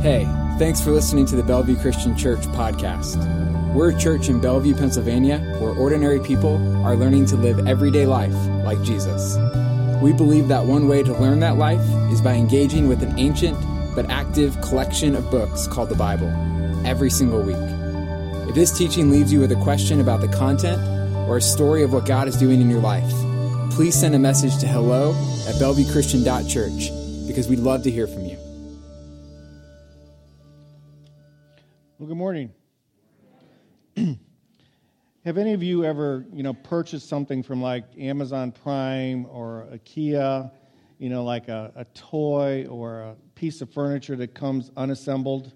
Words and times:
Hey, 0.00 0.24
thanks 0.58 0.80
for 0.80 0.92
listening 0.92 1.26
to 1.26 1.36
the 1.36 1.42
Bellevue 1.42 1.76
Christian 1.76 2.16
Church 2.16 2.40
podcast. 2.56 3.18
We're 3.74 3.90
a 3.90 3.98
church 3.98 4.30
in 4.30 4.40
Bellevue, 4.40 4.74
Pennsylvania, 4.74 5.40
where 5.60 5.72
ordinary 5.72 6.20
people 6.20 6.56
are 6.86 6.96
learning 6.96 7.26
to 7.26 7.36
live 7.36 7.68
everyday 7.68 8.06
life 8.06 8.32
like 8.64 8.82
Jesus. 8.82 9.36
We 10.00 10.14
believe 10.14 10.48
that 10.48 10.64
one 10.64 10.88
way 10.88 11.02
to 11.02 11.12
learn 11.12 11.40
that 11.40 11.58
life 11.58 11.86
is 12.10 12.22
by 12.22 12.32
engaging 12.32 12.88
with 12.88 13.02
an 13.02 13.18
ancient 13.18 13.58
but 13.94 14.08
active 14.08 14.58
collection 14.62 15.14
of 15.14 15.30
books 15.30 15.66
called 15.66 15.90
the 15.90 15.96
Bible 15.96 16.30
every 16.86 17.10
single 17.10 17.42
week. 17.42 17.58
If 18.48 18.54
this 18.54 18.70
teaching 18.70 19.10
leaves 19.10 19.30
you 19.30 19.40
with 19.40 19.52
a 19.52 19.56
question 19.56 20.00
about 20.00 20.22
the 20.22 20.28
content 20.28 20.80
or 21.28 21.36
a 21.36 21.42
story 21.42 21.82
of 21.82 21.92
what 21.92 22.06
God 22.06 22.26
is 22.26 22.38
doing 22.38 22.62
in 22.62 22.70
your 22.70 22.80
life, 22.80 23.12
please 23.70 24.00
send 24.00 24.14
a 24.14 24.18
message 24.18 24.56
to 24.60 24.66
hello 24.66 25.10
at 25.46 25.56
bellevuechristian.church 25.56 27.26
because 27.26 27.48
we'd 27.48 27.58
love 27.58 27.82
to 27.82 27.90
hear 27.90 28.06
from 28.06 28.24
you. 28.24 28.29
Have 35.24 35.38
any 35.38 35.52
of 35.52 35.62
you 35.62 35.84
ever, 35.84 36.24
you 36.32 36.42
know, 36.42 36.54
purchased 36.54 37.08
something 37.08 37.42
from 37.42 37.60
like 37.60 37.84
Amazon 37.98 38.52
Prime 38.52 39.26
or 39.26 39.68
IKEA, 39.72 40.50
you 40.98 41.10
know, 41.10 41.24
like 41.24 41.48
a, 41.48 41.72
a 41.76 41.84
toy 41.86 42.66
or 42.68 43.00
a 43.00 43.16
piece 43.34 43.60
of 43.60 43.70
furniture 43.72 44.16
that 44.16 44.34
comes 44.34 44.70
unassembled? 44.76 45.52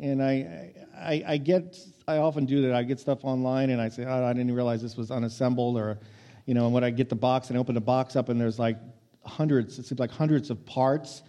And 0.00 0.22
I, 0.22 0.72
I, 0.96 1.24
I 1.26 1.36
get, 1.36 1.78
I 2.08 2.16
often 2.18 2.44
do 2.46 2.62
that. 2.62 2.74
I 2.74 2.82
get 2.82 2.98
stuff 2.98 3.20
online 3.22 3.70
and 3.70 3.80
I 3.80 3.88
say, 3.88 4.04
oh, 4.04 4.24
I 4.24 4.32
didn't 4.32 4.52
realize 4.52 4.82
this 4.82 4.96
was 4.96 5.10
unassembled, 5.10 5.76
or, 5.76 6.00
you 6.46 6.54
know, 6.54 6.64
and 6.64 6.74
when 6.74 6.82
I 6.82 6.90
get 6.90 7.08
the 7.08 7.14
box 7.14 7.48
and 7.48 7.56
I 7.56 7.60
open 7.60 7.74
the 7.74 7.80
box 7.80 8.16
up 8.16 8.28
and 8.28 8.40
there's 8.40 8.58
like 8.58 8.78
hundreds, 9.24 9.78
it 9.78 9.86
seems 9.86 10.00
like 10.00 10.10
hundreds 10.10 10.50
of 10.50 10.64
parts, 10.66 11.22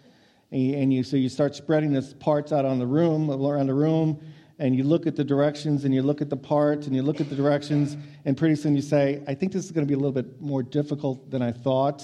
and 0.52 0.94
you, 0.94 1.04
so 1.04 1.18
you 1.18 1.30
start 1.30 1.56
spreading 1.56 1.92
the 1.92 2.02
parts 2.20 2.52
out 2.52 2.66
on 2.66 2.80
the 2.80 2.88
room, 2.88 3.30
around 3.30 3.68
the 3.68 3.74
room, 3.74 4.20
and 4.60 4.76
you 4.76 4.84
look 4.84 5.06
at 5.06 5.16
the 5.16 5.24
directions 5.24 5.86
and 5.86 5.94
you 5.94 6.02
look 6.02 6.22
at 6.22 6.30
the 6.30 6.38
parts 6.38 6.88
and 6.88 6.96
you 6.96 7.02
look 7.02 7.20
at 7.20 7.30
the 7.30 7.36
directions, 7.36 7.98
and 8.26 8.38
pretty 8.38 8.56
soon 8.56 8.76
you 8.76 8.82
say, 8.82 9.22
I 9.28 9.36
think 9.36 9.52
this 9.52 9.66
is 9.66 9.72
going 9.72 9.86
to 9.86 9.88
be 9.88 9.94
a 9.94 9.98
little 9.98 10.12
bit 10.12 10.42
more 10.42 10.64
difficult 10.64 11.30
than 11.30 11.42
I 11.42 11.52
thought. 11.52 12.04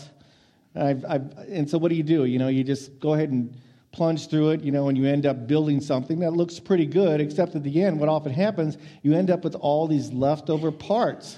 I've, 0.75 1.05
I've, 1.07 1.37
and 1.49 1.69
so 1.69 1.77
what 1.77 1.89
do 1.89 1.95
you 1.95 2.03
do? 2.03 2.25
You 2.25 2.39
know, 2.39 2.47
you 2.47 2.63
just 2.63 2.99
go 2.99 3.13
ahead 3.13 3.29
and 3.29 3.55
plunge 3.91 4.29
through 4.29 4.51
it, 4.51 4.61
you 4.61 4.71
know, 4.71 4.87
and 4.87 4.97
you 4.97 5.05
end 5.05 5.25
up 5.25 5.47
building 5.47 5.81
something 5.81 6.19
that 6.19 6.31
looks 6.31 6.59
pretty 6.59 6.85
good, 6.85 7.19
except 7.19 7.55
at 7.55 7.63
the 7.63 7.83
end, 7.83 7.99
what 7.99 8.07
often 8.09 8.31
happens, 8.31 8.77
you 9.01 9.13
end 9.13 9.29
up 9.29 9.43
with 9.43 9.55
all 9.55 9.87
these 9.87 10.11
leftover 10.11 10.71
parts. 10.71 11.37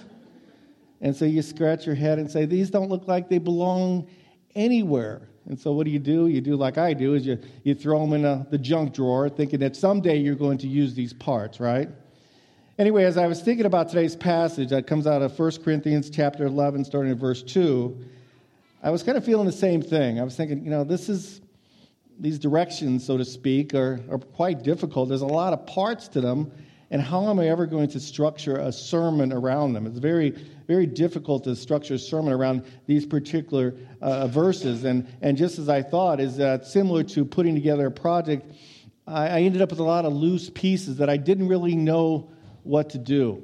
And 1.01 1.15
so 1.15 1.25
you 1.25 1.41
scratch 1.41 1.85
your 1.85 1.95
head 1.95 2.19
and 2.19 2.29
say, 2.29 2.45
these 2.45 2.69
don't 2.69 2.89
look 2.89 3.07
like 3.07 3.27
they 3.27 3.39
belong 3.39 4.07
anywhere. 4.55 5.27
And 5.47 5.59
so 5.59 5.73
what 5.73 5.85
do 5.85 5.91
you 5.91 5.99
do? 5.99 6.27
You 6.27 6.41
do 6.41 6.55
like 6.55 6.77
I 6.77 6.93
do, 6.93 7.15
is 7.15 7.25
you, 7.25 7.37
you 7.63 7.75
throw 7.75 7.99
them 7.99 8.13
in 8.13 8.25
a, 8.25 8.47
the 8.49 8.57
junk 8.57 8.93
drawer, 8.93 9.29
thinking 9.29 9.59
that 9.59 9.75
someday 9.75 10.17
you're 10.17 10.35
going 10.35 10.57
to 10.59 10.67
use 10.67 10.93
these 10.93 11.13
parts, 11.13 11.59
right? 11.59 11.89
Anyway, 12.79 13.03
as 13.03 13.17
I 13.17 13.27
was 13.27 13.41
thinking 13.41 13.65
about 13.65 13.89
today's 13.89 14.15
passage 14.15 14.69
that 14.69 14.87
comes 14.87 15.05
out 15.05 15.21
of 15.21 15.37
1 15.37 15.51
Corinthians 15.63 16.09
chapter 16.09 16.45
11, 16.45 16.85
starting 16.85 17.11
at 17.11 17.17
verse 17.17 17.43
2, 17.43 17.95
I 18.81 18.89
was 18.89 19.03
kind 19.03 19.17
of 19.17 19.23
feeling 19.23 19.45
the 19.45 19.51
same 19.51 19.81
thing. 19.81 20.19
I 20.19 20.23
was 20.23 20.35
thinking, 20.35 20.63
you 20.63 20.71
know, 20.71 20.83
this 20.83 21.07
is, 21.07 21.41
these 22.19 22.39
directions, 22.39 23.05
so 23.05 23.17
to 23.17 23.25
speak, 23.25 23.73
are, 23.73 23.99
are 24.09 24.17
quite 24.17 24.63
difficult. 24.63 25.09
There's 25.09 25.21
a 25.21 25.27
lot 25.27 25.53
of 25.53 25.65
parts 25.67 26.07
to 26.09 26.21
them, 26.21 26.51
and 26.91 27.01
how 27.01 27.29
am 27.29 27.39
I 27.39 27.47
ever 27.47 27.65
going 27.65 27.89
to 27.89 27.99
structure 27.99 28.57
a 28.57 28.71
sermon 28.71 29.33
around 29.33 29.73
them? 29.73 29.87
It's 29.87 29.97
very, 29.97 30.31
very 30.67 30.85
difficult 30.85 31.43
to 31.45 31.55
structure 31.55 31.95
a 31.95 31.99
sermon 31.99 32.33
around 32.33 32.63
these 32.85 33.05
particular 33.05 33.73
uh, 34.01 34.27
verses. 34.27 34.83
And, 34.83 35.07
and 35.21 35.37
just 35.37 35.59
as 35.59 35.69
I 35.69 35.81
thought, 35.81 36.19
is 36.19 36.37
that 36.37 36.65
similar 36.65 37.03
to 37.03 37.25
putting 37.25 37.55
together 37.55 37.87
a 37.87 37.91
project, 37.91 38.51
I, 39.07 39.27
I 39.27 39.41
ended 39.41 39.61
up 39.61 39.71
with 39.71 39.79
a 39.79 39.83
lot 39.83 40.05
of 40.05 40.13
loose 40.13 40.49
pieces 40.49 40.97
that 40.97 41.09
I 41.09 41.17
didn't 41.17 41.47
really 41.47 41.75
know 41.75 42.29
what 42.63 42.91
to 42.91 42.97
do. 42.97 43.43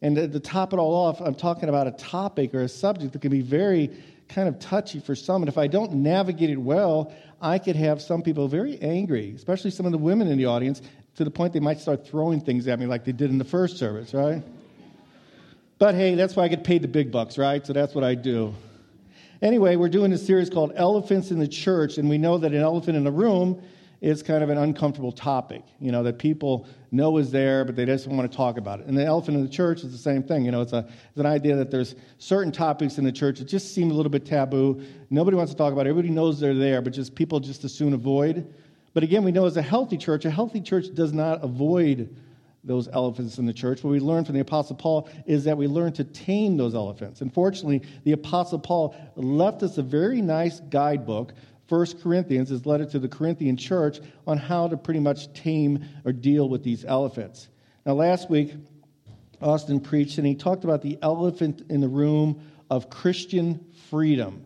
And 0.00 0.16
to, 0.16 0.28
to 0.28 0.40
top 0.40 0.72
it 0.72 0.78
all 0.78 0.94
off, 0.94 1.20
I'm 1.20 1.34
talking 1.34 1.68
about 1.68 1.86
a 1.86 1.92
topic 1.92 2.54
or 2.54 2.62
a 2.62 2.68
subject 2.68 3.12
that 3.12 3.22
can 3.22 3.30
be 3.30 3.40
very 3.40 3.90
kind 4.28 4.48
of 4.48 4.58
touchy 4.58 5.00
for 5.00 5.14
some. 5.14 5.42
And 5.42 5.48
if 5.48 5.58
I 5.58 5.66
don't 5.66 5.94
navigate 5.94 6.50
it 6.50 6.56
well, 6.56 7.12
I 7.40 7.58
could 7.58 7.76
have 7.76 8.00
some 8.00 8.22
people 8.22 8.46
very 8.48 8.80
angry, 8.80 9.32
especially 9.34 9.70
some 9.70 9.86
of 9.86 9.92
the 9.92 9.98
women 9.98 10.28
in 10.28 10.38
the 10.38 10.46
audience, 10.46 10.82
to 11.18 11.24
the 11.24 11.30
point 11.32 11.52
they 11.52 11.58
might 11.58 11.80
start 11.80 12.06
throwing 12.06 12.40
things 12.40 12.68
at 12.68 12.78
me 12.78 12.86
like 12.86 13.04
they 13.04 13.10
did 13.10 13.28
in 13.28 13.38
the 13.38 13.44
first 13.44 13.76
service, 13.76 14.14
right? 14.14 14.40
But 15.78 15.96
hey, 15.96 16.14
that's 16.14 16.36
why 16.36 16.44
I 16.44 16.48
get 16.48 16.62
paid 16.62 16.80
the 16.82 16.88
big 16.88 17.10
bucks, 17.10 17.36
right? 17.36 17.66
So 17.66 17.72
that's 17.72 17.92
what 17.92 18.04
I 18.04 18.14
do. 18.14 18.54
Anyway, 19.42 19.74
we're 19.74 19.88
doing 19.88 20.12
a 20.12 20.18
series 20.18 20.48
called 20.48 20.72
Elephants 20.76 21.32
in 21.32 21.40
the 21.40 21.48
Church, 21.48 21.98
and 21.98 22.08
we 22.08 22.18
know 22.18 22.38
that 22.38 22.52
an 22.52 22.60
elephant 22.60 22.96
in 22.96 23.02
the 23.02 23.10
room 23.10 23.60
is 24.00 24.22
kind 24.22 24.44
of 24.44 24.50
an 24.50 24.58
uncomfortable 24.58 25.10
topic, 25.10 25.64
you 25.80 25.90
know, 25.90 26.04
that 26.04 26.20
people 26.20 26.68
know 26.92 27.18
is 27.18 27.32
there, 27.32 27.64
but 27.64 27.74
they 27.74 27.84
just 27.84 28.06
don't 28.06 28.16
want 28.16 28.30
to 28.30 28.36
talk 28.36 28.56
about 28.56 28.78
it. 28.78 28.86
And 28.86 28.96
the 28.96 29.04
elephant 29.04 29.36
in 29.36 29.42
the 29.42 29.50
church 29.50 29.82
is 29.82 29.90
the 29.90 29.98
same 29.98 30.22
thing. 30.22 30.44
You 30.44 30.52
know, 30.52 30.60
it's, 30.60 30.72
a, 30.72 30.86
it's 30.88 31.18
an 31.18 31.26
idea 31.26 31.56
that 31.56 31.72
there's 31.72 31.96
certain 32.18 32.52
topics 32.52 32.96
in 32.96 33.04
the 33.04 33.10
church 33.10 33.40
that 33.40 33.48
just 33.48 33.74
seem 33.74 33.90
a 33.90 33.94
little 33.94 34.10
bit 34.10 34.24
taboo. 34.24 34.84
Nobody 35.10 35.36
wants 35.36 35.50
to 35.50 35.58
talk 35.58 35.72
about 35.72 35.88
it. 35.88 35.90
Everybody 35.90 36.14
knows 36.14 36.38
they're 36.38 36.54
there, 36.54 36.80
but 36.80 36.92
just 36.92 37.16
people 37.16 37.40
just 37.40 37.64
as 37.64 37.74
soon 37.74 37.92
avoid. 37.92 38.54
But 38.94 39.02
again, 39.02 39.24
we 39.24 39.32
know 39.32 39.46
as 39.46 39.56
a 39.56 39.62
healthy 39.62 39.96
church, 39.96 40.24
a 40.24 40.30
healthy 40.30 40.60
church 40.60 40.86
does 40.94 41.12
not 41.12 41.44
avoid 41.44 42.16
those 42.64 42.88
elephants 42.88 43.38
in 43.38 43.46
the 43.46 43.52
church. 43.52 43.82
What 43.82 43.90
we 43.90 44.00
learn 44.00 44.24
from 44.24 44.34
the 44.34 44.40
Apostle 44.40 44.76
Paul 44.76 45.08
is 45.26 45.44
that 45.44 45.56
we 45.56 45.66
learn 45.66 45.92
to 45.94 46.04
tame 46.04 46.56
those 46.56 46.74
elephants. 46.74 47.20
Unfortunately, 47.20 47.82
the 48.04 48.12
Apostle 48.12 48.58
Paul 48.58 48.94
left 49.16 49.62
us 49.62 49.78
a 49.78 49.82
very 49.82 50.20
nice 50.20 50.60
guidebook. 50.60 51.32
1 51.68 51.86
Corinthians, 52.02 52.48
his 52.48 52.66
letter 52.66 52.84
to 52.86 52.98
the 52.98 53.08
Corinthian 53.08 53.56
church, 53.56 54.00
on 54.26 54.38
how 54.38 54.68
to 54.68 54.76
pretty 54.76 55.00
much 55.00 55.32
tame 55.32 55.84
or 56.04 56.12
deal 56.12 56.48
with 56.48 56.62
these 56.62 56.84
elephants. 56.84 57.48
Now, 57.86 57.94
last 57.94 58.28
week, 58.28 58.54
Austin 59.40 59.80
preached 59.80 60.18
and 60.18 60.26
he 60.26 60.34
talked 60.34 60.64
about 60.64 60.82
the 60.82 60.98
elephant 61.02 61.62
in 61.68 61.80
the 61.80 61.88
room 61.88 62.40
of 62.70 62.90
Christian 62.90 63.64
freedom 63.88 64.44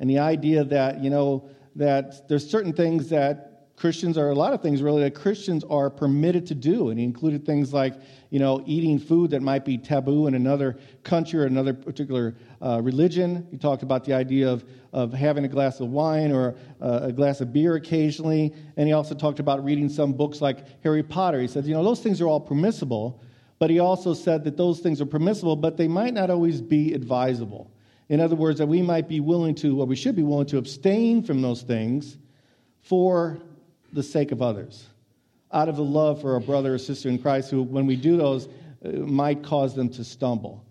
and 0.00 0.10
the 0.10 0.18
idea 0.18 0.64
that, 0.64 1.02
you 1.02 1.10
know, 1.10 1.48
that 1.76 2.28
there's 2.28 2.48
certain 2.48 2.72
things 2.72 3.10
that 3.10 3.53
Christians 3.76 4.16
are 4.16 4.30
a 4.30 4.34
lot 4.34 4.52
of 4.52 4.62
things 4.62 4.82
really 4.82 5.02
that 5.02 5.14
Christians 5.16 5.64
are 5.68 5.90
permitted 5.90 6.46
to 6.46 6.54
do. 6.54 6.90
And 6.90 6.98
he 6.98 7.04
included 7.04 7.44
things 7.44 7.72
like, 7.72 7.94
you 8.30 8.38
know, 8.38 8.62
eating 8.66 9.00
food 9.00 9.30
that 9.30 9.42
might 9.42 9.64
be 9.64 9.78
taboo 9.78 10.28
in 10.28 10.34
another 10.34 10.78
country 11.02 11.40
or 11.40 11.46
another 11.46 11.74
particular 11.74 12.36
uh, 12.62 12.80
religion. 12.80 13.46
He 13.50 13.56
talked 13.56 13.82
about 13.82 14.04
the 14.04 14.12
idea 14.12 14.48
of, 14.48 14.64
of 14.92 15.12
having 15.12 15.44
a 15.44 15.48
glass 15.48 15.80
of 15.80 15.88
wine 15.88 16.30
or 16.30 16.54
uh, 16.80 17.00
a 17.02 17.12
glass 17.12 17.40
of 17.40 17.52
beer 17.52 17.74
occasionally. 17.74 18.54
And 18.76 18.86
he 18.86 18.92
also 18.92 19.14
talked 19.14 19.40
about 19.40 19.64
reading 19.64 19.88
some 19.88 20.12
books 20.12 20.40
like 20.40 20.82
Harry 20.84 21.02
Potter. 21.02 21.40
He 21.40 21.48
said, 21.48 21.64
you 21.64 21.74
know, 21.74 21.82
those 21.82 22.00
things 22.00 22.20
are 22.20 22.28
all 22.28 22.40
permissible. 22.40 23.20
But 23.58 23.70
he 23.70 23.80
also 23.80 24.14
said 24.14 24.44
that 24.44 24.56
those 24.56 24.80
things 24.80 25.00
are 25.00 25.06
permissible, 25.06 25.56
but 25.56 25.76
they 25.76 25.88
might 25.88 26.14
not 26.14 26.30
always 26.30 26.60
be 26.60 26.92
advisable. 26.92 27.72
In 28.08 28.20
other 28.20 28.36
words, 28.36 28.58
that 28.58 28.66
we 28.66 28.82
might 28.82 29.08
be 29.08 29.20
willing 29.20 29.54
to, 29.56 29.80
or 29.80 29.86
we 29.86 29.96
should 29.96 30.14
be 30.14 30.22
willing 30.22 30.46
to 30.46 30.58
abstain 30.58 31.22
from 31.22 31.40
those 31.40 31.62
things 31.62 32.18
for 32.82 33.40
the 33.94 34.02
sake 34.02 34.32
of 34.32 34.42
others, 34.42 34.88
out 35.52 35.68
of 35.68 35.76
the 35.76 35.84
love 35.84 36.20
for 36.20 36.36
a 36.36 36.40
brother 36.40 36.74
or 36.74 36.78
sister 36.78 37.08
in 37.08 37.18
Christ 37.18 37.50
who, 37.50 37.62
when 37.62 37.86
we 37.86 37.96
do 37.96 38.16
those, 38.16 38.48
uh, 38.84 38.88
might 38.90 39.42
cause 39.42 39.74
them 39.74 39.88
to 39.90 40.04
stumble. 40.04 40.64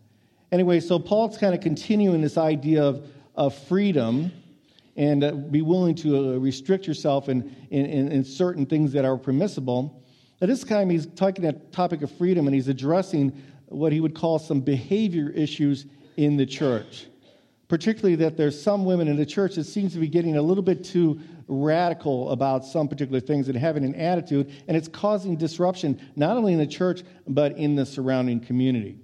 Anyway, 0.52 0.80
so 0.80 1.00
Paul's 1.00 1.38
kind 1.38 1.56
of 1.56 1.62
continuing 1.62 2.22
this 2.22 2.38
idea 2.38 2.84
of, 2.84 3.08
of 3.36 3.58
freedom 3.58 4.32
and 4.96 5.24
uh, 5.24 5.32
be 5.32 5.62
willing 5.62 5.96
to 5.96 6.18
uh, 6.18 6.38
restrict 6.38 6.86
yourself 6.86 7.30
in, 7.30 7.56
in, 7.72 8.12
in, 8.12 8.24
certain 8.24 8.66
things 8.66 8.92
that 8.92 9.06
are 9.06 9.18
permissible. 9.18 10.04
At 10.42 10.50
this 10.50 10.64
time, 10.64 10.90
he's 10.90 11.08
talking 11.08 11.44
that 11.46 11.72
topic 11.72 12.04
of 12.04 12.12
freedom 12.12 12.46
and 12.46 12.54
he's 12.54 12.68
addressing 12.68 13.42
what 13.68 13.92
he 13.92 14.00
would 14.00 14.14
call 14.14 14.38
some 14.38 14.62
behavior 14.62 15.30
issues 15.30 15.88
in 16.18 16.38
the 16.38 16.46
church. 16.46 17.08
Particularly, 17.68 18.16
that 18.18 18.38
there's 18.38 18.62
some 18.62 18.86
women 18.86 19.08
in 19.08 19.16
the 19.16 19.26
church 19.26 19.56
that 19.56 19.64
seems 19.64 19.94
to 19.94 20.00
be 20.00 20.08
getting 20.08 20.38
a 20.38 20.42
little 20.42 20.64
bit 20.64 20.84
too 20.84 21.20
radical 21.48 22.30
about 22.32 22.66
some 22.66 22.88
particular 22.88 23.20
things 23.20 23.48
and 23.48 23.58
having 23.58 23.84
an 23.84 23.96
attitude, 23.96 24.52
and 24.68 24.76
it's 24.76 24.88
causing 24.88 25.36
disruption 25.36 26.00
not 26.16 26.38
only 26.38 26.54
in 26.54 26.60
the 26.60 26.68
church, 26.68 27.04
but 27.28 27.58
in 27.58 27.76
the 27.76 27.86
surrounding 27.86 28.40
community. 28.40 28.98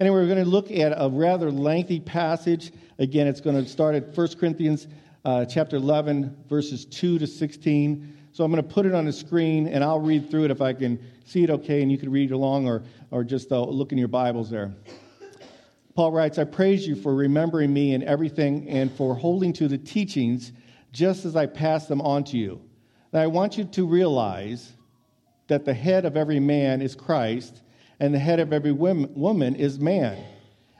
Anyway, 0.00 0.16
we're 0.16 0.26
going 0.26 0.42
to 0.42 0.50
look 0.50 0.70
at 0.70 0.92
a 0.96 1.08
rather 1.08 1.50
lengthy 1.50 2.00
passage. 2.00 2.72
Again, 2.98 3.26
it's 3.26 3.40
going 3.40 3.62
to 3.62 3.68
start 3.68 3.94
at 3.94 4.16
1 4.16 4.28
Corinthians 4.38 4.88
uh, 5.24 5.44
chapter 5.44 5.76
11, 5.76 6.44
verses 6.48 6.84
2 6.86 7.18
to 7.18 7.26
16. 7.26 8.16
So 8.32 8.44
I'm 8.44 8.50
going 8.50 8.62
to 8.62 8.68
put 8.68 8.86
it 8.86 8.94
on 8.94 9.04
the 9.04 9.12
screen, 9.12 9.68
and 9.68 9.84
I'll 9.84 10.00
read 10.00 10.30
through 10.30 10.46
it 10.46 10.50
if 10.50 10.60
I 10.60 10.72
can 10.72 10.98
see 11.24 11.44
it 11.44 11.50
okay, 11.50 11.82
and 11.82 11.92
you 11.92 11.98
can 11.98 12.10
read 12.10 12.32
along 12.32 12.66
or, 12.66 12.82
or 13.10 13.22
just 13.22 13.52
uh, 13.52 13.62
look 13.62 13.92
in 13.92 13.98
your 13.98 14.08
Bibles 14.08 14.50
there. 14.50 14.74
Paul 15.94 16.12
writes, 16.12 16.38
I 16.38 16.44
praise 16.44 16.86
you 16.86 16.96
for 16.96 17.14
remembering 17.14 17.72
me 17.72 17.92
in 17.92 18.02
everything 18.02 18.68
and 18.68 18.90
for 18.92 19.14
holding 19.14 19.52
to 19.54 19.68
the 19.68 19.78
teachings 19.78 20.52
just 20.92 21.24
as 21.24 21.36
I 21.36 21.46
pass 21.46 21.86
them 21.86 22.00
on 22.00 22.24
to 22.24 22.38
you. 22.38 22.60
I 23.12 23.26
want 23.26 23.58
you 23.58 23.64
to 23.64 23.86
realize 23.86 24.72
that 25.48 25.64
the 25.66 25.74
head 25.74 26.06
of 26.06 26.16
every 26.16 26.40
man 26.40 26.80
is 26.80 26.94
Christ, 26.94 27.60
and 28.00 28.14
the 28.14 28.18
head 28.18 28.40
of 28.40 28.52
every 28.52 28.72
woman 28.72 29.54
is 29.54 29.78
man, 29.78 30.18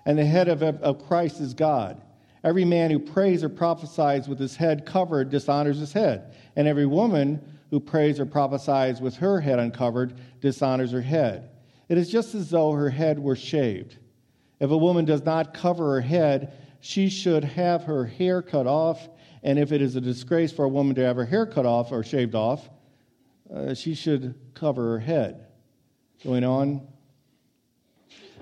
and 0.07 0.19
the 0.19 0.25
head 0.25 0.49
of, 0.49 0.63
of 0.63 1.07
Christ 1.07 1.41
is 1.41 1.53
God. 1.53 2.01
Every 2.43 2.65
man 2.65 2.91
who 2.91 2.99
prays 2.99 3.45
or 3.45 3.51
prophesies 3.51 4.29
with 4.29 4.39
his 4.39 4.57
head 4.57 4.87
covered 4.87 5.29
dishonors 5.29 5.79
his 5.79 5.93
head, 5.93 6.35
and 6.57 6.67
every 6.67 6.87
woman 6.87 7.41
who 7.71 7.81
prays 7.81 8.19
or 8.19 8.27
prophesies 8.27 9.01
with 9.01 9.17
her 9.17 9.41
head 9.41 9.59
uncovered 9.59 10.15
dishonors 10.41 10.93
her 10.93 11.03
head. 11.03 11.51
It 11.89 11.99
is 11.99 12.11
just 12.11 12.35
as 12.35 12.49
though 12.49 12.73
her 12.73 12.91
head 12.91 13.19
were 13.19 13.37
shaved. 13.37 13.99
If 14.63 14.71
a 14.71 14.77
woman 14.77 15.05
does 15.05 15.25
not 15.25 15.55
cover 15.55 15.95
her 15.95 16.01
head, 16.01 16.53
she 16.79 17.09
should 17.09 17.43
have 17.43 17.83
her 17.83 18.07
hair 18.07 18.41
cut 18.43 18.69
off, 18.69 19.09
and 19.43 19.59
if 19.59 19.73
it 19.73 19.83
is 19.83 19.97
a 19.97 20.01
disgrace 20.01 20.53
for 20.53 20.65
a 20.65 20.69
woman 20.69 20.95
to 20.95 21.05
have 21.05 21.17
her 21.17 21.25
hair 21.25 21.47
cut 21.47 21.67
off 21.67 21.91
or 21.91 22.05
shaved 22.05 22.37
off, 22.37 22.71
uh, 23.53 23.75
she 23.75 23.97
should 23.97 24.37
cover 24.55 24.93
her 24.93 24.99
head. 25.01 25.49
Going 26.23 26.45
on, 26.45 26.87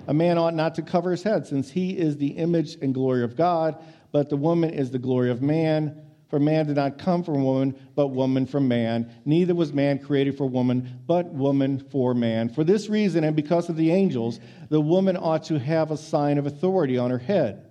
a 0.05 0.13
man 0.13 0.37
ought 0.37 0.53
not 0.53 0.75
to 0.75 0.83
cover 0.83 1.09
his 1.09 1.23
head, 1.23 1.47
since 1.47 1.71
he 1.71 1.97
is 1.97 2.17
the 2.17 2.27
image 2.27 2.77
and 2.83 2.93
glory 2.93 3.23
of 3.23 3.35
God, 3.35 3.83
but 4.11 4.29
the 4.29 4.37
woman 4.37 4.69
is 4.69 4.91
the 4.91 4.99
glory 4.99 5.31
of 5.31 5.41
man. 5.41 6.03
For 6.31 6.39
man 6.39 6.65
did 6.65 6.77
not 6.77 6.97
come 6.97 7.23
from 7.23 7.43
woman, 7.43 7.75
but 7.93 8.07
woman 8.07 8.47
from 8.47 8.67
man. 8.67 9.11
Neither 9.25 9.53
was 9.53 9.71
man 9.71 9.99
created 9.99 10.35
for 10.35 10.47
woman, 10.47 11.01
but 11.05 11.27
woman 11.31 11.77
for 11.91 12.15
man. 12.15 12.49
For 12.49 12.63
this 12.63 12.89
reason, 12.89 13.23
and 13.23 13.35
because 13.35 13.69
of 13.69 13.77
the 13.77 13.91
angels, 13.91 14.39
the 14.69 14.81
woman 14.81 15.15
ought 15.15 15.43
to 15.43 15.59
have 15.59 15.91
a 15.91 15.97
sign 15.97 16.39
of 16.39 16.47
authority 16.47 16.97
on 16.97 17.11
her 17.11 17.19
head. 17.19 17.69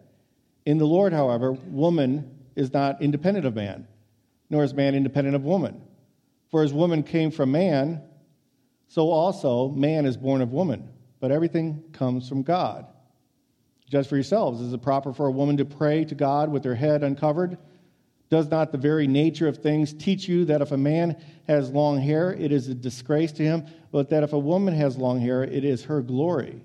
In 0.65 0.79
the 0.79 0.87
Lord, 0.87 1.12
however, 1.12 1.53
woman 1.53 2.39
is 2.55 2.73
not 2.73 3.03
independent 3.03 3.47
of 3.47 3.57
man, 3.57 3.89
nor 4.49 4.63
is 4.63 4.75
man 4.75 4.95
independent 4.95 5.35
of 5.35 5.43
woman. 5.43 5.83
For 6.53 6.63
as 6.63 6.73
woman 6.73 7.03
came 7.03 7.33
from 7.33 7.51
man, 7.51 8.01
so 8.87 9.11
also 9.11 9.71
man 9.71 10.06
is 10.06 10.17
born 10.17 10.41
of 10.41 10.53
woman 10.53 10.89
but 11.21 11.31
everything 11.31 11.85
comes 11.93 12.29
from 12.29 12.43
God. 12.43 12.87
Judge 13.89 14.09
for 14.09 14.17
yourselves. 14.17 14.61
Is 14.61 14.73
it 14.73 14.83
proper 14.83 15.13
for 15.13 15.27
a 15.27 15.33
woman 15.33 15.59
to 15.59 15.65
pray 15.65 16.05
to 16.06 16.15
God 16.15 16.51
with 16.51 16.65
her 16.65 16.75
head 16.75 17.03
uncovered? 17.03 17.59
Does 18.31 18.49
not 18.49 18.71
the 18.71 18.79
very 18.79 19.09
nature 19.09 19.49
of 19.49 19.59
things 19.59 19.93
teach 19.93 20.29
you 20.29 20.44
that 20.47 20.62
if 20.62 20.71
a 20.71 20.77
man 20.77 21.21
has 21.49 21.71
long 21.71 22.00
hair, 22.00 22.32
it 22.32 22.53
is 22.53 22.69
a 22.69 22.75
disgrace 22.75 23.32
to 23.32 23.43
him, 23.43 23.67
but 23.91 24.09
that 24.11 24.23
if 24.23 24.32
a 24.32 24.38
woman 24.38 24.73
has 24.75 24.97
long 24.97 25.21
hair, 25.21 25.43
it 25.43 25.65
is 25.65 25.85
her 25.85 26.00
glory? 26.00 26.62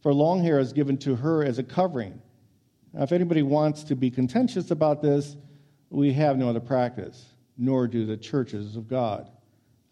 For 0.00 0.14
long 0.14 0.42
hair 0.42 0.60
is 0.60 0.72
given 0.72 0.96
to 0.98 1.16
her 1.16 1.44
as 1.44 1.58
a 1.58 1.64
covering. 1.64 2.22
Now, 2.92 3.02
if 3.02 3.10
anybody 3.10 3.42
wants 3.42 3.82
to 3.84 3.96
be 3.96 4.10
contentious 4.10 4.70
about 4.70 5.02
this, 5.02 5.36
we 5.90 6.12
have 6.12 6.38
no 6.38 6.48
other 6.48 6.60
practice, 6.60 7.26
nor 7.56 7.88
do 7.88 8.06
the 8.06 8.16
churches 8.16 8.76
of 8.76 8.86
God. 8.88 9.28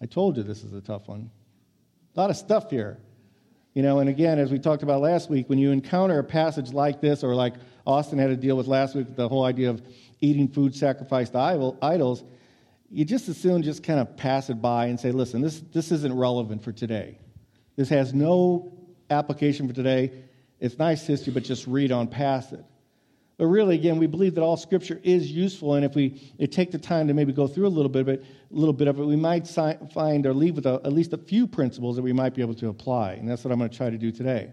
I 0.00 0.06
told 0.06 0.36
you 0.36 0.44
this 0.44 0.62
is 0.62 0.74
a 0.74 0.80
tough 0.80 1.08
one. 1.08 1.30
A 2.14 2.20
lot 2.20 2.30
of 2.30 2.36
stuff 2.36 2.70
here. 2.70 2.98
You 3.74 3.82
know, 3.82 3.98
and 3.98 4.08
again, 4.08 4.38
as 4.38 4.52
we 4.52 4.58
talked 4.58 4.82
about 4.82 5.02
last 5.02 5.28
week, 5.28 5.50
when 5.50 5.58
you 5.58 5.70
encounter 5.72 6.18
a 6.18 6.24
passage 6.24 6.72
like 6.72 7.00
this, 7.00 7.24
or 7.24 7.34
like 7.34 7.54
Austin 7.86 8.18
had 8.18 8.28
to 8.28 8.36
deal 8.36 8.56
with 8.56 8.66
last 8.66 8.94
week, 8.94 9.14
the 9.14 9.28
whole 9.28 9.44
idea 9.44 9.70
of 9.70 9.80
eating 10.20 10.48
food 10.48 10.74
sacrificed 10.74 11.32
to 11.32 11.76
idols, 11.82 12.24
you 12.90 13.04
just 13.04 13.28
as 13.28 13.36
soon 13.36 13.62
just 13.62 13.82
kind 13.82 14.00
of 14.00 14.16
pass 14.16 14.50
it 14.50 14.60
by 14.60 14.86
and 14.86 14.98
say, 14.98 15.12
listen, 15.12 15.40
this, 15.40 15.60
this 15.72 15.92
isn't 15.92 16.14
relevant 16.16 16.62
for 16.62 16.72
today. 16.72 17.18
This 17.76 17.88
has 17.88 18.14
no 18.14 18.72
application 19.10 19.68
for 19.68 19.74
today. 19.74 20.12
It's 20.60 20.78
nice 20.78 21.06
history, 21.06 21.32
but 21.32 21.44
just 21.44 21.66
read 21.66 21.92
on 21.92 22.08
past 22.08 22.52
it. 22.52 22.64
But 23.38 23.46
really, 23.48 23.74
again, 23.74 23.98
we 23.98 24.06
believe 24.06 24.34
that 24.36 24.40
all 24.40 24.56
Scripture 24.56 24.98
is 25.02 25.30
useful, 25.30 25.74
and 25.74 25.84
if 25.84 25.94
we 25.94 26.10
take 26.50 26.70
the 26.70 26.78
time 26.78 27.06
to 27.08 27.14
maybe 27.14 27.32
go 27.34 27.46
through 27.46 27.66
a 27.66 27.68
little 27.68 27.90
bit 27.90 28.00
of 28.00 28.08
it, 28.08 28.24
a 28.50 28.54
little 28.54 28.72
bit 28.72 28.88
of 28.88 28.98
it, 28.98 29.04
we 29.04 29.16
might 29.16 29.46
find 29.46 30.24
or 30.24 30.32
leave 30.32 30.56
with 30.56 30.64
a, 30.64 30.80
at 30.84 30.92
least 30.92 31.12
a 31.12 31.18
few 31.18 31.46
principles 31.46 31.96
that 31.96 32.02
we 32.02 32.14
might 32.14 32.34
be 32.34 32.40
able 32.40 32.54
to 32.54 32.68
apply, 32.68 33.12
and 33.12 33.28
that's 33.28 33.44
what 33.44 33.52
I'm 33.52 33.58
going 33.58 33.70
to 33.70 33.76
try 33.76 33.90
to 33.90 33.98
do 33.98 34.10
today. 34.10 34.52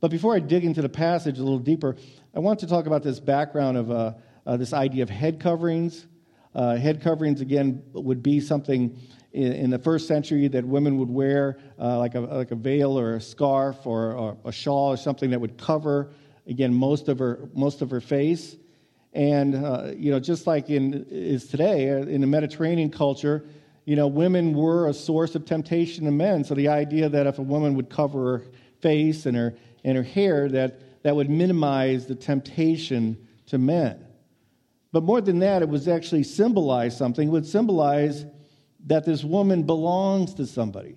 But 0.00 0.10
before 0.10 0.34
I 0.34 0.40
dig 0.40 0.64
into 0.64 0.80
the 0.80 0.88
passage 0.88 1.38
a 1.38 1.42
little 1.42 1.58
deeper, 1.58 1.96
I 2.34 2.38
want 2.38 2.60
to 2.60 2.66
talk 2.66 2.86
about 2.86 3.02
this 3.02 3.20
background 3.20 3.76
of 3.76 3.90
uh, 3.90 4.14
uh, 4.46 4.56
this 4.56 4.72
idea 4.72 5.02
of 5.02 5.10
head 5.10 5.38
coverings. 5.38 6.06
Uh, 6.54 6.76
head 6.76 7.02
coverings, 7.02 7.42
again, 7.42 7.82
would 7.92 8.22
be 8.22 8.40
something 8.40 8.98
in, 9.32 9.52
in, 9.52 9.70
the 9.70 9.78
first 9.78 10.08
century 10.08 10.48
that 10.48 10.64
women 10.64 10.96
would 10.96 11.10
wear, 11.10 11.58
uh, 11.78 11.98
like, 11.98 12.14
a, 12.14 12.20
like 12.20 12.50
a 12.50 12.54
veil 12.54 12.98
or 12.98 13.16
a 13.16 13.20
scarf 13.20 13.86
or, 13.86 14.12
or 14.12 14.38
a 14.46 14.52
shawl 14.52 14.92
or 14.92 14.96
something 14.96 15.28
that 15.28 15.40
would 15.42 15.58
cover 15.58 16.10
again 16.46 16.72
most 16.72 17.08
of 17.08 17.18
her 17.18 17.48
most 17.54 17.82
of 17.82 17.90
her 17.90 18.00
face 18.00 18.56
and 19.12 19.54
uh, 19.54 19.92
you 19.94 20.10
know 20.10 20.18
just 20.18 20.46
like 20.46 20.68
in 20.70 21.06
is 21.08 21.46
today 21.46 21.90
uh, 21.90 21.98
in 21.98 22.20
the 22.20 22.26
mediterranean 22.26 22.90
culture 22.90 23.44
you 23.84 23.94
know 23.94 24.08
women 24.08 24.52
were 24.52 24.88
a 24.88 24.92
source 24.92 25.36
of 25.36 25.44
temptation 25.44 26.04
to 26.04 26.10
men 26.10 26.42
so 26.42 26.52
the 26.54 26.66
idea 26.66 27.08
that 27.08 27.28
if 27.28 27.38
a 27.38 27.42
woman 27.42 27.76
would 27.76 27.88
cover 27.88 28.38
her 28.38 28.44
face 28.80 29.24
and 29.24 29.36
her 29.36 29.54
and 29.84 29.96
her 29.96 30.02
hair 30.02 30.48
that 30.48 30.80
that 31.02 31.14
would 31.14 31.30
minimize 31.30 32.06
the 32.06 32.14
temptation 32.14 33.16
to 33.46 33.58
men 33.58 34.04
but 34.92 35.02
more 35.02 35.20
than 35.20 35.38
that 35.38 35.62
it 35.62 35.68
was 35.68 35.88
actually 35.88 36.22
symbolize 36.22 36.96
something 36.96 37.28
it 37.28 37.32
would 37.32 37.46
symbolize 37.46 38.26
that 38.86 39.04
this 39.04 39.22
woman 39.22 39.62
belongs 39.62 40.34
to 40.34 40.46
somebody 40.46 40.96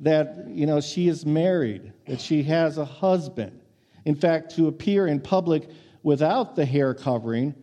that 0.00 0.46
you 0.48 0.66
know 0.66 0.80
she 0.80 1.08
is 1.08 1.24
married 1.26 1.92
that 2.06 2.20
she 2.20 2.42
has 2.42 2.78
a 2.78 2.84
husband 2.84 3.62
in 4.04 4.14
fact, 4.14 4.56
to 4.56 4.68
appear 4.68 5.06
in 5.06 5.20
public 5.20 5.68
without 6.02 6.56
the 6.56 6.64
hair 6.64 6.94
covering 6.94 7.54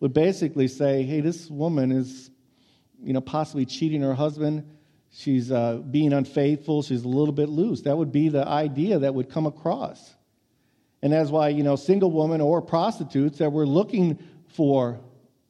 would 0.00 0.12
basically 0.12 0.68
say, 0.68 1.02
hey, 1.02 1.20
this 1.20 1.50
woman 1.50 1.90
is, 1.90 2.30
you 3.02 3.12
know, 3.12 3.20
possibly 3.20 3.64
cheating 3.64 4.02
her 4.02 4.14
husband. 4.14 4.64
She's 5.10 5.50
uh, 5.50 5.76
being 5.90 6.12
unfaithful. 6.12 6.82
She's 6.82 7.04
a 7.04 7.08
little 7.08 7.32
bit 7.32 7.48
loose. 7.48 7.82
That 7.82 7.96
would 7.96 8.12
be 8.12 8.28
the 8.28 8.46
idea 8.46 8.98
that 8.98 9.14
would 9.14 9.30
come 9.30 9.46
across. 9.46 10.14
And 11.02 11.12
that's 11.12 11.30
why, 11.30 11.48
you 11.48 11.62
know, 11.62 11.76
single 11.76 12.10
women 12.10 12.40
or 12.40 12.62
prostitutes 12.62 13.38
that 13.38 13.52
were 13.52 13.66
looking 13.66 14.18
for 14.48 14.98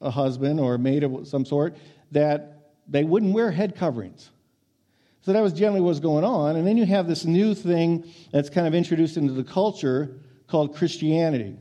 a 0.00 0.10
husband 0.10 0.60
or 0.60 0.74
a 0.74 0.78
maid 0.78 1.04
of 1.04 1.26
some 1.26 1.44
sort, 1.44 1.76
that 2.12 2.72
they 2.88 3.04
wouldn't 3.04 3.32
wear 3.32 3.50
head 3.50 3.76
coverings. 3.76 4.30
So 5.22 5.32
that 5.32 5.42
was 5.42 5.52
generally 5.52 5.80
what 5.80 5.88
was 5.88 6.00
going 6.00 6.24
on. 6.24 6.56
And 6.56 6.66
then 6.66 6.76
you 6.76 6.86
have 6.86 7.08
this 7.08 7.24
new 7.24 7.54
thing 7.54 8.04
that's 8.30 8.48
kind 8.48 8.66
of 8.66 8.74
introduced 8.74 9.16
into 9.16 9.32
the 9.32 9.42
culture 9.42 10.20
called 10.46 10.76
Christianity. 10.76 11.56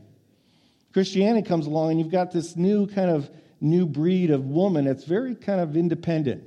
Christianity 0.92 1.46
comes 1.46 1.66
along, 1.66 1.90
and 1.90 2.00
you've 2.00 2.12
got 2.12 2.30
this 2.30 2.56
new 2.56 2.86
kind 2.86 3.10
of 3.10 3.28
new 3.60 3.86
breed 3.86 4.30
of 4.30 4.44
woman 4.46 4.84
that's 4.84 5.04
very 5.04 5.34
kind 5.34 5.60
of 5.60 5.76
independent, 5.76 6.44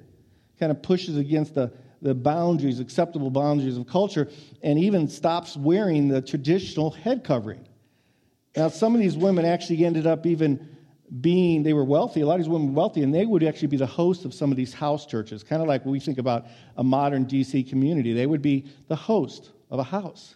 kind 0.59 0.71
of 0.71 0.81
pushes 0.81 1.17
against 1.17 1.55
the, 1.55 1.71
the 2.01 2.15
boundaries, 2.15 2.79
acceptable 2.79 3.29
boundaries 3.29 3.77
of 3.77 3.87
culture, 3.87 4.29
and 4.63 4.79
even 4.79 5.07
stops 5.07 5.57
wearing 5.57 6.07
the 6.07 6.21
traditional 6.21 6.91
head 6.91 7.23
covering. 7.23 7.67
Now, 8.55 8.69
some 8.69 8.95
of 8.95 9.01
these 9.01 9.17
women 9.17 9.45
actually 9.45 9.85
ended 9.85 10.07
up 10.07 10.25
even 10.25 10.75
being, 11.21 11.63
they 11.63 11.73
were 11.73 11.83
wealthy, 11.83 12.21
a 12.21 12.25
lot 12.25 12.35
of 12.35 12.41
these 12.41 12.49
women 12.49 12.73
were 12.73 12.77
wealthy, 12.77 13.03
and 13.03 13.13
they 13.13 13.25
would 13.25 13.43
actually 13.43 13.67
be 13.67 13.77
the 13.77 13.85
host 13.85 14.25
of 14.25 14.33
some 14.33 14.51
of 14.51 14.57
these 14.57 14.73
house 14.73 15.05
churches, 15.05 15.43
kind 15.43 15.61
of 15.61 15.67
like 15.67 15.85
we 15.85 15.99
think 15.99 16.17
about 16.17 16.45
a 16.77 16.83
modern 16.83 17.25
DC 17.25 17.67
community. 17.69 18.13
They 18.13 18.27
would 18.27 18.41
be 18.41 18.65
the 18.87 18.95
host 18.95 19.51
of 19.71 19.79
a 19.79 19.83
house. 19.83 20.35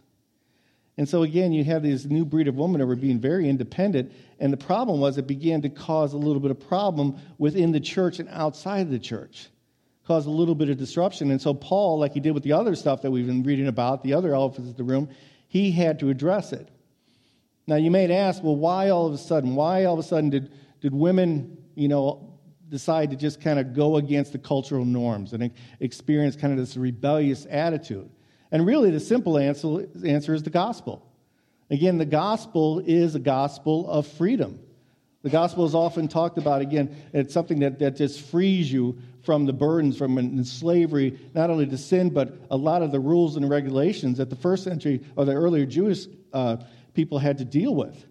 And 0.98 1.10
so, 1.10 1.24
again, 1.24 1.52
you 1.52 1.64
have 1.64 1.82
this 1.82 2.06
new 2.06 2.24
breed 2.24 2.48
of 2.48 2.56
women 2.56 2.80
that 2.80 2.86
were 2.86 2.96
being 2.96 3.20
very 3.20 3.50
independent. 3.50 4.12
And 4.40 4.54
the 4.54 4.58
problem 4.58 5.00
was 5.00 5.18
it 5.18 5.26
began 5.26 5.62
to 5.64 5.70
cause 5.70 6.14
a 6.14 6.18
little 6.18 6.40
bit 6.40 6.52
of 6.52 6.60
problem 6.60 7.18
within 7.40 7.72
the 7.72 7.80
church 7.80 8.20
and 8.20 8.30
outside 8.30 8.82
of 8.82 8.92
the 8.92 9.00
church, 9.00 9.48
caused 10.08 10.28
a 10.28 10.32
little 10.32 10.56
bit 10.56 10.70
of 10.70 10.78
disruption. 10.78 11.32
And 11.32 11.42
so, 11.42 11.54
Paul, 11.54 12.00
like 12.00 12.14
he 12.14 12.20
did 12.20 12.32
with 12.32 12.44
the 12.44 12.54
other 12.54 12.76
stuff 12.76 13.02
that 13.02 13.12
we've 13.12 13.26
been 13.26 13.44
reading 13.44 13.68
about, 13.68 14.04
the 14.04 14.14
other 14.14 14.36
elephants 14.36 14.70
in 14.70 14.76
the 14.76 14.84
room, 14.84 15.10
he 15.48 15.72
had 15.72 16.00
to 16.00 16.10
address 16.10 16.52
it. 16.52 16.68
Now, 17.68 17.78
you 17.78 17.90
may 17.90 18.12
ask, 18.14 18.44
well, 18.44 18.56
why 18.56 18.90
all 18.90 19.08
of 19.08 19.14
a 19.14 19.18
sudden? 19.18 19.56
Why 19.56 19.86
all 19.86 19.94
of 19.94 20.00
a 20.00 20.04
sudden 20.04 20.30
did, 20.30 20.52
did 20.82 20.94
women, 20.94 21.58
you 21.76 21.88
know, 21.88 22.34
decide 22.68 23.12
to 23.12 23.16
just 23.16 23.40
kind 23.40 23.60
of 23.60 23.74
go 23.74 23.96
against 23.96 24.34
the 24.34 24.40
cultural 24.40 24.84
norms 24.84 25.32
and 25.32 25.52
experience 25.80 26.36
kind 26.36 26.52
of 26.52 26.60
this 26.60 26.76
rebellious 26.76 27.48
attitude? 27.50 28.10
And 28.52 28.66
really, 28.66 28.92
the 28.92 29.00
simple 29.00 29.38
answer, 29.38 29.88
answer 30.06 30.34
is 30.34 30.44
the 30.44 30.50
gospel. 30.50 31.10
Again, 31.70 31.98
the 31.98 32.06
gospel 32.06 32.80
is 32.86 33.16
a 33.16 33.20
gospel 33.20 33.90
of 33.90 34.06
freedom. 34.06 34.60
The 35.22 35.30
gospel 35.30 35.66
is 35.66 35.74
often 35.74 36.10
talked 36.10 36.38
about, 36.38 36.62
again, 36.62 36.94
it's 37.14 37.34
something 37.34 37.60
that, 37.62 37.80
that 37.80 37.96
just 37.96 38.22
frees 38.22 38.72
you 38.72 38.98
from 39.24 39.46
the 39.46 39.54
burdens, 39.54 39.98
from 39.98 40.44
slavery, 40.44 41.20
not 41.34 41.50
only 41.50 41.66
to 41.66 41.78
sin, 41.78 42.10
but 42.10 42.38
a 42.52 42.58
lot 42.58 42.82
of 42.82 42.92
the 42.92 43.00
rules 43.00 43.38
and 43.38 43.50
regulations 43.50 44.18
that 44.18 44.30
the 44.30 44.36
first 44.36 44.64
century 44.64 45.02
or 45.16 45.26
the 45.26 45.32
earlier 45.32 45.66
Jewish 45.66 46.08
uh, 46.34 46.58
people 46.94 47.20
had 47.20 47.38
to 47.38 47.46
deal 47.46 47.74
with. 47.74 48.06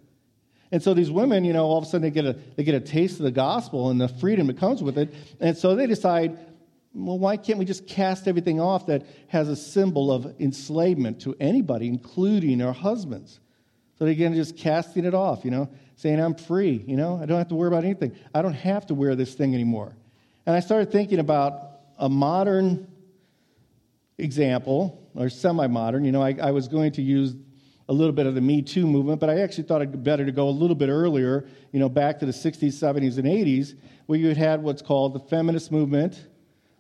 And 0.71 0.83
so 0.83 0.95
these 0.95 1.11
women, 1.11 1.45
you 1.45 1.52
know, 1.52 1.66
all 1.66 1.76
of 1.76 1.85
a 1.85 1.87
sudden 1.87 2.02
they 2.02 2.11
get 2.11 2.25
a, 2.25 2.33
they 2.57 2.64
get 2.64 2.75
a 2.75 2.81
taste 2.81 3.19
of 3.19 3.25
the 3.25 3.31
gospel 3.31 3.90
and 3.90 4.00
the 4.00 4.09
freedom 4.09 4.47
that 4.47 4.59
comes 4.59 4.83
with 4.83 4.97
it. 4.97 5.14
And 5.38 5.57
so 5.57 5.76
they 5.76 5.87
decide, 5.87 6.38
well, 6.95 7.19
why 7.19 7.37
can't 7.37 7.59
we 7.59 7.66
just 7.66 7.87
cast 7.87 8.26
everything 8.26 8.59
off 8.59 8.87
that 8.87 9.04
has 9.28 9.50
a 9.50 9.57
symbol 9.57 10.11
of 10.11 10.35
enslavement 10.40 11.21
to 11.23 11.37
anybody, 11.38 11.88
including 11.88 12.62
our 12.62 12.73
husbands? 12.73 13.38
So 13.99 14.07
they're 14.07 14.12
again, 14.12 14.35
just 14.35 14.57
casting 14.57 15.04
it 15.04 15.14
off, 15.14 15.45
you 15.45 15.50
know, 15.50 15.69
saying 15.97 16.19
I'm 16.19 16.35
free, 16.35 16.83
you 16.87 16.97
know, 16.97 17.21
I 17.23 17.26
don't 17.26 17.37
have 17.37 17.49
to 17.49 17.54
worry 17.54 17.69
about 17.69 17.85
anything. 17.85 18.16
I 18.35 18.40
don't 18.40 18.54
have 18.54 18.87
to 18.87 18.95
wear 18.95 19.14
this 19.14 19.35
thing 19.35 19.54
anymore. 19.54 19.95
And 20.46 20.56
I 20.56 20.61
started 20.61 20.90
thinking 20.90 21.18
about 21.18 21.70
a 21.99 22.08
modern 22.08 22.88
example, 24.18 25.11
or 25.14 25.28
semi 25.28 25.66
modern. 25.66 26.04
You 26.04 26.12
know, 26.12 26.22
I, 26.22 26.37
I 26.42 26.50
was 26.50 26.68
going 26.68 26.92
to 26.92 27.02
use 27.02 27.34
a 27.88 27.92
little 27.92 28.12
bit 28.12 28.26
of 28.26 28.34
the 28.34 28.40
Me 28.40 28.62
Too 28.62 28.87
movement, 28.87 29.20
but 29.20 29.30
I 29.30 29.40
actually 29.40 29.64
thought 29.64 29.82
it'd 29.82 29.92
be 29.92 29.99
better 29.99 30.25
to 30.25 30.32
go 30.32 30.49
a 30.49 30.50
little 30.50 30.76
bit 30.76 30.88
earlier, 30.88 31.46
you 31.72 31.80
know, 31.80 31.88
back 31.88 32.18
to 32.20 32.26
the 32.26 32.32
60s, 32.32 32.72
70s, 32.72 33.18
and 33.18 33.26
80s, 33.26 33.75
where 34.06 34.18
you 34.18 34.28
had 34.28 34.37
had 34.37 34.62
what's 34.62 34.82
called 34.82 35.14
the 35.14 35.20
feminist 35.20 35.70
movement, 35.70 36.28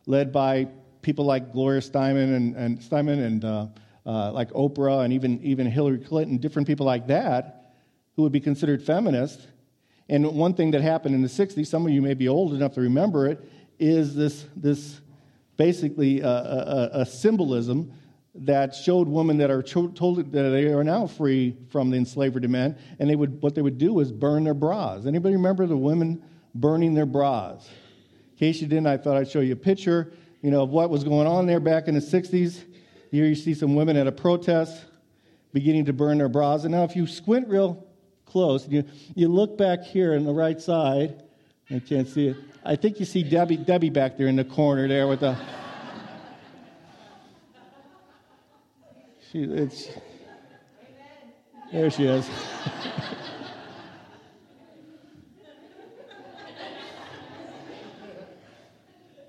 led 0.06 0.32
by 0.32 0.68
people 1.02 1.24
like 1.24 1.52
Gloria 1.52 1.80
Steinem 1.80 2.34
and, 2.34 2.56
and 2.56 2.78
Steinem 2.78 3.24
and 3.24 3.44
uh, 3.44 3.66
uh, 4.06 4.32
like 4.32 4.50
Oprah 4.50 5.04
and 5.04 5.12
even, 5.12 5.40
even 5.42 5.66
Hillary 5.66 5.98
Clinton, 5.98 6.38
different 6.38 6.66
people 6.66 6.86
like 6.86 7.08
that, 7.08 7.74
who 8.16 8.22
would 8.22 8.32
be 8.32 8.40
considered 8.40 8.82
feminist. 8.82 9.46
And 10.08 10.26
one 10.34 10.54
thing 10.54 10.72
that 10.72 10.82
happened 10.82 11.14
in 11.14 11.22
the 11.22 11.28
60s, 11.28 11.66
some 11.66 11.86
of 11.86 11.92
you 11.92 12.02
may 12.02 12.14
be 12.14 12.28
old 12.28 12.54
enough 12.54 12.74
to 12.74 12.80
remember 12.80 13.26
it, 13.26 13.48
is 13.78 14.14
this, 14.14 14.46
this 14.56 15.00
basically 15.56 16.20
a, 16.20 16.28
a, 16.28 16.90
a 17.00 17.06
symbolism 17.06 17.92
that 18.34 18.74
showed 18.74 19.08
women 19.08 19.36
that 19.38 19.50
are 19.50 19.62
told 19.62 20.16
that 20.16 20.32
they 20.32 20.66
are 20.72 20.84
now 20.84 21.06
free 21.06 21.56
from 21.70 21.90
the 21.90 21.96
enslavement 21.96 22.44
of 22.44 22.50
men, 22.50 22.78
and 22.98 23.08
they 23.08 23.16
would, 23.16 23.42
what 23.42 23.54
they 23.54 23.62
would 23.62 23.78
do 23.78 24.00
is 24.00 24.10
burn 24.10 24.44
their 24.44 24.54
bras. 24.54 25.04
Anybody 25.04 25.34
remember 25.34 25.66
the 25.66 25.76
women 25.76 26.22
burning 26.54 26.94
their 26.94 27.06
bras? 27.06 27.68
In 28.32 28.38
case 28.38 28.60
you 28.60 28.66
didn't, 28.66 28.86
I 28.86 28.96
thought 28.96 29.16
I'd 29.16 29.30
show 29.30 29.40
you 29.40 29.52
a 29.52 29.56
picture, 29.56 30.14
you 30.40 30.50
know, 30.50 30.62
of 30.62 30.70
what 30.70 30.88
was 30.88 31.04
going 31.04 31.26
on 31.26 31.46
there 31.46 31.60
back 31.60 31.88
in 31.88 31.94
the 31.94 32.00
60s. 32.00 32.64
Here 33.10 33.26
you 33.26 33.34
see 33.34 33.52
some 33.52 33.74
women 33.74 33.96
at 33.96 34.06
a 34.06 34.12
protest 34.12 34.86
beginning 35.52 35.84
to 35.84 35.92
burn 35.92 36.16
their 36.16 36.30
bras. 36.30 36.64
And 36.64 36.72
now 36.72 36.84
if 36.84 36.96
you 36.96 37.06
squint 37.06 37.46
real 37.48 37.86
close, 38.32 38.64
And 38.64 38.72
you, 38.72 38.84
you 39.14 39.28
look 39.28 39.58
back 39.58 39.84
here 39.84 40.14
on 40.14 40.24
the 40.24 40.32
right 40.32 40.60
side, 40.60 41.22
I 41.70 41.78
can't 41.78 42.08
see 42.08 42.28
it. 42.28 42.36
I 42.64 42.76
think 42.76 42.98
you 42.98 43.04
see 43.04 43.22
Debbie, 43.22 43.58
Debbie 43.58 43.90
back 43.90 44.16
there 44.16 44.26
in 44.26 44.36
the 44.36 44.44
corner 44.44 44.88
there 44.88 45.06
with 45.06 45.20
the 45.20 45.36
She, 49.30 49.44
it's, 49.44 49.88
there 51.72 51.90
she 51.90 52.04
is. 52.04 52.28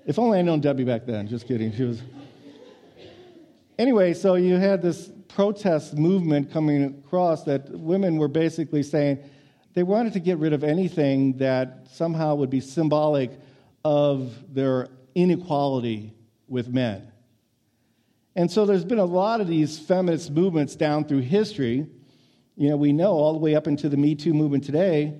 if 0.04 0.18
only 0.18 0.38
I'd 0.40 0.44
known 0.44 0.60
Debbie 0.60 0.84
back 0.84 1.06
then. 1.06 1.26
Just 1.26 1.48
kidding. 1.48 1.72
She 1.72 1.84
was. 1.84 2.02
Anyway, 3.78 4.12
so 4.12 4.34
you 4.34 4.56
had 4.56 4.82
this 4.82 5.10
protest 5.34 5.94
movement 5.94 6.52
coming 6.52 6.84
across 7.04 7.42
that 7.42 7.68
women 7.70 8.18
were 8.18 8.28
basically 8.28 8.84
saying 8.84 9.18
they 9.74 9.82
wanted 9.82 10.12
to 10.12 10.20
get 10.20 10.38
rid 10.38 10.52
of 10.52 10.62
anything 10.62 11.36
that 11.38 11.88
somehow 11.90 12.36
would 12.36 12.50
be 12.50 12.60
symbolic 12.60 13.32
of 13.84 14.32
their 14.54 14.88
inequality 15.16 16.14
with 16.46 16.68
men. 16.68 17.10
And 18.36 18.48
so 18.48 18.64
there's 18.64 18.84
been 18.84 19.00
a 19.00 19.04
lot 19.04 19.40
of 19.40 19.48
these 19.48 19.76
feminist 19.76 20.30
movements 20.30 20.76
down 20.76 21.04
through 21.04 21.22
history. 21.22 21.86
You 22.56 22.68
know, 22.68 22.76
we 22.76 22.92
know 22.92 23.10
all 23.10 23.32
the 23.32 23.40
way 23.40 23.56
up 23.56 23.66
into 23.66 23.88
the 23.88 23.96
Me 23.96 24.14
Too 24.14 24.34
movement 24.34 24.62
today. 24.62 25.18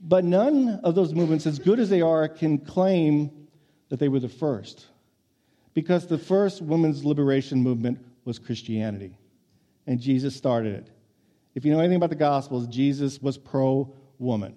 But 0.00 0.24
none 0.24 0.80
of 0.84 0.94
those 0.94 1.14
movements, 1.14 1.46
as 1.46 1.58
good 1.58 1.80
as 1.80 1.90
they 1.90 2.00
are, 2.00 2.28
can 2.28 2.58
claim 2.58 3.48
that 3.88 3.98
they 3.98 4.08
were 4.08 4.20
the 4.20 4.28
first. 4.28 4.86
Because 5.74 6.06
the 6.06 6.18
first 6.18 6.62
women's 6.62 7.04
liberation 7.04 7.60
movement 7.60 7.98
was 8.24 8.38
Christianity. 8.38 9.16
And 9.86 10.00
Jesus 10.00 10.36
started 10.36 10.74
it. 10.74 10.90
If 11.54 11.64
you 11.64 11.72
know 11.72 11.80
anything 11.80 11.96
about 11.96 12.10
the 12.10 12.16
Gospels, 12.16 12.66
Jesus 12.66 13.20
was 13.20 13.36
pro 13.36 13.92
woman, 14.18 14.56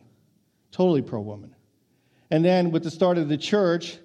totally 0.71 1.01
pro 1.01 1.19
woman. 1.19 1.55
And 2.31 2.43
then 2.43 2.71
with 2.71 2.83
the 2.83 2.91
start 2.91 3.17
of 3.17 3.27
the 3.29 3.37
church, 3.37 3.97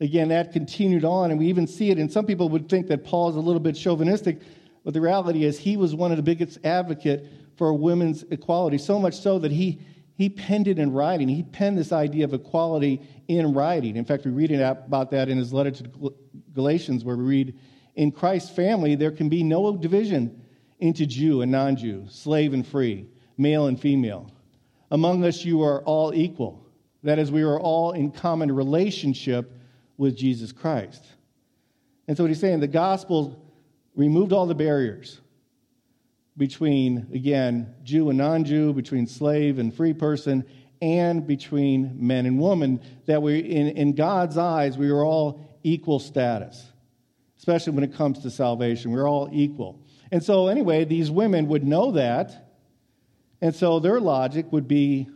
again, 0.00 0.28
that 0.28 0.52
continued 0.52 1.04
on, 1.04 1.30
and 1.30 1.38
we 1.38 1.46
even 1.46 1.66
see 1.66 1.90
it. 1.90 1.98
And 1.98 2.10
some 2.10 2.26
people 2.26 2.48
would 2.50 2.68
think 2.68 2.86
that 2.88 3.04
Paul 3.04 3.30
is 3.30 3.36
a 3.36 3.40
little 3.40 3.60
bit 3.60 3.76
chauvinistic, 3.76 4.40
but 4.84 4.94
the 4.94 5.00
reality 5.00 5.44
is 5.44 5.58
he 5.58 5.76
was 5.76 5.94
one 5.94 6.10
of 6.10 6.16
the 6.16 6.22
biggest 6.22 6.58
advocate 6.64 7.26
for 7.56 7.72
women's 7.72 8.22
equality, 8.30 8.78
so 8.78 8.98
much 8.98 9.18
so 9.18 9.38
that 9.40 9.50
he, 9.50 9.80
he 10.14 10.28
penned 10.28 10.68
it 10.68 10.78
in 10.78 10.92
writing. 10.92 11.28
He 11.28 11.42
penned 11.42 11.76
this 11.76 11.92
idea 11.92 12.24
of 12.24 12.32
equality 12.32 13.02
in 13.26 13.52
writing. 13.52 13.96
In 13.96 14.04
fact, 14.04 14.24
we 14.24 14.30
read 14.30 14.52
about 14.52 15.10
that 15.10 15.28
in 15.28 15.36
his 15.36 15.52
letter 15.52 15.72
to 15.72 16.14
Galatians, 16.54 17.04
where 17.04 17.16
we 17.16 17.24
read, 17.24 17.58
In 17.96 18.12
Christ's 18.12 18.50
family, 18.50 18.94
there 18.94 19.10
can 19.10 19.28
be 19.28 19.42
no 19.42 19.76
division 19.76 20.40
into 20.78 21.06
Jew 21.06 21.42
and 21.42 21.50
non 21.50 21.76
Jew, 21.76 22.06
slave 22.08 22.52
and 22.52 22.66
free, 22.66 23.06
male 23.36 23.66
and 23.66 23.80
female. 23.80 24.30
Among 24.90 25.24
us, 25.24 25.44
you 25.44 25.62
are 25.62 25.82
all 25.82 26.14
equal. 26.14 26.64
That 27.02 27.18
is, 27.18 27.30
we 27.30 27.42
are 27.42 27.60
all 27.60 27.92
in 27.92 28.10
common 28.10 28.50
relationship 28.50 29.52
with 29.96 30.16
Jesus 30.16 30.52
Christ. 30.52 31.04
And 32.06 32.16
so 32.16 32.24
what 32.24 32.28
he's 32.28 32.40
saying, 32.40 32.60
the 32.60 32.66
gospel 32.66 33.42
removed 33.94 34.32
all 34.32 34.46
the 34.46 34.54
barriers 34.54 35.20
between, 36.36 37.08
again, 37.12 37.74
Jew 37.82 38.08
and 38.08 38.18
non 38.18 38.44
Jew, 38.44 38.72
between 38.72 39.06
slave 39.06 39.58
and 39.58 39.74
free 39.74 39.92
person, 39.92 40.44
and 40.80 41.26
between 41.26 41.96
men 41.98 42.24
and 42.24 42.40
women, 42.40 42.80
that 43.06 43.20
we, 43.20 43.40
in, 43.40 43.68
in 43.68 43.94
God's 43.94 44.38
eyes, 44.38 44.78
we 44.78 44.88
are 44.90 45.04
all 45.04 45.40
equal 45.64 45.98
status, 45.98 46.64
especially 47.36 47.72
when 47.72 47.84
it 47.84 47.94
comes 47.94 48.20
to 48.20 48.30
salvation. 48.30 48.92
We're 48.92 49.08
all 49.08 49.28
equal. 49.32 49.80
And 50.10 50.22
so, 50.22 50.48
anyway, 50.48 50.84
these 50.84 51.10
women 51.10 51.48
would 51.48 51.64
know 51.64 51.92
that. 51.92 52.50
And 53.40 53.54
so 53.54 53.78
their 53.78 54.00
logic 54.00 54.52
would 54.52 54.66
be 54.66 55.08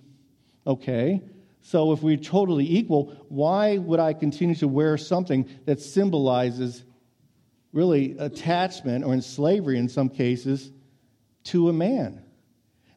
okay, 0.67 1.23
so, 1.63 1.93
if 1.93 2.03
we're 2.03 2.17
totally 2.17 2.77
equal, 2.77 3.15
why 3.29 3.79
would 3.79 4.01
I 4.01 4.15
continue 4.15 4.57
to 4.57 4.67
wear 4.67 4.99
something 4.99 5.49
that 5.65 5.81
symbolizes 5.81 6.83
really 7.73 8.17
attachment 8.19 9.05
or 9.05 9.15
in 9.15 9.23
slavery 9.23 9.79
in 9.79 9.89
some 9.89 10.09
cases 10.09 10.73
to 11.45 11.69
a 11.69 11.73
man? 11.73 12.21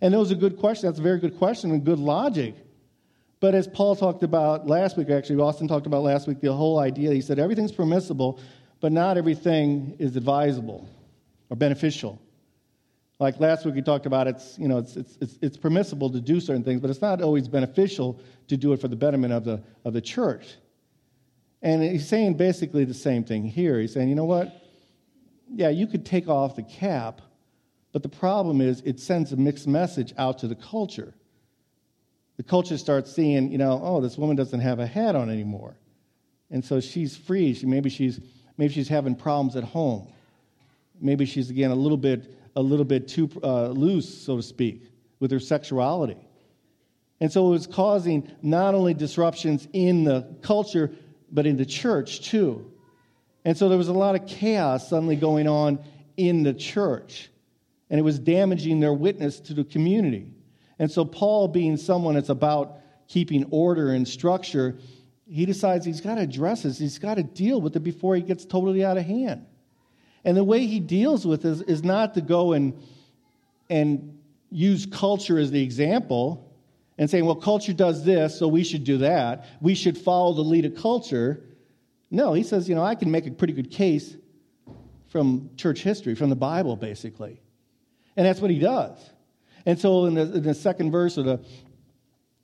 And 0.01 0.13
that 0.13 0.19
was 0.19 0.31
a 0.31 0.35
good 0.35 0.57
question. 0.57 0.89
That's 0.89 0.99
a 0.99 1.03
very 1.03 1.19
good 1.19 1.37
question 1.37 1.71
and 1.71 1.85
good 1.85 1.99
logic. 1.99 2.55
But 3.39 3.53
as 3.53 3.67
Paul 3.67 3.95
talked 3.95 4.23
about 4.23 4.65
last 4.65 4.97
week, 4.97 5.11
actually, 5.11 5.39
Austin 5.39 5.67
talked 5.67 5.85
about 5.85 6.01
last 6.01 6.27
week, 6.27 6.41
the 6.41 6.51
whole 6.51 6.79
idea, 6.79 7.13
he 7.13 7.21
said 7.21 7.37
everything's 7.37 7.71
permissible, 7.71 8.39
but 8.81 8.91
not 8.91 9.15
everything 9.15 9.95
is 9.99 10.15
advisable 10.15 10.89
or 11.49 11.55
beneficial. 11.55 12.21
Like 13.19 13.39
last 13.39 13.65
week 13.65 13.75
we 13.75 13.81
talked 13.81 14.05
about 14.05 14.27
it's, 14.27 14.59
you 14.59 14.67
know, 14.67 14.79
it's, 14.79 14.97
it's, 14.97 15.17
it's, 15.21 15.39
it's 15.41 15.57
permissible 15.57 16.09
to 16.09 16.19
do 16.19 16.39
certain 16.39 16.63
things, 16.63 16.81
but 16.81 16.89
it's 16.89 17.01
not 17.01 17.21
always 17.21 17.47
beneficial 17.47 18.19
to 18.49 18.57
do 18.57 18.73
it 18.73 18.81
for 18.81 18.89
the 18.89 18.95
betterment 18.95 19.31
of 19.31 19.45
the, 19.45 19.61
of 19.85 19.93
the 19.93 20.01
church. 20.01 20.55
And 21.61 21.81
he's 21.81 22.07
saying 22.07 22.35
basically 22.35 22.83
the 22.83 22.93
same 22.93 23.23
thing 23.23 23.45
here. 23.45 23.79
He's 23.79 23.93
saying, 23.93 24.09
you 24.09 24.15
know 24.15 24.25
what? 24.25 24.61
Yeah, 25.49 25.69
you 25.69 25.87
could 25.87 26.05
take 26.05 26.27
off 26.27 26.55
the 26.55 26.63
cap, 26.63 27.21
but 27.93 28.03
the 28.03 28.09
problem 28.09 28.59
is 28.59 28.81
it 28.81 28.99
sends 28.99 29.31
a 29.31 29.37
mixed 29.37 29.67
message 29.67 30.13
out 30.17 30.39
to 30.39 30.47
the 30.47 30.55
culture. 30.55 31.13
The 32.37 32.43
culture 32.43 32.77
starts 32.77 33.13
seeing, 33.13 33.51
you 33.51 33.57
know, 33.57 33.79
oh, 33.81 34.01
this 34.01 34.17
woman 34.17 34.35
doesn't 34.35 34.59
have 34.59 34.79
a 34.79 34.85
hat 34.85 35.15
on 35.15 35.29
anymore. 35.29 35.77
And 36.51 36.63
so 36.63 36.81
she's 36.81 37.15
free. 37.15 37.53
She, 37.53 37.65
maybe, 37.65 37.89
she's, 37.89 38.19
maybe 38.57 38.73
she's 38.73 38.89
having 38.89 39.15
problems 39.15 39.55
at 39.55 39.63
home. 39.63 40.09
Maybe 40.99 41.25
she's, 41.25 41.49
again, 41.49 41.71
a 41.71 41.75
little 41.75 41.97
bit 41.97 42.31
a 42.55 42.61
little 42.61 42.85
bit 42.85 43.07
too 43.07 43.29
uh, 43.43 43.67
loose, 43.67 44.23
so 44.23 44.37
to 44.37 44.43
speak, 44.43 44.83
with 45.19 45.31
her 45.31 45.39
sexuality. 45.39 46.17
And 47.19 47.31
so 47.31 47.47
it 47.47 47.49
was 47.49 47.67
causing 47.67 48.31
not 48.41 48.75
only 48.75 48.93
disruptions 48.93 49.67
in 49.73 50.03
the 50.03 50.35
culture, 50.41 50.91
but 51.31 51.45
in 51.45 51.57
the 51.57 51.65
church 51.65 52.21
too. 52.29 52.71
And 53.43 53.57
so 53.57 53.69
there 53.69 53.77
was 53.77 53.87
a 53.87 53.93
lot 53.93 54.15
of 54.15 54.25
chaos 54.25 54.89
suddenly 54.89 55.15
going 55.15 55.47
on 55.47 55.79
in 56.17 56.43
the 56.43 56.53
church. 56.53 57.29
And 57.89 57.99
it 57.99 58.03
was 58.03 58.19
damaging 58.19 58.79
their 58.79 58.93
witness 58.93 59.39
to 59.41 59.53
the 59.53 59.63
community. 59.63 60.33
And 60.79 60.91
so, 60.91 61.05
Paul, 61.05 61.47
being 61.47 61.77
someone 61.77 62.15
that's 62.15 62.29
about 62.29 62.79
keeping 63.07 63.45
order 63.51 63.91
and 63.91 64.07
structure, 64.07 64.77
he 65.27 65.45
decides 65.45 65.85
he's 65.85 66.01
got 66.01 66.15
to 66.15 66.21
address 66.21 66.63
this. 66.63 66.79
He's 66.79 66.99
got 66.99 67.15
to 67.15 67.23
deal 67.23 67.61
with 67.61 67.75
it 67.75 67.81
before 67.81 68.15
he 68.15 68.21
gets 68.21 68.45
totally 68.45 68.83
out 68.83 68.97
of 68.97 69.05
hand. 69.05 69.45
And 70.25 70.35
the 70.35 70.43
way 70.43 70.65
he 70.65 70.79
deals 70.79 71.25
with 71.25 71.43
this 71.43 71.61
is 71.61 71.83
not 71.83 72.15
to 72.15 72.21
go 72.21 72.53
and, 72.53 72.73
and 73.69 74.17
use 74.51 74.87
culture 74.87 75.37
as 75.37 75.51
the 75.51 75.61
example 75.61 76.51
and 76.97 77.09
saying, 77.09 77.25
well, 77.25 77.35
culture 77.35 77.73
does 77.73 78.03
this, 78.03 78.37
so 78.39 78.47
we 78.47 78.63
should 78.63 78.83
do 78.83 78.97
that. 78.99 79.45
We 79.61 79.75
should 79.75 79.97
follow 79.97 80.33
the 80.33 80.41
lead 80.41 80.65
of 80.65 80.75
culture. 80.75 81.43
No, 82.09 82.33
he 82.33 82.41
says, 82.41 82.67
you 82.67 82.73
know, 82.73 82.83
I 82.83 82.95
can 82.95 83.11
make 83.11 83.27
a 83.27 83.31
pretty 83.31 83.53
good 83.53 83.69
case 83.69 84.15
from 85.09 85.51
church 85.57 85.81
history, 85.81 86.15
from 86.15 86.29
the 86.29 86.35
Bible, 86.35 86.75
basically. 86.75 87.41
And 88.17 88.25
that's 88.25 88.39
what 88.39 88.49
he 88.49 88.59
does. 88.59 88.97
And 89.65 89.79
so 89.79 90.05
in 90.05 90.15
the, 90.15 90.21
in 90.21 90.43
the 90.43 90.53
second 90.53 90.91
verse 90.91 91.17
or 91.17 91.23
the, 91.23 91.45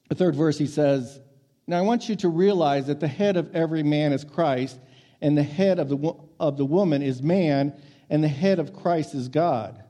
the 0.10 0.16
third 0.16 0.36
verse, 0.36 0.58
he 0.58 0.68
says, 0.68 1.20
Now 1.66 1.78
I 1.78 1.82
want 1.82 2.10
you 2.10 2.16
to 2.18 2.30
realize 2.30 2.88
that 2.88 3.00
the 3.00 3.08
head 3.08 3.38
of 3.38 3.56
every 3.56 3.84
man 3.84 4.12
is 4.12 4.24
Christ, 4.24 4.80
and 5.22 5.38
the 5.38 5.44
head 5.44 5.80
of 5.80 5.88
the, 5.88 6.16
of 6.42 6.58
the 6.58 6.66
woman 6.66 7.02
is 7.02 7.22
man, 7.24 7.74
and 8.10 8.22
the 8.22 8.28
head 8.28 8.60
of 8.60 8.74
Christ 8.74 9.16
is 9.16 9.30
God. 9.30 9.82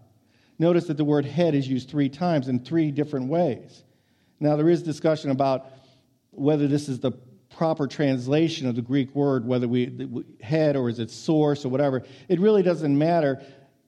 Notice 0.59 0.85
that 0.85 0.97
the 0.97 1.03
word 1.03 1.25
head 1.25 1.55
is 1.55 1.67
used 1.67 1.89
three 1.89 2.09
times 2.09 2.47
in 2.47 2.59
three 2.59 2.91
different 2.91 3.29
ways. 3.29 3.83
Now, 4.39 4.55
there 4.57 4.69
is 4.69 4.83
discussion 4.83 5.31
about 5.31 5.65
whether 6.29 6.67
this 6.67 6.87
is 6.87 6.99
the 6.99 7.13
proper 7.57 7.87
translation 7.87 8.67
of 8.67 8.75
the 8.75 8.81
Greek 8.81 9.15
word, 9.15 9.45
whether 9.45 9.67
we 9.67 10.23
head 10.41 10.75
or 10.75 10.89
is 10.89 10.99
it 10.99 11.09
source 11.09 11.65
or 11.65 11.69
whatever. 11.69 12.03
It 12.27 12.39
really 12.39 12.63
doesn't 12.63 12.97
matter. 12.97 13.41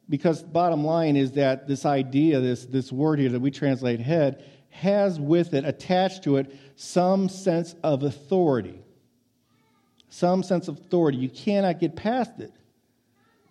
because 0.09 0.43
bottom 0.43 0.83
line 0.83 1.15
is 1.15 1.33
that 1.33 1.67
this 1.67 1.85
idea, 1.85 2.39
this, 2.39 2.65
this 2.65 2.91
word 2.91 3.19
here 3.19 3.29
that 3.29 3.39
we 3.39 3.51
translate 3.51 3.99
head, 3.99 4.43
has 4.69 5.19
with 5.19 5.53
it, 5.53 5.65
attached 5.65 6.23
to 6.23 6.37
it, 6.37 6.55
some 6.75 7.29
sense 7.29 7.75
of 7.83 8.03
authority. 8.03 8.82
Some 10.13 10.43
sense 10.43 10.67
of 10.67 10.77
authority. 10.77 11.17
You 11.17 11.27
cannot 11.27 11.79
get 11.79 11.95
past 11.95 12.39
it. 12.39 12.53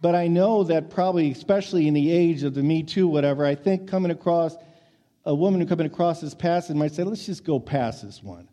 But 0.00 0.14
I 0.14 0.28
know 0.28 0.62
that 0.62 0.90
probably, 0.90 1.32
especially 1.32 1.88
in 1.88 1.94
the 1.94 2.12
age 2.12 2.44
of 2.44 2.54
the 2.54 2.62
Me 2.62 2.84
Too, 2.84 3.08
whatever, 3.08 3.44
I 3.44 3.56
think 3.56 3.88
coming 3.88 4.12
across 4.12 4.54
a 5.24 5.34
woman 5.34 5.60
who 5.60 5.66
coming 5.66 5.86
across 5.86 6.20
this 6.20 6.34
passage 6.34 6.76
might 6.76 6.92
say, 6.92 7.02
let's 7.02 7.26
just 7.26 7.44
go 7.44 7.58
past 7.58 8.04
this 8.04 8.22
one. 8.22 8.46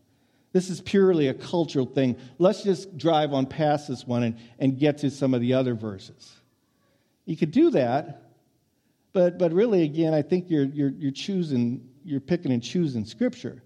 This 0.54 0.72
is 0.72 0.82
purely 0.82 1.28
a 1.28 1.36
cultural 1.36 1.86
thing. 1.86 2.18
Let's 2.40 2.64
just 2.64 2.98
drive 2.98 3.32
on 3.32 3.46
past 3.46 3.88
this 3.88 4.08
one 4.08 4.24
and, 4.24 4.38
and 4.58 4.80
get 4.80 4.98
to 5.00 5.12
some 5.12 5.36
of 5.36 5.42
the 5.42 5.54
other 5.54 5.76
verses. 5.76 6.34
You 7.26 7.38
could 7.38 7.52
do 7.52 7.70
that, 7.72 8.24
but, 9.14 9.38
but 9.38 9.54
really, 9.54 9.84
again, 9.84 10.16
I 10.16 10.24
think 10.24 10.50
you're, 10.50 10.66
you're, 10.66 10.94
you're 10.98 11.12
choosing, 11.12 11.88
you're 12.04 12.22
picking 12.22 12.52
and 12.52 12.64
choosing 12.64 13.06
Scripture. 13.06 13.62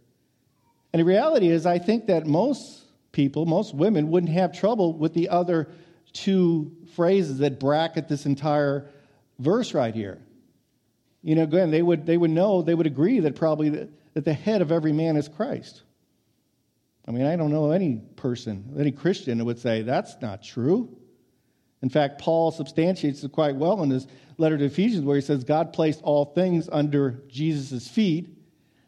And 0.91 0.99
the 0.99 1.05
reality 1.05 1.47
is, 1.47 1.65
I 1.65 1.79
think 1.79 2.07
that 2.07 2.27
most 2.27 2.82
people, 3.13 3.45
most 3.45 3.73
women, 3.73 4.09
wouldn't 4.09 4.33
have 4.33 4.51
trouble 4.51 4.91
with 4.91 5.13
the 5.13 5.29
other 5.29 5.69
two 6.11 6.71
phrases 6.95 7.37
that 7.37 7.59
bracket 7.59 8.09
this 8.09 8.25
entire 8.25 8.89
verse 9.39 9.73
right 9.73 9.95
here. 9.95 10.19
You 11.21 11.35
know, 11.35 11.43
again, 11.43 11.71
they 11.71 11.81
would, 11.81 12.05
they 12.05 12.17
would 12.17 12.31
know, 12.31 12.61
they 12.61 12.75
would 12.75 12.87
agree 12.87 13.21
that 13.21 13.37
probably 13.37 13.69
that, 13.69 13.89
that 14.13 14.25
the 14.25 14.33
head 14.33 14.61
of 14.61 14.71
every 14.71 14.91
man 14.91 15.15
is 15.15 15.29
Christ. 15.29 15.83
I 17.07 17.11
mean, 17.11 17.25
I 17.25 17.35
don't 17.35 17.51
know 17.51 17.71
any 17.71 18.01
person, 18.15 18.75
any 18.77 18.91
Christian 18.91 19.39
who 19.39 19.45
would 19.45 19.59
say 19.59 19.81
that's 19.81 20.17
not 20.21 20.43
true. 20.43 20.97
In 21.81 21.89
fact, 21.89 22.19
Paul 22.19 22.51
substantiates 22.51 23.23
it 23.23 23.31
quite 23.31 23.55
well 23.55 23.83
in 23.83 23.89
his 23.89 24.07
letter 24.37 24.57
to 24.57 24.65
Ephesians, 24.65 25.03
where 25.03 25.17
he 25.17 25.21
says, 25.21 25.43
God 25.43 25.73
placed 25.73 26.01
all 26.01 26.25
things 26.25 26.69
under 26.71 27.21
Jesus' 27.27 27.87
feet 27.87 28.29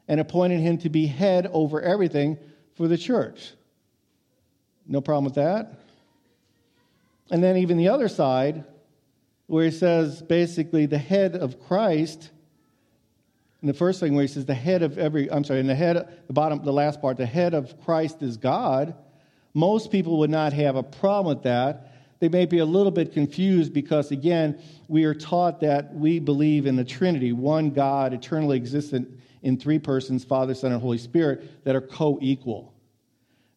and 0.08 0.20
appointed 0.20 0.62
him 0.62 0.77
to 0.79 0.89
be 0.89 1.08
head 1.08 1.50
over 1.51 1.82
everything 1.82 2.38
for 2.75 2.88
the 2.88 2.98
church. 2.98 3.53
No 4.88 5.01
problem 5.01 5.25
with 5.25 5.36
that. 5.36 5.80
And 7.32 7.44
then, 7.44 7.58
even 7.58 7.77
the 7.77 7.89
other 7.89 8.08
side, 8.08 8.63
where 9.48 9.65
he 9.65 9.72
says 9.72 10.22
basically 10.22 10.86
the 10.86 10.98
head 10.98 11.36
of 11.36 11.60
Christ, 11.68 12.30
in 13.62 13.68
the 13.68 13.74
first 13.74 14.00
thing 14.00 14.13
where 14.13 14.22
he 14.22 14.27
says 14.27 14.46
the 14.46 14.54
head 14.54 14.84
of 14.84 14.98
every, 14.98 15.32
I'm 15.32 15.44
sorry, 15.44 15.60
in 15.60 15.68
the 15.68 15.75
head, 15.75 16.08
the 16.27 16.34
bottom, 16.34 16.63
the 16.63 16.74
last 16.74 17.01
part, 17.01 17.18
the 17.18 17.25
head 17.25 17.54
of 17.54 17.84
Christ 17.84 18.22
is 18.22 18.38
God. 18.38 18.96
Most 19.54 19.92
people 19.92 20.20
would 20.20 20.30
not 20.30 20.54
have 20.54 20.75
a 20.75 20.84
problem 20.84 21.36
with 21.36 21.44
that 21.44 21.96
they 22.20 22.30
may 22.30 22.46
be 22.46 22.60
a 22.60 22.65
little 22.65 22.92
bit 22.92 23.13
confused 23.13 23.74
because, 23.74 24.12
again, 24.12 24.60
we 24.88 25.04
are 25.04 25.13
taught 25.13 25.60
that 25.62 25.94
we 25.94 26.20
believe 26.20 26.65
in 26.65 26.75
the 26.75 26.86
Trinity, 26.86 27.34
one 27.34 27.72
God, 27.72 28.13
eternally 28.13 28.58
existent 28.58 29.20
in 29.44 29.58
three 29.58 29.80
persons 29.80 30.24
Father, 30.24 30.54
Son, 30.54 30.72
and 30.72 30.82
Holy 30.82 30.98
Spirit 30.98 31.63
that 31.65 31.75
are 31.75 31.82
co 31.82 32.18
equal. 32.22 32.74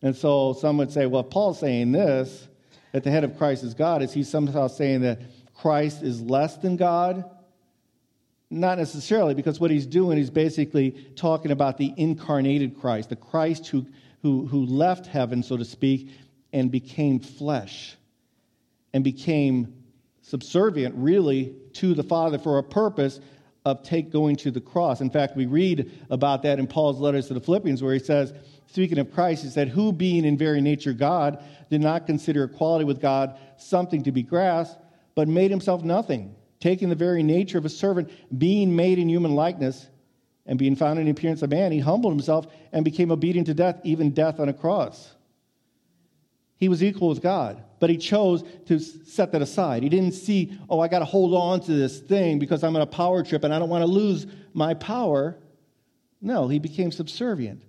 And 0.02 0.14
so 0.14 0.52
some 0.52 0.78
would 0.78 0.92
say, 0.92 1.06
well, 1.06 1.24
Paul's 1.24 1.60
saying 1.60 1.92
this, 1.92 2.48
that 2.92 3.04
the 3.04 3.10
head 3.10 3.24
of 3.24 3.36
Christ 3.36 3.64
is 3.64 3.74
God, 3.74 4.02
is 4.02 4.12
he 4.12 4.22
somehow 4.22 4.68
saying 4.68 5.02
that 5.02 5.20
Christ 5.54 6.02
is 6.02 6.20
less 6.20 6.56
than 6.56 6.76
God? 6.76 7.24
Not 8.50 8.78
necessarily, 8.78 9.34
because 9.34 9.60
what 9.60 9.70
he's 9.70 9.86
doing 9.86 10.18
is 10.18 10.30
basically 10.30 10.92
talking 11.16 11.50
about 11.50 11.76
the 11.76 11.92
incarnated 11.96 12.80
Christ, 12.80 13.10
the 13.10 13.16
Christ 13.16 13.66
who, 13.66 13.86
who, 14.22 14.46
who 14.46 14.64
left 14.64 15.06
heaven, 15.06 15.42
so 15.42 15.56
to 15.56 15.64
speak, 15.64 16.10
and 16.52 16.70
became 16.70 17.20
flesh 17.20 17.96
and 18.94 19.04
became 19.04 19.74
subservient, 20.22 20.94
really, 20.96 21.54
to 21.74 21.94
the 21.94 22.02
Father 22.02 22.38
for 22.38 22.58
a 22.58 22.62
purpose 22.62 23.20
of 23.64 23.82
take 23.82 24.10
going 24.10 24.36
to 24.36 24.50
the 24.50 24.60
cross. 24.60 25.00
In 25.00 25.10
fact, 25.10 25.36
we 25.36 25.46
read 25.46 25.90
about 26.08 26.42
that 26.44 26.58
in 26.58 26.66
Paul's 26.66 27.00
letters 27.00 27.28
to 27.28 27.34
the 27.34 27.40
Philippians, 27.40 27.82
where 27.82 27.92
he 27.92 27.98
says, 27.98 28.32
speaking 28.70 28.98
of 28.98 29.12
Christ, 29.12 29.42
he 29.42 29.48
said, 29.48 29.68
Who 29.68 29.92
being 29.92 30.24
in 30.24 30.36
very 30.36 30.60
nature 30.60 30.92
God, 30.92 31.42
did 31.70 31.80
not 31.80 32.06
consider 32.06 32.44
equality 32.44 32.84
with 32.84 33.00
God 33.00 33.38
something 33.56 34.02
to 34.04 34.12
be 34.12 34.22
grasped, 34.22 34.80
but 35.14 35.28
made 35.28 35.50
himself 35.50 35.82
nothing, 35.82 36.34
taking 36.60 36.88
the 36.88 36.94
very 36.94 37.22
nature 37.22 37.58
of 37.58 37.64
a 37.64 37.70
servant, 37.70 38.10
being 38.38 38.74
made 38.74 38.98
in 38.98 39.08
human 39.08 39.34
likeness, 39.34 39.88
and 40.46 40.58
being 40.58 40.76
found 40.76 40.98
in 40.98 41.04
the 41.04 41.10
appearance 41.10 41.42
of 41.42 41.50
man, 41.50 41.72
he 41.72 41.78
humbled 41.78 42.12
himself 42.12 42.46
and 42.72 42.84
became 42.84 43.10
obedient 43.10 43.46
to 43.46 43.54
death, 43.54 43.80
even 43.84 44.12
death 44.12 44.40
on 44.40 44.48
a 44.48 44.52
cross. 44.54 45.12
He 46.56 46.70
was 46.70 46.82
equal 46.82 47.10
with 47.10 47.22
God, 47.22 47.62
but 47.80 47.90
he 47.90 47.98
chose 47.98 48.42
to 48.66 48.78
set 48.78 49.32
that 49.32 49.42
aside. 49.42 49.82
He 49.82 49.90
didn't 49.90 50.12
see, 50.12 50.58
oh, 50.70 50.80
I 50.80 50.88
got 50.88 51.00
to 51.00 51.04
hold 51.04 51.34
on 51.34 51.60
to 51.60 51.72
this 51.72 52.00
thing 52.00 52.38
because 52.38 52.64
I'm 52.64 52.74
on 52.76 52.82
a 52.82 52.86
power 52.86 53.22
trip 53.22 53.44
and 53.44 53.52
I 53.52 53.58
don't 53.58 53.68
want 53.68 53.82
to 53.82 53.90
lose 53.90 54.26
my 54.54 54.72
power. 54.74 55.36
No, 56.22 56.48
he 56.48 56.58
became 56.58 56.90
subservient 56.90 57.62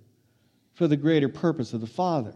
for 0.79 0.87
the 0.87 0.95
greater 0.95 1.27
purpose 1.27 1.73
of 1.73 1.81
the 1.81 1.87
Father. 1.87 2.33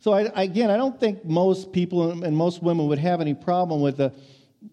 So, 0.00 0.12
I, 0.12 0.30
again, 0.42 0.68
I 0.68 0.76
don't 0.76 1.00
think 1.00 1.24
most 1.24 1.72
people 1.72 2.22
and 2.22 2.36
most 2.36 2.62
women 2.62 2.88
would 2.88 2.98
have 2.98 3.22
any 3.22 3.32
problem 3.32 3.80
with 3.80 3.96
the, 3.96 4.12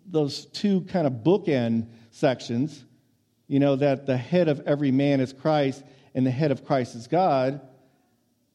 those 0.05 0.47
two 0.47 0.81
kind 0.81 1.07
of 1.07 1.13
bookend 1.23 1.87
sections, 2.11 2.83
you 3.47 3.61
know, 3.61 3.77
that 3.77 4.05
the 4.05 4.17
head 4.17 4.49
of 4.49 4.59
every 4.67 4.91
man 4.91 5.21
is 5.21 5.31
Christ 5.31 5.81
and 6.13 6.25
the 6.25 6.31
head 6.31 6.51
of 6.51 6.65
Christ 6.65 6.93
is 6.95 7.07
God. 7.07 7.61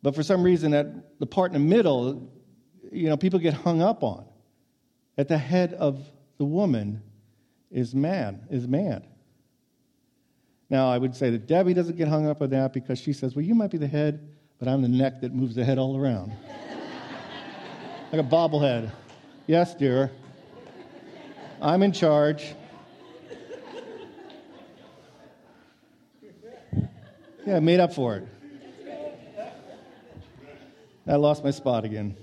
But 0.02 0.14
for 0.14 0.22
some 0.22 0.42
reason, 0.42 0.72
that 0.72 1.18
the 1.18 1.26
part 1.26 1.54
in 1.54 1.54
the 1.54 1.74
middle, 1.74 2.30
you 2.92 3.08
know, 3.08 3.16
people 3.16 3.38
get 3.38 3.54
hung 3.54 3.80
up 3.80 4.02
on. 4.02 4.26
At 5.16 5.28
the 5.28 5.38
head 5.38 5.72
of 5.72 6.04
the 6.36 6.44
woman 6.44 7.02
is 7.70 7.94
man, 7.94 8.46
is 8.50 8.68
man. 8.68 9.06
Now, 10.72 10.90
I 10.90 10.96
would 10.96 11.14
say 11.14 11.28
that 11.28 11.46
Debbie 11.46 11.74
doesn't 11.74 11.98
get 11.98 12.08
hung 12.08 12.26
up 12.26 12.40
on 12.40 12.48
that 12.48 12.72
because 12.72 12.98
she 12.98 13.12
says, 13.12 13.36
well, 13.36 13.44
you 13.44 13.54
might 13.54 13.70
be 13.70 13.76
the 13.76 13.86
head, 13.86 14.26
but 14.58 14.68
I'm 14.68 14.80
the 14.80 14.88
neck 14.88 15.20
that 15.20 15.34
moves 15.34 15.54
the 15.54 15.66
head 15.66 15.76
all 15.76 16.00
around. 16.00 16.32
like 18.10 18.22
a 18.22 18.24
bobblehead. 18.24 18.90
Yes, 19.46 19.74
dear. 19.74 20.10
I'm 21.60 21.82
in 21.82 21.92
charge. 21.92 22.54
Yeah, 27.46 27.56
I 27.56 27.60
made 27.60 27.78
up 27.78 27.92
for 27.92 28.16
it. 28.16 28.26
I 31.06 31.16
lost 31.16 31.44
my 31.44 31.50
spot 31.50 31.84
again. 31.84 32.16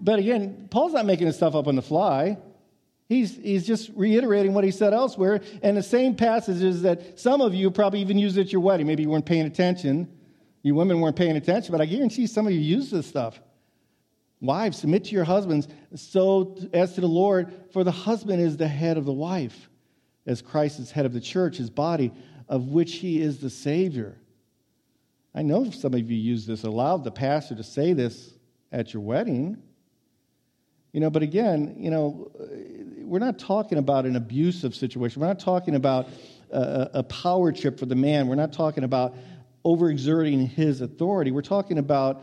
but 0.00 0.18
again, 0.18 0.68
Paul's 0.70 0.94
not 0.94 1.04
making 1.04 1.26
this 1.26 1.36
stuff 1.36 1.54
up 1.54 1.66
on 1.66 1.76
the 1.76 1.82
fly. 1.82 2.38
He's, 3.08 3.36
he's 3.36 3.66
just 3.66 3.90
reiterating 3.94 4.52
what 4.52 4.64
he 4.64 4.70
said 4.70 4.92
elsewhere. 4.92 5.40
And 5.62 5.76
the 5.76 5.82
same 5.82 6.16
passages 6.16 6.82
that 6.82 7.20
some 7.20 7.40
of 7.40 7.54
you 7.54 7.70
probably 7.70 8.00
even 8.00 8.18
used 8.18 8.36
at 8.38 8.52
your 8.52 8.60
wedding. 8.60 8.86
Maybe 8.86 9.04
you 9.04 9.10
weren't 9.10 9.26
paying 9.26 9.46
attention. 9.46 10.08
You 10.62 10.74
women 10.74 11.00
weren't 11.00 11.14
paying 11.14 11.36
attention, 11.36 11.70
but 11.70 11.80
I 11.80 11.86
guarantee 11.86 12.26
some 12.26 12.46
of 12.46 12.52
you 12.52 12.58
use 12.58 12.90
this 12.90 13.06
stuff. 13.06 13.40
Wives, 14.40 14.78
submit 14.78 15.04
to 15.04 15.12
your 15.12 15.24
husbands 15.24 15.68
so 15.94 16.56
as 16.72 16.94
to 16.94 17.00
the 17.00 17.06
Lord, 17.06 17.52
for 17.72 17.84
the 17.84 17.92
husband 17.92 18.42
is 18.42 18.56
the 18.56 18.66
head 18.68 18.98
of 18.98 19.04
the 19.04 19.12
wife, 19.12 19.70
as 20.26 20.42
Christ 20.42 20.80
is 20.80 20.90
head 20.90 21.06
of 21.06 21.12
the 21.12 21.20
church, 21.20 21.56
his 21.56 21.70
body, 21.70 22.12
of 22.48 22.68
which 22.68 22.94
he 22.94 23.22
is 23.22 23.38
the 23.38 23.48
Savior. 23.48 24.18
I 25.34 25.42
know 25.42 25.70
some 25.70 25.94
of 25.94 26.10
you 26.10 26.16
use 26.16 26.46
this, 26.46 26.64
allowed 26.64 27.04
the 27.04 27.12
pastor 27.12 27.54
to 27.54 27.62
say 27.62 27.92
this 27.92 28.34
at 28.72 28.92
your 28.92 29.02
wedding. 29.02 29.62
You 30.92 31.00
know, 31.00 31.10
but 31.10 31.22
again, 31.22 31.76
you 31.78 31.90
know, 31.90 32.30
we're 33.06 33.20
not 33.20 33.38
talking 33.38 33.78
about 33.78 34.04
an 34.04 34.16
abusive 34.16 34.74
situation. 34.74 35.20
We're 35.20 35.28
not 35.28 35.38
talking 35.38 35.74
about 35.74 36.08
a, 36.50 36.90
a 36.94 37.02
power 37.04 37.52
trip 37.52 37.78
for 37.78 37.86
the 37.86 37.94
man. 37.94 38.26
We're 38.26 38.34
not 38.34 38.52
talking 38.52 38.84
about 38.84 39.14
overexerting 39.64 40.48
his 40.48 40.80
authority. 40.80 41.30
We're 41.30 41.42
talking 41.42 41.78
about, 41.78 42.22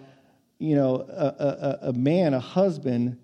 you 0.59 0.75
know, 0.75 0.95
a, 0.95 1.79
a, 1.83 1.89
a 1.89 1.93
man, 1.93 2.33
a 2.33 2.39
husband 2.39 3.17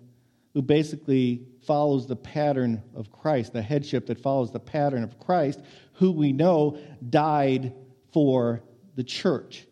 who 0.54 0.62
basically 0.62 1.46
follows 1.66 2.06
the 2.06 2.16
pattern 2.16 2.82
of 2.94 3.12
Christ, 3.12 3.52
the 3.52 3.62
headship 3.62 4.06
that 4.06 4.20
follows 4.20 4.50
the 4.50 4.60
pattern 4.60 5.04
of 5.04 5.18
Christ, 5.20 5.60
who 5.94 6.12
we 6.12 6.32
know 6.32 6.78
died 7.08 7.74
for 8.12 8.62
the 8.96 9.04
church 9.04 9.66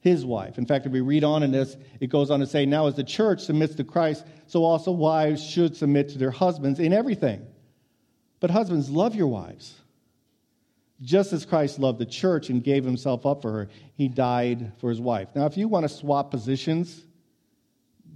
his 0.00 0.24
wife. 0.24 0.58
In 0.58 0.66
fact, 0.66 0.86
if 0.86 0.92
we 0.92 1.00
read 1.00 1.24
on 1.24 1.42
in 1.42 1.52
this, 1.52 1.76
it 2.00 2.08
goes 2.08 2.30
on 2.30 2.40
to 2.40 2.46
say, 2.46 2.66
Now 2.66 2.86
as 2.86 2.94
the 2.94 3.04
church 3.04 3.40
submits 3.40 3.74
to 3.76 3.84
Christ, 3.84 4.24
so 4.46 4.64
also 4.64 4.90
wives 4.90 5.44
should 5.44 5.76
submit 5.76 6.08
to 6.10 6.18
their 6.18 6.30
husbands 6.30 6.80
in 6.80 6.92
everything. 6.92 7.46
But 8.40 8.50
husbands, 8.50 8.88
love 8.88 9.14
your 9.14 9.28
wives. 9.28 9.74
Just 11.02 11.32
as 11.32 11.46
Christ 11.46 11.78
loved 11.78 11.98
the 11.98 12.06
church 12.06 12.50
and 12.50 12.64
gave 12.64 12.84
himself 12.84 13.24
up 13.24 13.42
for 13.42 13.52
her, 13.52 13.68
he 13.94 14.08
died 14.08 14.72
for 14.80 14.90
his 14.90 15.00
wife. 15.00 15.28
Now, 15.34 15.46
if 15.46 15.56
you 15.56 15.68
want 15.68 15.84
to 15.84 15.94
swap 15.94 16.30
positions, 16.30 17.04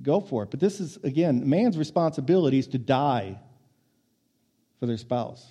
go 0.02 0.20
for 0.20 0.42
it. 0.42 0.50
But 0.50 0.60
this 0.60 0.80
is, 0.80 0.98
again, 1.02 1.48
man's 1.48 1.78
responsibility 1.78 2.58
is 2.58 2.66
to 2.68 2.78
die 2.78 3.38
for 4.80 4.86
their 4.86 4.98
spouse. 4.98 5.46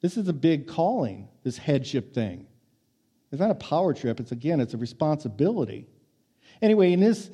This 0.00 0.16
is 0.16 0.28
a 0.28 0.34
big 0.34 0.66
calling, 0.66 1.28
this 1.42 1.56
headship 1.56 2.14
thing. 2.14 2.46
It's 3.32 3.40
not 3.40 3.50
a 3.50 3.56
power 3.56 3.92
trip. 3.92 4.20
It's 4.20 4.32
again, 4.32 4.60
it's 4.60 4.74
a 4.74 4.78
responsibility. 4.78 5.86
Anyway, 6.62 6.92
in 6.92 7.00
this 7.00 7.30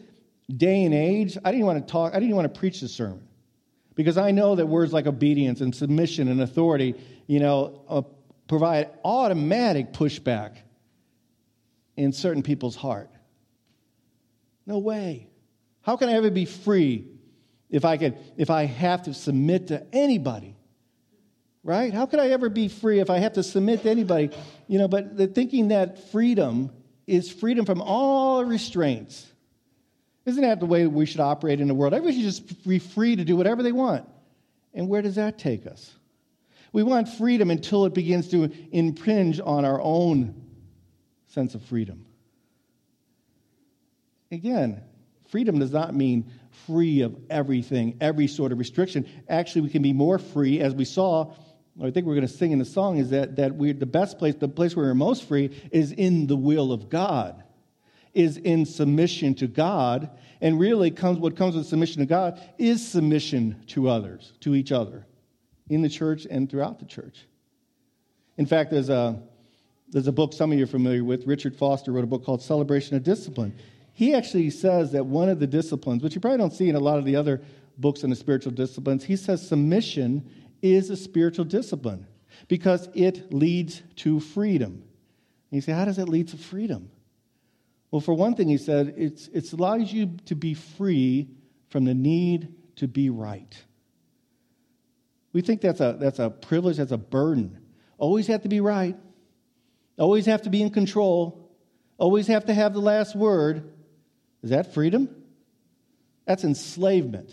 day 0.54 0.84
and 0.84 0.94
age, 0.94 1.36
I 1.44 1.52
didn't 1.52 1.66
want 1.66 1.86
to 1.86 1.90
talk, 1.90 2.14
I 2.14 2.20
didn't 2.20 2.34
want 2.34 2.52
to 2.52 2.58
preach 2.58 2.80
the 2.80 2.88
sermon. 2.88 3.28
Because 3.94 4.16
I 4.16 4.30
know 4.30 4.56
that 4.56 4.66
words 4.66 4.92
like 4.92 5.06
obedience 5.06 5.60
and 5.60 5.74
submission 5.74 6.28
and 6.28 6.40
authority, 6.40 6.94
you 7.26 7.40
know, 7.40 7.82
uh, 7.88 8.02
provide 8.48 8.88
automatic 9.04 9.92
pushback 9.92 10.56
in 11.96 12.12
certain 12.12 12.42
people's 12.42 12.74
heart. 12.74 13.10
No 14.66 14.78
way. 14.78 15.28
How 15.82 15.96
can 15.96 16.08
I 16.08 16.12
ever 16.12 16.30
be 16.30 16.44
free 16.46 17.06
if 17.68 17.84
I 17.84 17.96
can 17.96 18.16
if 18.36 18.50
I 18.50 18.64
have 18.64 19.02
to 19.04 19.14
submit 19.14 19.68
to 19.68 19.86
anybody? 19.92 20.56
Right? 21.64 21.94
How 21.94 22.06
could 22.06 22.18
I 22.18 22.30
ever 22.30 22.48
be 22.48 22.68
free 22.68 22.98
if 22.98 23.08
I 23.08 23.18
have 23.18 23.34
to 23.34 23.42
submit 23.42 23.82
to 23.82 23.90
anybody? 23.90 24.30
You 24.66 24.78
know, 24.78 24.88
but 24.88 25.16
the 25.16 25.28
thinking 25.28 25.68
that 25.68 26.10
freedom 26.10 26.70
is 27.06 27.30
freedom 27.30 27.64
from 27.64 27.80
all 27.80 28.44
restraints. 28.44 29.26
Isn't 30.24 30.42
that 30.42 30.60
the 30.60 30.66
way 30.66 30.86
we 30.86 31.06
should 31.06 31.20
operate 31.20 31.60
in 31.60 31.68
the 31.68 31.74
world? 31.74 31.94
Everybody 31.94 32.16
should 32.16 32.26
just 32.26 32.68
be 32.68 32.78
free 32.78 33.16
to 33.16 33.24
do 33.24 33.36
whatever 33.36 33.62
they 33.62 33.72
want. 33.72 34.08
And 34.74 34.88
where 34.88 35.02
does 35.02 35.16
that 35.16 35.38
take 35.38 35.66
us? 35.66 35.92
We 36.72 36.82
want 36.82 37.08
freedom 37.08 37.50
until 37.50 37.84
it 37.84 37.94
begins 37.94 38.30
to 38.30 38.50
impinge 38.72 39.40
on 39.40 39.64
our 39.64 39.80
own 39.80 40.34
sense 41.28 41.54
of 41.54 41.62
freedom. 41.62 42.06
Again, 44.30 44.82
freedom 45.28 45.58
does 45.58 45.72
not 45.72 45.94
mean 45.94 46.30
free 46.66 47.02
of 47.02 47.16
everything, 47.28 47.98
every 48.00 48.26
sort 48.26 48.52
of 48.52 48.58
restriction. 48.58 49.06
Actually, 49.28 49.62
we 49.62 49.70
can 49.70 49.82
be 49.82 49.92
more 49.92 50.18
free, 50.18 50.60
as 50.60 50.74
we 50.74 50.84
saw. 50.84 51.34
I 51.80 51.90
think 51.90 52.06
we're 52.06 52.14
going 52.14 52.26
to 52.26 52.32
sing 52.32 52.52
in 52.52 52.58
the 52.58 52.64
song 52.64 52.98
is 52.98 53.10
that, 53.10 53.36
that 53.36 53.54
we're 53.54 53.72
the 53.72 53.86
best 53.86 54.18
place, 54.18 54.34
the 54.34 54.48
place 54.48 54.76
where 54.76 54.86
we're 54.86 54.94
most 54.94 55.24
free 55.24 55.50
is 55.70 55.92
in 55.92 56.26
the 56.26 56.36
will 56.36 56.72
of 56.72 56.90
God, 56.90 57.42
is 58.12 58.36
in 58.36 58.66
submission 58.66 59.34
to 59.36 59.46
God. 59.46 60.10
And 60.40 60.58
really 60.58 60.90
comes 60.90 61.18
what 61.18 61.36
comes 61.36 61.54
with 61.54 61.66
submission 61.66 62.00
to 62.00 62.06
God 62.06 62.40
is 62.58 62.86
submission 62.86 63.62
to 63.68 63.88
others, 63.88 64.32
to 64.40 64.56
each 64.56 64.72
other, 64.72 65.06
in 65.68 65.82
the 65.82 65.88
church 65.88 66.26
and 66.28 66.50
throughout 66.50 66.80
the 66.80 66.84
church. 66.84 67.26
In 68.36 68.46
fact, 68.46 68.72
there's 68.72 68.88
a 68.88 69.22
there's 69.88 70.08
a 70.08 70.12
book 70.12 70.32
some 70.32 70.50
of 70.50 70.58
you 70.58 70.64
are 70.64 70.66
familiar 70.66 71.04
with. 71.04 71.26
Richard 71.28 71.54
Foster 71.54 71.92
wrote 71.92 72.02
a 72.02 72.08
book 72.08 72.24
called 72.24 72.42
Celebration 72.42 72.96
of 72.96 73.04
Discipline 73.04 73.54
he 73.92 74.14
actually 74.14 74.50
says 74.50 74.92
that 74.92 75.06
one 75.06 75.28
of 75.28 75.38
the 75.38 75.46
disciplines, 75.46 76.02
which 76.02 76.14
you 76.14 76.20
probably 76.20 76.38
don't 76.38 76.52
see 76.52 76.68
in 76.68 76.76
a 76.76 76.80
lot 76.80 76.98
of 76.98 77.04
the 77.04 77.16
other 77.16 77.42
books 77.78 78.04
on 78.04 78.10
the 78.10 78.16
spiritual 78.16 78.52
disciplines, 78.52 79.04
he 79.04 79.16
says 79.16 79.46
submission 79.46 80.28
is 80.62 80.88
a 80.88 80.96
spiritual 80.96 81.44
discipline 81.44 82.06
because 82.48 82.88
it 82.94 83.32
leads 83.32 83.82
to 83.96 84.20
freedom. 84.20 84.72
And 85.50 85.56
you 85.56 85.60
say, 85.60 85.72
how 85.72 85.84
does 85.84 85.98
it 85.98 86.08
lead 86.08 86.28
to 86.28 86.36
freedom? 86.36 86.90
Well, 87.90 88.00
for 88.00 88.14
one 88.14 88.34
thing, 88.34 88.48
he 88.48 88.56
said, 88.56 88.94
it's, 88.96 89.28
it 89.28 89.52
allows 89.52 89.92
you 89.92 90.16
to 90.26 90.34
be 90.34 90.54
free 90.54 91.28
from 91.68 91.84
the 91.84 91.94
need 91.94 92.54
to 92.76 92.88
be 92.88 93.10
right. 93.10 93.54
We 95.32 95.42
think 95.42 95.60
that's 95.60 95.80
a, 95.80 95.96
that's 95.98 96.18
a 96.18 96.30
privilege, 96.30 96.78
that's 96.78 96.92
a 96.92 96.98
burden. 96.98 97.58
Always 97.98 98.26
have 98.28 98.42
to 98.42 98.48
be 98.48 98.60
right, 98.60 98.96
always 99.98 100.26
have 100.26 100.42
to 100.42 100.50
be 100.50 100.62
in 100.62 100.70
control, 100.70 101.50
always 101.98 102.26
have 102.28 102.46
to 102.46 102.54
have 102.54 102.72
the 102.72 102.80
last 102.80 103.14
word. 103.14 103.72
Is 104.42 104.50
that 104.50 104.74
freedom? 104.74 105.08
That's 106.26 106.44
enslavement. 106.44 107.30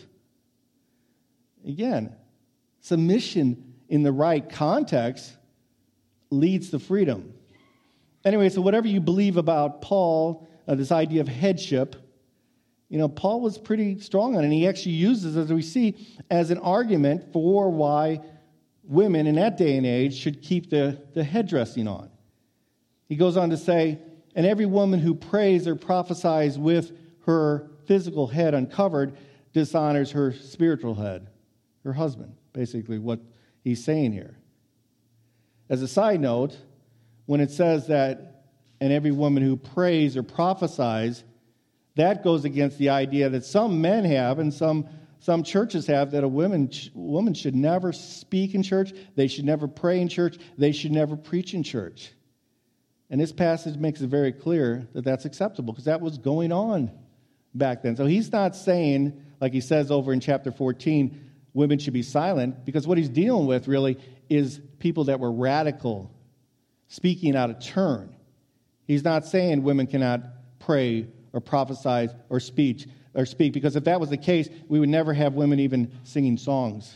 Again, 1.66 2.16
submission 2.90 3.76
in 3.88 4.04
the 4.04 4.12
right 4.12 4.50
context 4.50 5.32
leads 6.32 6.72
to 6.72 6.80
freedom. 6.80 7.34
Anyway, 8.26 8.50
so 8.50 8.62
whatever 8.62 8.88
you 8.88 9.00
believe 9.00 9.38
about 9.38 9.82
Paul, 9.82 10.48
uh, 10.68 10.76
this 10.76 10.92
idea 10.92 11.22
of 11.22 11.28
headship, 11.28 11.96
you 12.90 12.98
know, 12.98 13.08
Paul 13.08 13.42
was 13.42 13.58
pretty 13.60 14.00
strong 14.00 14.36
on 14.36 14.42
it. 14.42 14.46
And 14.46 14.54
he 14.54 14.68
actually 14.68 14.94
uses, 14.94 15.38
as 15.38 15.54
we 15.54 15.62
see, 15.62 15.96
as 16.32 16.50
an 16.50 16.58
argument 16.58 17.32
for 17.32 17.70
why 17.70 18.22
women 18.84 19.28
in 19.28 19.36
that 19.36 19.56
day 19.58 19.78
and 19.78 19.86
age 19.86 20.16
should 20.16 20.42
keep 20.42 20.72
the, 20.72 21.00
the 21.14 21.24
headdressing 21.24 21.88
on. 21.88 22.10
He 23.08 23.16
goes 23.16 23.38
on 23.38 23.52
to 23.52 23.58
say, 23.58 24.00
and 24.36 24.46
every 24.48 24.66
woman 24.66 25.00
who 25.00 25.14
prays 25.14 25.68
or 25.68 25.76
prophesies 25.76 26.58
with 26.58 26.92
her 27.28 27.70
physical 27.86 28.26
head 28.28 28.56
uncovered 28.56 29.16
dishonors 29.54 30.12
her 30.12 30.34
spiritual 30.34 30.96
head, 30.96 31.28
her 31.84 31.94
husband, 31.94 32.36
basically, 32.54 33.00
what 33.00 33.20
he's 33.64 33.84
saying 33.84 34.12
here. 34.12 34.38
As 35.70 35.82
a 35.82 35.88
side 35.88 36.20
note, 36.20 36.58
when 37.26 37.42
it 37.42 37.52
says 37.52 37.88
that, 37.88 38.46
and 38.82 38.92
every 38.92 39.12
woman 39.12 39.44
who 39.44 39.56
prays 39.56 40.18
or 40.18 40.24
prophesies, 40.24 41.24
that 41.96 42.24
goes 42.24 42.46
against 42.46 42.78
the 42.78 42.90
idea 42.90 43.30
that 43.30 43.46
some 43.46 43.82
men 43.82 44.06
have 44.06 44.40
and 44.40 44.54
some, 44.54 44.88
some 45.20 45.44
churches 45.44 45.86
have 45.88 46.12
that 46.12 46.24
a 46.24 46.28
woman, 46.28 46.72
woman 46.94 47.34
should 47.34 47.56
never 47.56 47.92
speak 47.92 48.56
in 48.56 48.64
church, 48.64 48.94
they 49.16 49.28
should 49.28 49.46
never 49.46 49.68
pray 49.68 50.00
in 50.00 50.08
church, 50.08 50.38
they 50.58 50.72
should 50.72 50.92
never 50.92 51.16
preach 51.16 51.54
in 51.54 51.62
church. 51.62 52.14
And 53.10 53.20
this 53.20 53.32
passage 53.32 53.76
makes 53.78 54.02
it 54.02 54.08
very 54.08 54.32
clear 54.32 54.88
that 54.94 55.04
that's 55.04 55.26
acceptable 55.26 55.74
because 55.74 55.86
that 55.86 56.02
was 56.02 56.18
going 56.18 56.52
on 56.52 56.92
back 57.54 57.82
then. 57.82 57.96
So 57.96 58.06
he's 58.06 58.32
not 58.32 58.56
saying, 58.56 59.22
like 59.42 59.54
he 59.54 59.62
says 59.62 59.92
over 59.92 60.14
in 60.14 60.20
chapter 60.20 60.52
14, 60.52 61.29
women 61.54 61.80
should 61.80 61.94
be 61.94 62.04
silent, 62.04 62.66
because 62.66 62.88
what 62.88 62.98
he's 62.98 63.10
dealing 63.10 63.48
with 63.48 63.68
really 63.68 63.98
is 64.30 64.62
people 64.80 65.06
that 65.06 65.20
were 65.20 65.32
radical, 65.32 66.12
speaking 66.88 67.36
out 67.36 67.50
of 67.50 67.60
turn. 67.60 68.16
He's 68.86 69.04
not 69.04 69.26
saying 69.26 69.64
women 69.64 69.88
cannot 69.88 70.22
pray 70.60 71.08
or 71.34 71.40
prophesy 71.40 72.14
or 72.30 72.40
speak 72.40 72.86
or 73.14 73.26
speak, 73.26 73.54
because 73.54 73.76
if 73.76 73.84
that 73.86 74.00
was 74.00 74.10
the 74.10 74.18
case, 74.18 74.50
we 74.68 74.80
would 74.80 74.90
never 74.90 75.14
have 75.14 75.34
women 75.34 75.60
even 75.60 75.92
singing 76.04 76.38
songs. 76.38 76.96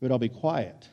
Would 0.00 0.12
all 0.12 0.18
be 0.18 0.28
quiet. 0.28 0.88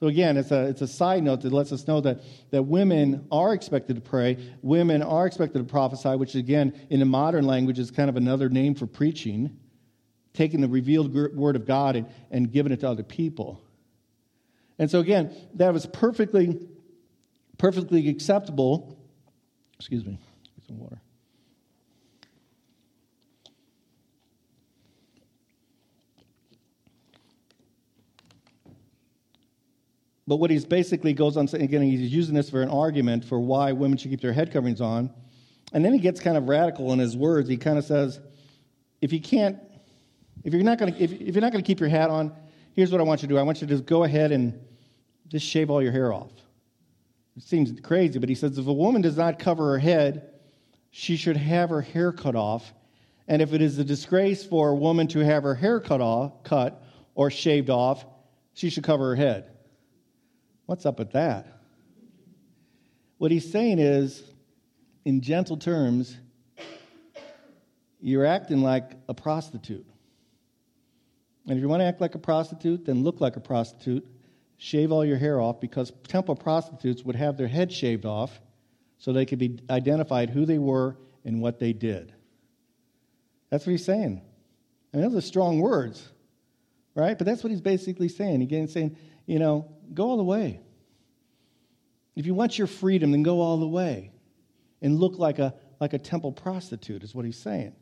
So 0.00 0.08
again, 0.08 0.36
it's 0.36 0.50
a, 0.50 0.66
it's 0.66 0.82
a 0.82 0.88
side 0.88 1.22
note 1.22 1.42
that 1.42 1.52
lets 1.52 1.72
us 1.72 1.86
know 1.86 2.00
that, 2.00 2.20
that 2.50 2.64
women 2.64 3.26
are 3.30 3.54
expected 3.54 3.96
to 3.96 4.02
pray, 4.02 4.36
women 4.60 5.02
are 5.02 5.26
expected 5.26 5.58
to 5.58 5.64
prophesy, 5.64 6.10
which 6.16 6.34
again, 6.34 6.78
in 6.90 7.00
the 7.00 7.06
modern 7.06 7.46
language, 7.46 7.78
is 7.78 7.90
kind 7.90 8.10
of 8.10 8.16
another 8.16 8.48
name 8.48 8.74
for 8.74 8.86
preaching, 8.86 9.56
taking 10.34 10.60
the 10.60 10.68
revealed 10.68 11.14
word 11.14 11.56
of 11.56 11.64
God 11.64 11.96
and, 11.96 12.06
and 12.30 12.52
giving 12.52 12.72
it 12.72 12.80
to 12.80 12.88
other 12.88 13.02
people. 13.02 13.62
And 14.78 14.90
so 14.90 15.00
again, 15.00 15.34
that 15.54 15.72
was 15.72 15.86
perfectly, 15.86 16.68
perfectly 17.56 18.08
acceptable. 18.08 18.98
Excuse 19.78 20.04
me, 20.04 20.18
some 20.66 20.78
water. 20.78 21.00
But 30.26 30.36
what 30.36 30.50
he's 30.50 30.64
basically 30.64 31.12
goes 31.12 31.36
on 31.36 31.46
saying, 31.46 31.62
again, 31.62 31.82
he's 31.82 32.12
using 32.12 32.34
this 32.34 32.48
for 32.48 32.62
an 32.62 32.70
argument 32.70 33.24
for 33.24 33.38
why 33.38 33.72
women 33.72 33.98
should 33.98 34.10
keep 34.10 34.22
their 34.22 34.32
head 34.32 34.52
coverings 34.52 34.80
on. 34.80 35.10
And 35.72 35.84
then 35.84 35.92
he 35.92 35.98
gets 35.98 36.18
kind 36.18 36.36
of 36.36 36.48
radical 36.48 36.92
in 36.92 36.98
his 36.98 37.16
words. 37.16 37.48
He 37.48 37.58
kind 37.58 37.78
of 37.78 37.84
says, 37.84 38.20
if 39.02 39.12
you 39.12 39.20
can't, 39.20 39.58
if 40.44 40.52
you're 40.52 40.62
not 40.62 40.78
going 40.78 40.94
to, 40.94 41.02
if, 41.02 41.12
if 41.12 41.34
you're 41.34 41.42
not 41.42 41.52
going 41.52 41.64
to 41.64 41.66
keep 41.66 41.80
your 41.80 41.88
hat 41.88 42.10
on, 42.10 42.32
here's 42.74 42.92
what 42.92 43.00
I 43.00 43.04
want 43.04 43.22
you 43.22 43.28
to 43.28 43.34
do. 43.34 43.38
I 43.38 43.42
want 43.42 43.60
you 43.60 43.66
to 43.66 43.72
just 43.74 43.86
go 43.86 44.04
ahead 44.04 44.30
and 44.30 44.60
just 45.28 45.46
shave 45.46 45.70
all 45.70 45.82
your 45.82 45.92
hair 45.92 46.12
off. 46.12 46.30
It 47.36 47.42
seems 47.42 47.80
crazy, 47.80 48.18
but 48.18 48.28
he 48.28 48.34
says 48.34 48.58
if 48.58 48.66
a 48.66 48.72
woman 48.72 49.02
does 49.02 49.16
not 49.16 49.38
cover 49.38 49.72
her 49.72 49.78
head, 49.78 50.30
she 50.90 51.16
should 51.16 51.36
have 51.36 51.70
her 51.70 51.80
hair 51.80 52.12
cut 52.12 52.36
off. 52.36 52.72
And 53.26 53.40
if 53.40 53.54
it 53.54 53.62
is 53.62 53.78
a 53.78 53.84
disgrace 53.84 54.44
for 54.44 54.68
a 54.68 54.74
woman 54.74 55.08
to 55.08 55.20
have 55.20 55.42
her 55.42 55.54
hair 55.54 55.80
cut 55.80 56.00
off, 56.00 56.44
cut 56.44 56.84
or 57.14 57.30
shaved 57.30 57.70
off, 57.70 58.04
she 58.52 58.70
should 58.70 58.84
cover 58.84 59.08
her 59.08 59.16
head. 59.16 59.50
What's 60.66 60.86
up 60.86 60.98
with 60.98 61.12
that? 61.12 61.46
What 63.18 63.30
he's 63.30 63.50
saying 63.50 63.78
is, 63.78 64.22
in 65.04 65.20
gentle 65.20 65.56
terms, 65.56 66.16
you're 68.00 68.26
acting 68.26 68.62
like 68.62 68.92
a 69.08 69.14
prostitute. 69.14 69.86
And 71.46 71.56
if 71.56 71.62
you 71.62 71.68
want 71.68 71.80
to 71.80 71.84
act 71.84 72.00
like 72.00 72.14
a 72.14 72.18
prostitute, 72.18 72.86
then 72.86 73.02
look 73.02 73.20
like 73.20 73.36
a 73.36 73.40
prostitute. 73.40 74.06
Shave 74.56 74.92
all 74.92 75.04
your 75.04 75.18
hair 75.18 75.40
off 75.40 75.60
because 75.60 75.92
temple 76.08 76.36
prostitutes 76.36 77.02
would 77.02 77.16
have 77.16 77.36
their 77.36 77.48
head 77.48 77.72
shaved 77.72 78.06
off 78.06 78.40
so 78.98 79.12
they 79.12 79.26
could 79.26 79.38
be 79.38 79.58
identified 79.68 80.30
who 80.30 80.46
they 80.46 80.58
were 80.58 80.96
and 81.24 81.42
what 81.42 81.58
they 81.58 81.72
did. 81.72 82.14
That's 83.50 83.66
what 83.66 83.72
he's 83.72 83.84
saying. 83.84 84.22
I 84.92 84.96
mean, 84.96 85.06
those 85.06 85.16
are 85.16 85.26
strong 85.26 85.60
words, 85.60 86.08
right? 86.94 87.18
But 87.18 87.26
that's 87.26 87.42
what 87.44 87.50
he's 87.50 87.60
basically 87.60 88.08
saying. 88.08 88.40
He's 88.40 88.72
saying, 88.72 88.96
you 89.26 89.38
know, 89.38 89.70
go 89.92 90.08
all 90.08 90.16
the 90.16 90.24
way. 90.24 90.60
If 92.16 92.26
you 92.26 92.34
want 92.34 92.56
your 92.56 92.68
freedom, 92.68 93.10
then 93.10 93.22
go 93.22 93.40
all 93.40 93.58
the 93.58 93.68
way 93.68 94.12
and 94.80 94.98
look 94.98 95.18
like 95.18 95.38
a, 95.38 95.54
like 95.80 95.92
a 95.92 95.98
temple 95.98 96.32
prostitute, 96.32 97.02
is 97.02 97.14
what 97.14 97.24
he's 97.24 97.38
saying. 97.38 97.74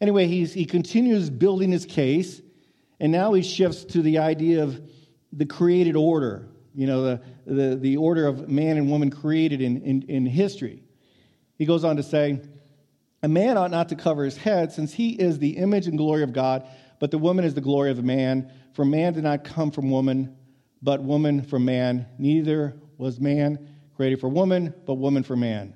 Anyway, 0.00 0.26
he's, 0.26 0.52
he 0.52 0.64
continues 0.64 1.30
building 1.30 1.70
his 1.70 1.86
case, 1.86 2.40
and 3.00 3.12
now 3.12 3.32
he 3.32 3.42
shifts 3.42 3.84
to 3.84 4.02
the 4.02 4.18
idea 4.18 4.62
of 4.62 4.80
the 5.32 5.46
created 5.46 5.96
order, 5.96 6.48
you 6.74 6.86
know, 6.86 7.02
the, 7.02 7.20
the, 7.46 7.76
the 7.76 7.96
order 7.96 8.26
of 8.26 8.48
man 8.48 8.76
and 8.76 8.90
woman 8.90 9.10
created 9.10 9.60
in, 9.60 9.82
in, 9.82 10.02
in 10.02 10.26
history. 10.26 10.82
He 11.56 11.66
goes 11.66 11.84
on 11.84 11.96
to 11.96 12.02
say, 12.02 12.40
A 13.22 13.28
man 13.28 13.56
ought 13.56 13.70
not 13.70 13.90
to 13.90 13.96
cover 13.96 14.24
his 14.24 14.36
head, 14.36 14.72
since 14.72 14.92
he 14.92 15.10
is 15.10 15.38
the 15.38 15.56
image 15.56 15.86
and 15.86 15.98
glory 15.98 16.22
of 16.22 16.32
God, 16.32 16.66
but 17.00 17.10
the 17.10 17.18
woman 17.18 17.44
is 17.44 17.54
the 17.54 17.60
glory 17.60 17.90
of 17.90 17.96
the 17.96 18.02
man. 18.02 18.50
For 18.74 18.84
man 18.84 19.14
did 19.14 19.24
not 19.24 19.44
come 19.44 19.70
from 19.70 19.90
woman, 19.90 20.36
but 20.82 21.02
woman 21.02 21.42
from 21.42 21.64
man. 21.64 22.06
Neither 22.18 22.76
was 22.98 23.20
man 23.20 23.68
created 23.94 24.20
for 24.20 24.28
woman, 24.28 24.74
but 24.86 24.94
woman 24.94 25.22
for 25.22 25.36
man. 25.36 25.74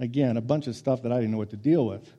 Again, 0.00 0.36
a 0.36 0.40
bunch 0.40 0.66
of 0.66 0.76
stuff 0.76 1.02
that 1.02 1.12
I 1.12 1.16
didn't 1.16 1.32
know 1.32 1.38
what 1.38 1.50
to 1.50 1.56
deal 1.56 1.86
with. 1.86 2.12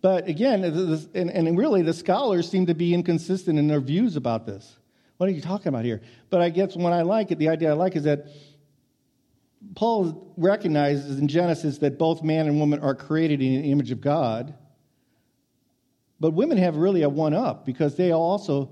But 0.00 0.28
again, 0.28 0.64
and, 0.64 1.30
and 1.30 1.58
really, 1.58 1.82
the 1.82 1.92
scholars 1.92 2.48
seem 2.48 2.66
to 2.66 2.74
be 2.74 2.94
inconsistent 2.94 3.58
in 3.58 3.66
their 3.66 3.80
views 3.80 4.16
about 4.16 4.46
this. 4.46 4.78
What 5.16 5.28
are 5.28 5.32
you 5.32 5.40
talking 5.40 5.68
about 5.68 5.84
here? 5.84 6.00
But 6.30 6.40
I 6.40 6.50
guess 6.50 6.76
when 6.76 6.92
I 6.92 7.02
like 7.02 7.32
it, 7.32 7.38
the 7.38 7.48
idea 7.48 7.70
I 7.70 7.74
like 7.74 7.96
is 7.96 8.04
that 8.04 8.28
Paul 9.74 10.32
recognizes 10.36 11.18
in 11.18 11.26
Genesis 11.26 11.78
that 11.78 11.98
both 11.98 12.22
man 12.22 12.46
and 12.46 12.60
woman 12.60 12.78
are 12.78 12.94
created 12.94 13.42
in 13.42 13.62
the 13.62 13.72
image 13.72 13.90
of 13.90 14.00
God. 14.00 14.54
But 16.20 16.32
women 16.32 16.58
have 16.58 16.76
really 16.76 17.02
a 17.02 17.08
one 17.08 17.34
up 17.34 17.66
because 17.66 17.96
they 17.96 18.12
also 18.12 18.70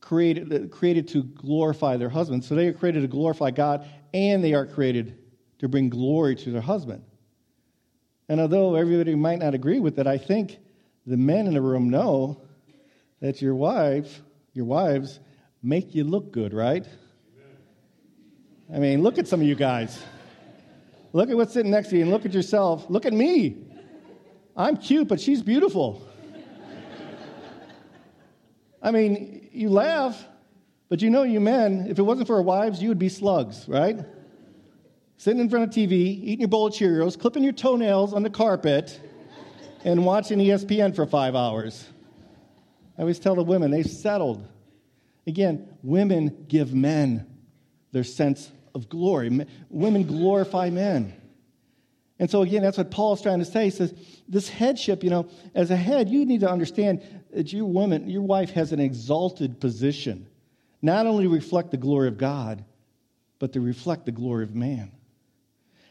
created, 0.00 0.70
created 0.70 1.08
to 1.08 1.22
glorify 1.22 1.96
their 1.96 2.08
husband. 2.08 2.44
So 2.44 2.54
they 2.54 2.66
are 2.66 2.72
created 2.72 3.02
to 3.02 3.08
glorify 3.08 3.50
God 3.50 3.88
and 4.12 4.42
they 4.42 4.54
are 4.54 4.66
created 4.66 5.18
to 5.60 5.68
bring 5.68 5.88
glory 5.88 6.34
to 6.36 6.50
their 6.50 6.60
husband. 6.60 7.04
And 8.28 8.40
although 8.40 8.74
everybody 8.74 9.14
might 9.14 9.38
not 9.38 9.54
agree 9.54 9.80
with 9.80 9.98
it, 9.98 10.06
I 10.06 10.18
think 10.18 10.58
the 11.06 11.16
men 11.16 11.46
in 11.46 11.54
the 11.54 11.60
room 11.60 11.90
know 11.90 12.40
that 13.20 13.42
your 13.42 13.54
wife, 13.54 14.22
your 14.52 14.64
wives, 14.64 15.20
make 15.62 15.94
you 15.94 16.04
look 16.04 16.32
good, 16.32 16.54
right? 16.54 16.86
I 18.72 18.78
mean, 18.78 19.02
look 19.02 19.18
at 19.18 19.28
some 19.28 19.40
of 19.40 19.46
you 19.46 19.54
guys. 19.54 20.02
Look 21.12 21.30
at 21.30 21.36
what's 21.36 21.52
sitting 21.52 21.70
next 21.70 21.88
to 21.88 21.96
you 21.96 22.02
and 22.02 22.10
look 22.10 22.24
at 22.24 22.32
yourself. 22.32 22.86
Look 22.88 23.06
at 23.06 23.12
me. 23.12 23.68
I'm 24.56 24.76
cute, 24.76 25.08
but 25.08 25.20
she's 25.20 25.42
beautiful. 25.42 26.06
I 28.82 28.90
mean, 28.90 29.48
you 29.52 29.70
laugh, 29.70 30.22
but 30.88 31.00
you 31.02 31.10
know, 31.10 31.22
you 31.22 31.40
men, 31.40 31.86
if 31.88 31.98
it 31.98 32.02
wasn't 32.02 32.26
for 32.26 32.36
our 32.36 32.42
wives, 32.42 32.82
you 32.82 32.88
would 32.88 32.98
be 32.98 33.08
slugs, 33.08 33.66
right? 33.68 33.98
Sitting 35.16 35.40
in 35.40 35.48
front 35.48 35.64
of 35.64 35.70
TV, 35.70 35.92
eating 35.92 36.40
your 36.40 36.48
bowl 36.48 36.66
of 36.66 36.74
Cheerios, 36.74 37.18
clipping 37.18 37.44
your 37.44 37.52
toenails 37.52 38.12
on 38.12 38.22
the 38.22 38.30
carpet, 38.30 39.00
and 39.84 40.04
watching 40.04 40.38
ESPN 40.38 40.94
for 40.94 41.06
five 41.06 41.34
hours. 41.34 41.86
I 42.98 43.02
always 43.02 43.18
tell 43.18 43.34
the 43.34 43.42
women, 43.42 43.70
they've 43.70 43.86
settled. 43.86 44.46
Again, 45.26 45.68
women 45.82 46.46
give 46.48 46.74
men 46.74 47.26
their 47.92 48.04
sense 48.04 48.50
of 48.74 48.88
glory. 48.88 49.46
Women 49.70 50.06
glorify 50.06 50.70
men. 50.70 51.14
And 52.18 52.30
so, 52.30 52.42
again, 52.42 52.62
that's 52.62 52.78
what 52.78 52.90
Paul's 52.90 53.22
trying 53.22 53.40
to 53.40 53.44
say. 53.44 53.64
He 53.64 53.70
says, 53.70 53.92
this 54.28 54.48
headship, 54.48 55.02
you 55.02 55.10
know, 55.10 55.28
as 55.54 55.70
a 55.70 55.76
head, 55.76 56.08
you 56.08 56.24
need 56.24 56.40
to 56.40 56.50
understand 56.50 57.02
that 57.32 57.52
your 57.52 57.66
woman, 57.66 58.08
your 58.08 58.22
wife 58.22 58.50
has 58.50 58.72
an 58.72 58.80
exalted 58.80 59.60
position, 59.60 60.26
not 60.80 61.06
only 61.06 61.24
to 61.24 61.30
reflect 61.30 61.70
the 61.70 61.76
glory 61.76 62.08
of 62.08 62.16
God, 62.16 62.64
but 63.38 63.52
to 63.54 63.60
reflect 63.60 64.06
the 64.06 64.12
glory 64.12 64.44
of 64.44 64.54
man. 64.54 64.92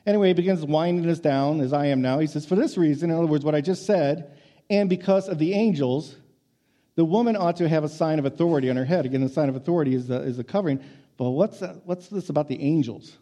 Anyway, 0.06 0.28
he 0.28 0.34
begins 0.34 0.66
winding 0.66 1.10
us 1.10 1.20
down, 1.20 1.62
as 1.62 1.72
I 1.72 1.88
am 1.88 2.02
now. 2.02 2.20
He 2.20 2.28
says, 2.28 2.46
For 2.46 2.56
this 2.56 2.78
reason, 2.78 3.10
in 3.10 3.16
other 3.16 3.28
words, 3.28 3.46
what 3.46 3.56
I 3.56 3.62
just 3.62 3.86
said, 3.86 4.38
and 4.70 4.89
because 4.89 5.30
of 5.30 5.39
the 5.39 5.54
angels, 5.54 6.16
the 6.96 7.06
woman 7.06 7.36
ought 7.36 7.58
to 7.58 7.70
have 7.70 7.84
a 7.84 7.89
sign 7.89 8.20
of 8.20 8.26
authority 8.26 8.70
on 8.70 8.76
her 8.76 8.86
head. 8.86 9.06
Again, 9.06 9.22
the 9.22 9.30
sign 9.30 9.50
of 9.50 9.56
authority 9.56 9.96
is 9.96 10.08
the, 10.08 10.22
is 10.22 10.38
the 10.38 10.44
covering. 10.44 10.84
But 11.18 11.32
what's, 11.32 11.62
what's 11.86 12.08
this 12.08 12.30
about 12.30 12.48
the 12.48 12.62
angels? 12.62 13.18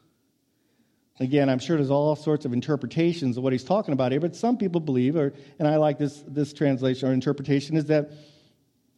Again, 1.20 1.50
I'm 1.50 1.60
sure 1.60 1.78
there's 1.78 1.92
all 1.92 2.16
sorts 2.16 2.46
of 2.46 2.54
interpretations 2.54 3.38
of 3.38 3.44
what 3.44 3.54
he's 3.54 3.64
talking 3.64 3.94
about 3.94 4.12
here, 4.12 4.20
but 4.20 4.36
some 4.36 4.58
people 4.58 4.82
believe, 4.82 5.16
or, 5.16 5.34
and 5.60 5.68
I 5.68 5.76
like 5.76 6.00
this, 6.00 6.24
this 6.28 6.52
translation 6.52 7.10
or 7.10 7.14
interpretation, 7.14 7.78
is 7.78 7.86
that 7.86 8.12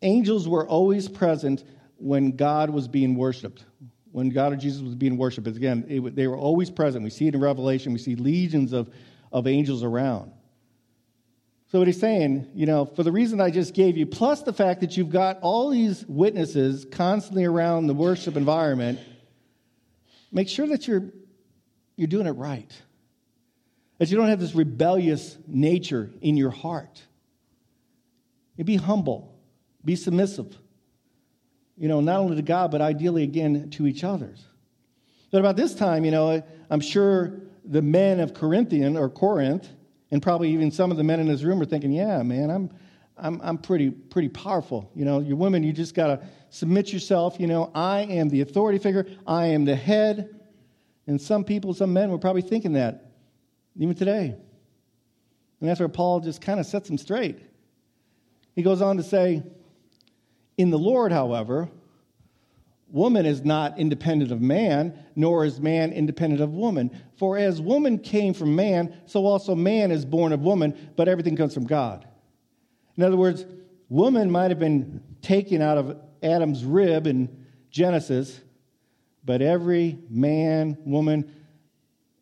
angels 0.01 0.47
were 0.47 0.65
always 0.67 1.09
present 1.09 1.63
when 1.97 2.35
God 2.35 2.69
was 2.69 2.87
being 2.87 3.15
worshiped. 3.15 3.65
When 4.13 4.29
God 4.29 4.53
or 4.53 4.55
Jesus 4.55 4.83
was 4.83 4.93
being 4.93 5.17
worshiped. 5.17 5.47
Again, 5.47 5.85
it, 5.89 6.15
they 6.15 6.27
were 6.27 6.37
always 6.37 6.69
present. 6.69 7.03
We 7.03 7.09
see 7.09 7.27
it 7.27 7.33
in 7.33 7.41
Revelation. 7.41 7.93
We 7.93 7.99
see 7.99 8.15
legions 8.15 8.71
of, 8.71 8.93
of 9.31 9.47
angels 9.47 9.83
around. 9.83 10.31
So, 11.71 11.79
what 11.79 11.87
he's 11.87 11.99
saying, 11.99 12.47
you 12.53 12.67
know, 12.67 12.85
for 12.85 13.01
the 13.01 13.11
reason 13.11 13.41
I 13.41 13.49
just 13.49 13.73
gave 13.73 13.97
you, 13.97 14.05
plus 14.05 14.43
the 14.43 14.53
fact 14.53 14.81
that 14.81 14.95
you've 14.95 15.09
got 15.09 15.39
all 15.41 15.71
these 15.71 16.05
witnesses 16.05 16.85
constantly 16.91 17.43
around 17.45 17.87
the 17.87 17.95
worship 17.95 18.37
environment, 18.37 18.99
make 20.31 20.47
sure 20.47 20.67
that 20.67 20.87
you're, 20.87 21.09
you're 21.95 22.07
doing 22.07 22.27
it 22.27 22.33
right. 22.33 22.71
That 23.97 24.11
you 24.11 24.17
don't 24.17 24.29
have 24.29 24.39
this 24.39 24.53
rebellious 24.53 25.39
nature 25.47 26.11
in 26.21 26.37
your 26.37 26.51
heart. 26.51 27.01
And 28.59 28.67
be 28.67 28.75
humble, 28.75 29.35
be 29.83 29.95
submissive, 29.95 30.55
you 31.77 31.87
know, 31.87 31.99
not 32.01 32.19
only 32.19 32.35
to 32.35 32.41
God, 32.41 32.71
but 32.71 32.81
ideally, 32.81 33.23
again, 33.23 33.69
to 33.71 33.87
each 33.87 34.03
others. 34.03 34.45
But 35.31 35.39
about 35.39 35.55
this 35.55 35.73
time, 35.73 36.05
you 36.05 36.11
know, 36.11 36.43
I'm 36.69 36.79
sure 36.79 37.33
the 37.65 37.81
men 37.81 38.19
of 38.19 38.33
Corinthian 38.33 38.97
or 38.97 39.09
Corinth, 39.09 39.67
and 40.11 40.21
probably 40.21 40.51
even 40.51 40.69
some 40.69 40.91
of 40.91 40.97
the 40.97 41.03
men 41.03 41.19
in 41.19 41.27
this 41.27 41.43
room 41.43 41.61
are 41.61 41.65
thinking, 41.65 41.91
yeah, 41.91 42.21
man, 42.21 42.51
I'm, 42.51 42.69
I'm, 43.17 43.41
I'm 43.43 43.57
pretty, 43.57 43.89
pretty 43.89 44.29
powerful. 44.29 44.91
You 44.93 45.05
know, 45.05 45.19
you 45.19 45.35
women, 45.35 45.63
you 45.63 45.73
just 45.73 45.95
got 45.95 46.07
to 46.07 46.27
submit 46.49 46.93
yourself. 46.93 47.39
You 47.39 47.47
know, 47.47 47.71
I 47.73 48.01
am 48.01 48.29
the 48.29 48.41
authority 48.41 48.77
figure, 48.77 49.07
I 49.25 49.47
am 49.47 49.65
the 49.65 49.75
head. 49.75 50.39
And 51.07 51.19
some 51.19 51.43
people, 51.43 51.73
some 51.73 51.91
men 51.91 52.11
were 52.11 52.19
probably 52.19 52.43
thinking 52.43 52.73
that, 52.73 53.11
even 53.75 53.95
today. 53.95 54.35
And 55.59 55.69
that's 55.69 55.79
where 55.79 55.89
Paul 55.89 56.19
just 56.19 56.41
kind 56.41 56.59
of 56.59 56.65
sets 56.65 56.87
them 56.87 56.97
straight. 56.97 57.39
He 58.55 58.61
goes 58.61 58.81
on 58.81 58.97
to 58.97 59.03
say, 59.03 59.41
In 60.57 60.69
the 60.69 60.79
Lord, 60.79 61.11
however, 61.11 61.69
Woman 62.93 63.25
is 63.25 63.43
not 63.43 63.79
independent 63.79 64.31
of 64.31 64.39
man, 64.39 64.93
nor 65.15 65.45
is 65.45 65.59
man 65.59 65.91
independent 65.91 66.41
of 66.41 66.53
woman. 66.53 66.91
For 67.17 67.39
as 67.39 67.59
woman 67.59 67.97
came 67.97 68.35
from 68.35 68.55
man, 68.55 68.95
so 69.07 69.25
also 69.25 69.55
man 69.55 69.89
is 69.89 70.05
born 70.05 70.31
of 70.31 70.41
woman, 70.41 70.91
but 70.95 71.07
everything 71.07 71.35
comes 71.35 71.55
from 71.55 71.65
God. 71.65 72.07
In 72.95 73.01
other 73.01 73.17
words, 73.17 73.47
woman 73.89 74.29
might 74.29 74.51
have 74.51 74.59
been 74.59 75.01
taken 75.23 75.59
out 75.59 75.79
of 75.79 75.97
Adam's 76.21 76.63
rib 76.63 77.07
in 77.07 77.45
Genesis, 77.71 78.39
but 79.25 79.41
every 79.41 79.97
man, 80.07 80.77
woman, 80.85 81.33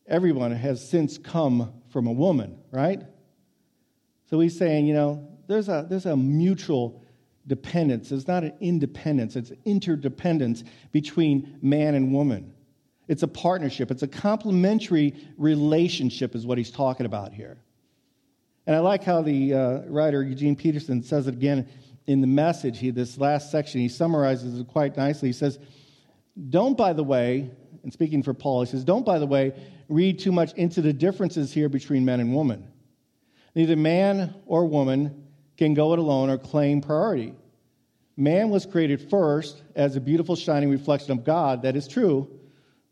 everyone 0.07 0.53
has 0.53 0.89
since 0.89 1.17
come 1.17 1.73
from 1.89 2.07
a 2.07 2.13
woman, 2.13 2.57
right? 2.71 3.01
So 4.29 4.39
he's 4.39 4.57
saying, 4.57 4.87
you 4.87 4.93
know, 4.93 5.27
there's 5.47 5.67
a, 5.67 5.85
there's 5.89 6.05
a 6.05 6.15
mutual 6.15 7.00
dependence. 7.47 8.11
It's 8.11 8.27
not 8.27 8.43
an 8.43 8.53
independence, 8.59 9.35
it's 9.35 9.51
interdependence 9.65 10.63
between 10.91 11.57
man 11.61 11.95
and 11.95 12.13
woman. 12.13 12.53
It's 13.07 13.23
a 13.23 13.27
partnership, 13.27 13.91
it's 13.91 14.03
a 14.03 14.07
complementary 14.07 15.15
relationship, 15.37 16.35
is 16.35 16.45
what 16.45 16.57
he's 16.57 16.71
talking 16.71 17.05
about 17.05 17.33
here. 17.33 17.57
And 18.67 18.75
I 18.75 18.79
like 18.79 19.03
how 19.03 19.21
the 19.21 19.53
uh, 19.53 19.79
writer 19.87 20.23
Eugene 20.23 20.55
Peterson 20.55 21.03
says 21.03 21.27
it 21.27 21.33
again 21.33 21.67
in 22.07 22.21
the 22.21 22.27
message. 22.27 22.77
He, 22.77 22.91
this 22.91 23.17
last 23.17 23.51
section, 23.51 23.81
he 23.81 23.89
summarizes 23.89 24.59
it 24.59 24.67
quite 24.67 24.95
nicely. 24.97 25.29
He 25.29 25.33
says, 25.33 25.59
Don't, 26.49 26.77
by 26.77 26.93
the 26.93 27.03
way, 27.03 27.49
and 27.83 27.91
speaking 27.91 28.21
for 28.21 28.33
Paul, 28.33 28.61
he 28.61 28.71
says, 28.71 28.83
Don't, 28.83 29.05
by 29.05 29.19
the 29.19 29.25
way, 29.25 29.53
read 29.89 30.19
too 30.19 30.31
much 30.31 30.53
into 30.53 30.81
the 30.81 30.93
differences 30.93 31.51
here 31.51 31.69
between 31.69 32.05
men 32.05 32.19
and 32.19 32.33
woman. 32.33 32.67
Neither 33.55 33.75
man 33.75 34.35
or 34.45 34.65
woman 34.65 35.27
can 35.61 35.75
go 35.75 35.93
it 35.93 35.99
alone 35.99 36.31
or 36.31 36.39
claim 36.39 36.81
priority. 36.81 37.35
Man 38.17 38.49
was 38.49 38.65
created 38.65 39.11
first 39.11 39.61
as 39.75 39.95
a 39.95 40.01
beautiful, 40.01 40.35
shining 40.35 40.71
reflection 40.71 41.11
of 41.11 41.23
God. 41.23 41.61
That 41.61 41.75
is 41.75 41.87
true. 41.87 42.27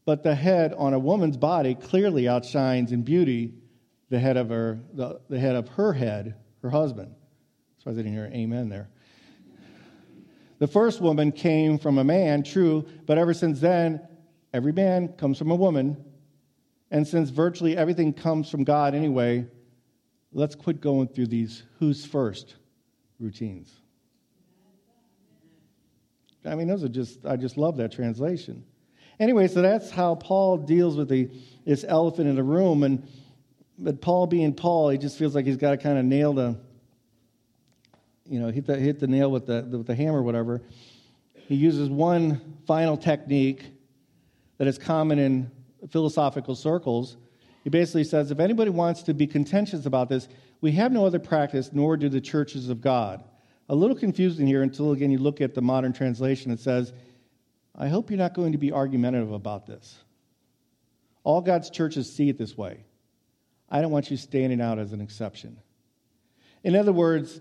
But 0.06 0.22
the 0.22 0.36
head 0.36 0.76
on 0.78 0.94
a 0.94 1.00
woman's 1.00 1.36
body 1.36 1.74
clearly 1.74 2.28
outshines 2.28 2.92
in 2.92 3.02
beauty 3.02 3.56
the 4.12 4.20
head 4.20 4.38
of 4.38 4.50
her, 4.50 4.80
the, 4.94 5.20
the 5.30 5.40
head 5.40 5.56
of 5.56 5.68
her 5.70 5.94
head, 5.94 6.36
her 6.62 6.70
husband. 6.70 7.16
So 7.84 7.90
I 7.90 7.96
didn't 7.96 8.14
hear 8.14 8.30
amen 8.32 8.70
there. 8.70 8.88
The 10.60 10.68
first 10.68 11.02
woman 11.02 11.32
came 11.32 11.80
from 11.80 11.98
a 11.98 12.04
man, 12.04 12.44
true, 12.44 12.86
but 13.08 13.18
ever 13.18 13.34
since 13.34 13.60
then, 13.60 14.00
every 14.54 14.74
man 14.74 15.08
comes 15.08 15.40
from 15.40 15.50
a 15.50 15.56
woman. 15.56 15.98
And 16.92 17.08
since 17.08 17.32
virtually 17.32 17.76
everything 17.76 18.14
comes 18.14 18.48
from 18.48 18.64
God 18.64 18.94
anyway, 18.94 19.48
let's 20.32 20.56
quit 20.56 20.82
going 20.82 21.08
through 21.08 21.28
these 21.28 21.64
who's 21.80 22.06
first 22.06 22.56
routines. 23.20 23.74
I 26.46 26.56
mean, 26.56 26.68
those 26.68 26.84
are 26.84 26.90
just, 26.90 27.26
I 27.26 27.36
just 27.36 27.58
love 27.58 27.78
that 27.78 27.92
translation. 27.92 28.64
Anyway, 29.20 29.48
so 29.48 29.62
that's 29.62 29.90
how 29.90 30.16
Paul 30.16 30.58
deals 30.58 30.96
with 30.96 31.10
the, 31.10 31.30
this 31.66 31.84
elephant 31.88 32.30
in 32.30 32.36
the 32.36 32.44
room. 32.44 32.84
And, 32.84 33.06
but 33.78 34.00
Paul 34.00 34.28
being 34.28 34.54
Paul, 34.54 34.90
he 34.90 34.98
just 34.98 35.18
feels 35.18 35.36
like 35.36 35.46
he's 35.46 35.58
got 35.58 35.72
to 35.72 35.78
kind 35.78 35.98
of 35.98 36.06
nail 36.06 36.34
the, 36.34 36.58
you 38.26 38.40
know, 38.40 38.50
hit 38.50 38.66
the, 38.66 38.78
hit 38.78 39.00
the 39.00 39.08
nail 39.08 39.30
with 39.30 39.48
the, 39.48 39.68
with 39.70 39.88
the 39.88 39.96
hammer 39.96 40.22
whatever. 40.22 40.62
He 41.34 41.56
uses 41.56 41.90
one 41.90 42.58
final 42.66 42.96
technique 42.96 43.66
that 44.58 44.68
is 44.68 44.78
common 44.78 45.20
in 45.20 45.52
philosophical 45.90 46.56
circles. 46.56 47.18
He 47.70 47.72
basically 47.72 48.04
says 48.04 48.32
if 48.32 48.40
anybody 48.40 48.72
wants 48.72 49.04
to 49.04 49.14
be 49.14 49.28
contentious 49.28 49.86
about 49.86 50.10
this, 50.10 50.28
we 50.60 50.72
have 50.72 50.92
no 50.92 51.06
other 51.06 51.20
practice, 51.20 51.70
nor 51.72 51.98
do 51.98 52.10
the 52.10 52.20
churches 52.20 52.68
of 52.68 52.82
God. 52.82 53.24
a 53.70 53.76
little 53.76 53.96
confusing 53.96 54.48
here 54.48 54.64
until, 54.64 54.92
again, 54.92 55.12
you 55.12 55.20
look 55.20 55.40
at 55.40 55.54
the 55.54 55.62
modern 55.62 55.94
translation. 55.94 56.52
It 56.52 56.60
says, 56.60 56.92
I 57.76 57.88
hope 57.88 58.10
you're 58.10 58.18
not 58.18 58.34
going 58.34 58.54
to 58.54 58.58
be 58.58 58.72
argumentative 58.72 59.32
about 59.32 59.68
this. 59.68 60.00
All 61.24 61.42
God's 61.42 61.70
churches 61.70 62.12
see 62.12 62.28
it 62.30 62.40
this 62.40 62.58
way. 62.58 62.84
I 63.70 63.82
don't 63.82 63.92
want 63.92 64.10
you 64.10 64.18
standing 64.18 64.62
out 64.62 64.80
as 64.80 64.92
an 64.92 65.02
exception. 65.02 65.56
In 66.64 66.76
other 66.76 66.92
words, 66.92 67.40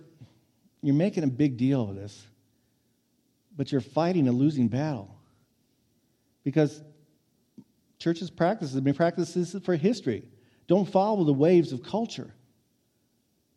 you're 0.82 0.94
making 0.94 1.24
a 1.24 1.28
big 1.28 1.56
deal 1.56 1.88
of 1.88 1.96
this, 1.96 2.26
but 3.56 3.72
you're 3.72 3.80
fighting 3.80 4.28
a 4.28 4.32
losing 4.32 4.68
battle. 4.68 5.16
Because 6.44 6.82
churches 7.98 8.30
practice 8.30 8.74
have 8.74 8.84
been 8.84 8.94
practices 8.94 9.56
for 9.64 9.76
history. 9.76 10.24
Don't 10.66 10.88
follow 10.88 11.24
the 11.24 11.32
waves 11.32 11.72
of 11.72 11.82
culture. 11.82 12.32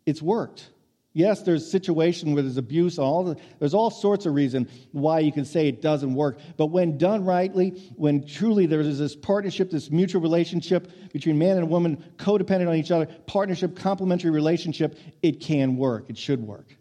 It's 0.06 0.22
worked. 0.22 0.70
Yes, 1.14 1.42
there's 1.42 1.70
situation 1.70 2.34
where 2.34 2.42
there's 2.42 2.56
abuse, 2.56 2.98
all 2.98 3.24
the, 3.26 3.36
there's 3.60 3.74
all 3.74 3.90
sorts 3.90 4.26
of 4.26 4.34
reason 4.34 4.70
why 4.94 5.20
you 5.20 5.34
can 5.34 5.44
say 5.44 5.68
it 5.68 5.82
doesn't 5.82 6.14
work. 6.14 6.40
But 6.56 6.68
when 6.68 6.98
done 6.98 7.26
rightly, 7.26 7.72
when 7.98 8.26
truly 8.26 8.66
there's 8.66 8.98
this 8.98 9.14
partnership, 9.14 9.70
this 9.70 9.92
mutual 9.92 10.22
relationship 10.22 10.90
between 11.12 11.38
man 11.38 11.58
and 11.58 11.70
woman, 11.70 12.02
codependent 12.16 12.70
on 12.70 12.76
each 12.76 12.92
other, 12.92 13.08
partnership, 13.28 13.76
complementary 13.76 14.32
relationship, 14.32 14.98
it 15.22 15.42
can 15.42 15.76
work. 15.76 16.06
It 16.08 16.18
should 16.18 16.40
work. 16.40 16.78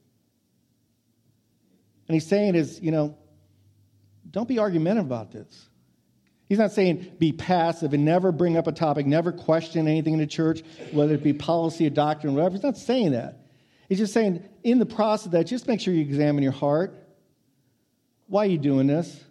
And 2.07 2.15
he's 2.15 2.27
saying 2.27 2.55
is, 2.55 2.81
you 2.81 2.93
know, 2.93 3.17
don't 4.31 4.49
be 4.49 4.61
argumentative 4.61 5.07
about 5.07 5.33
this. 5.33 5.70
He's 6.51 6.59
not 6.59 6.73
saying 6.73 7.13
be 7.21 7.31
passive 7.31 7.95
and 7.95 8.05
never 8.05 8.33
bring 8.33 8.57
up 8.57 8.67
a 8.67 8.73
topic, 8.73 9.07
never 9.07 9.31
question 9.31 9.87
anything 9.87 10.15
in 10.15 10.19
the 10.19 10.27
church, 10.27 10.65
whether 10.91 11.15
it 11.15 11.23
be 11.23 11.33
policy 11.33 11.87
or 11.87 11.91
doctrine 11.91 12.33
or 12.33 12.37
whatever. 12.37 12.57
He's 12.57 12.65
not 12.65 12.77
saying 12.77 13.13
that. 13.13 13.37
He's 13.89 13.99
just 13.99 14.13
saying, 14.13 14.43
in 14.65 14.81
the 14.81 14.87
process 14.87 15.27
of 15.27 15.33
that, 15.33 15.45
just 15.45 15.69
make 15.69 15.81
sure 15.81 15.95
you 15.95 16.01
examine 16.01 16.43
your 16.43 16.51
heart. 16.51 17.07
Why 18.27 18.47
are 18.47 18.49
you 18.49 18.59
doing 18.59 18.89
this? 18.89 19.23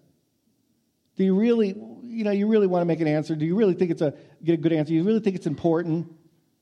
Do 1.17 1.25
you 1.25 1.35
really, 1.35 1.75
you 2.03 2.23
know, 2.23 2.31
you 2.31 2.47
really 2.47 2.67
want 2.67 2.83
to 2.83 2.85
make 2.85 3.01
an 3.01 3.07
answer? 3.07 3.35
Do 3.35 3.45
you 3.45 3.57
really 3.57 3.73
think 3.73 3.91
it's 3.91 4.01
a 4.01 4.13
get 4.41 4.53
a 4.53 4.57
good 4.57 4.71
answer? 4.71 4.91
Do 4.91 4.95
you 4.95 5.03
really 5.03 5.19
think 5.19 5.35
it's 5.35 5.45
important? 5.45 6.07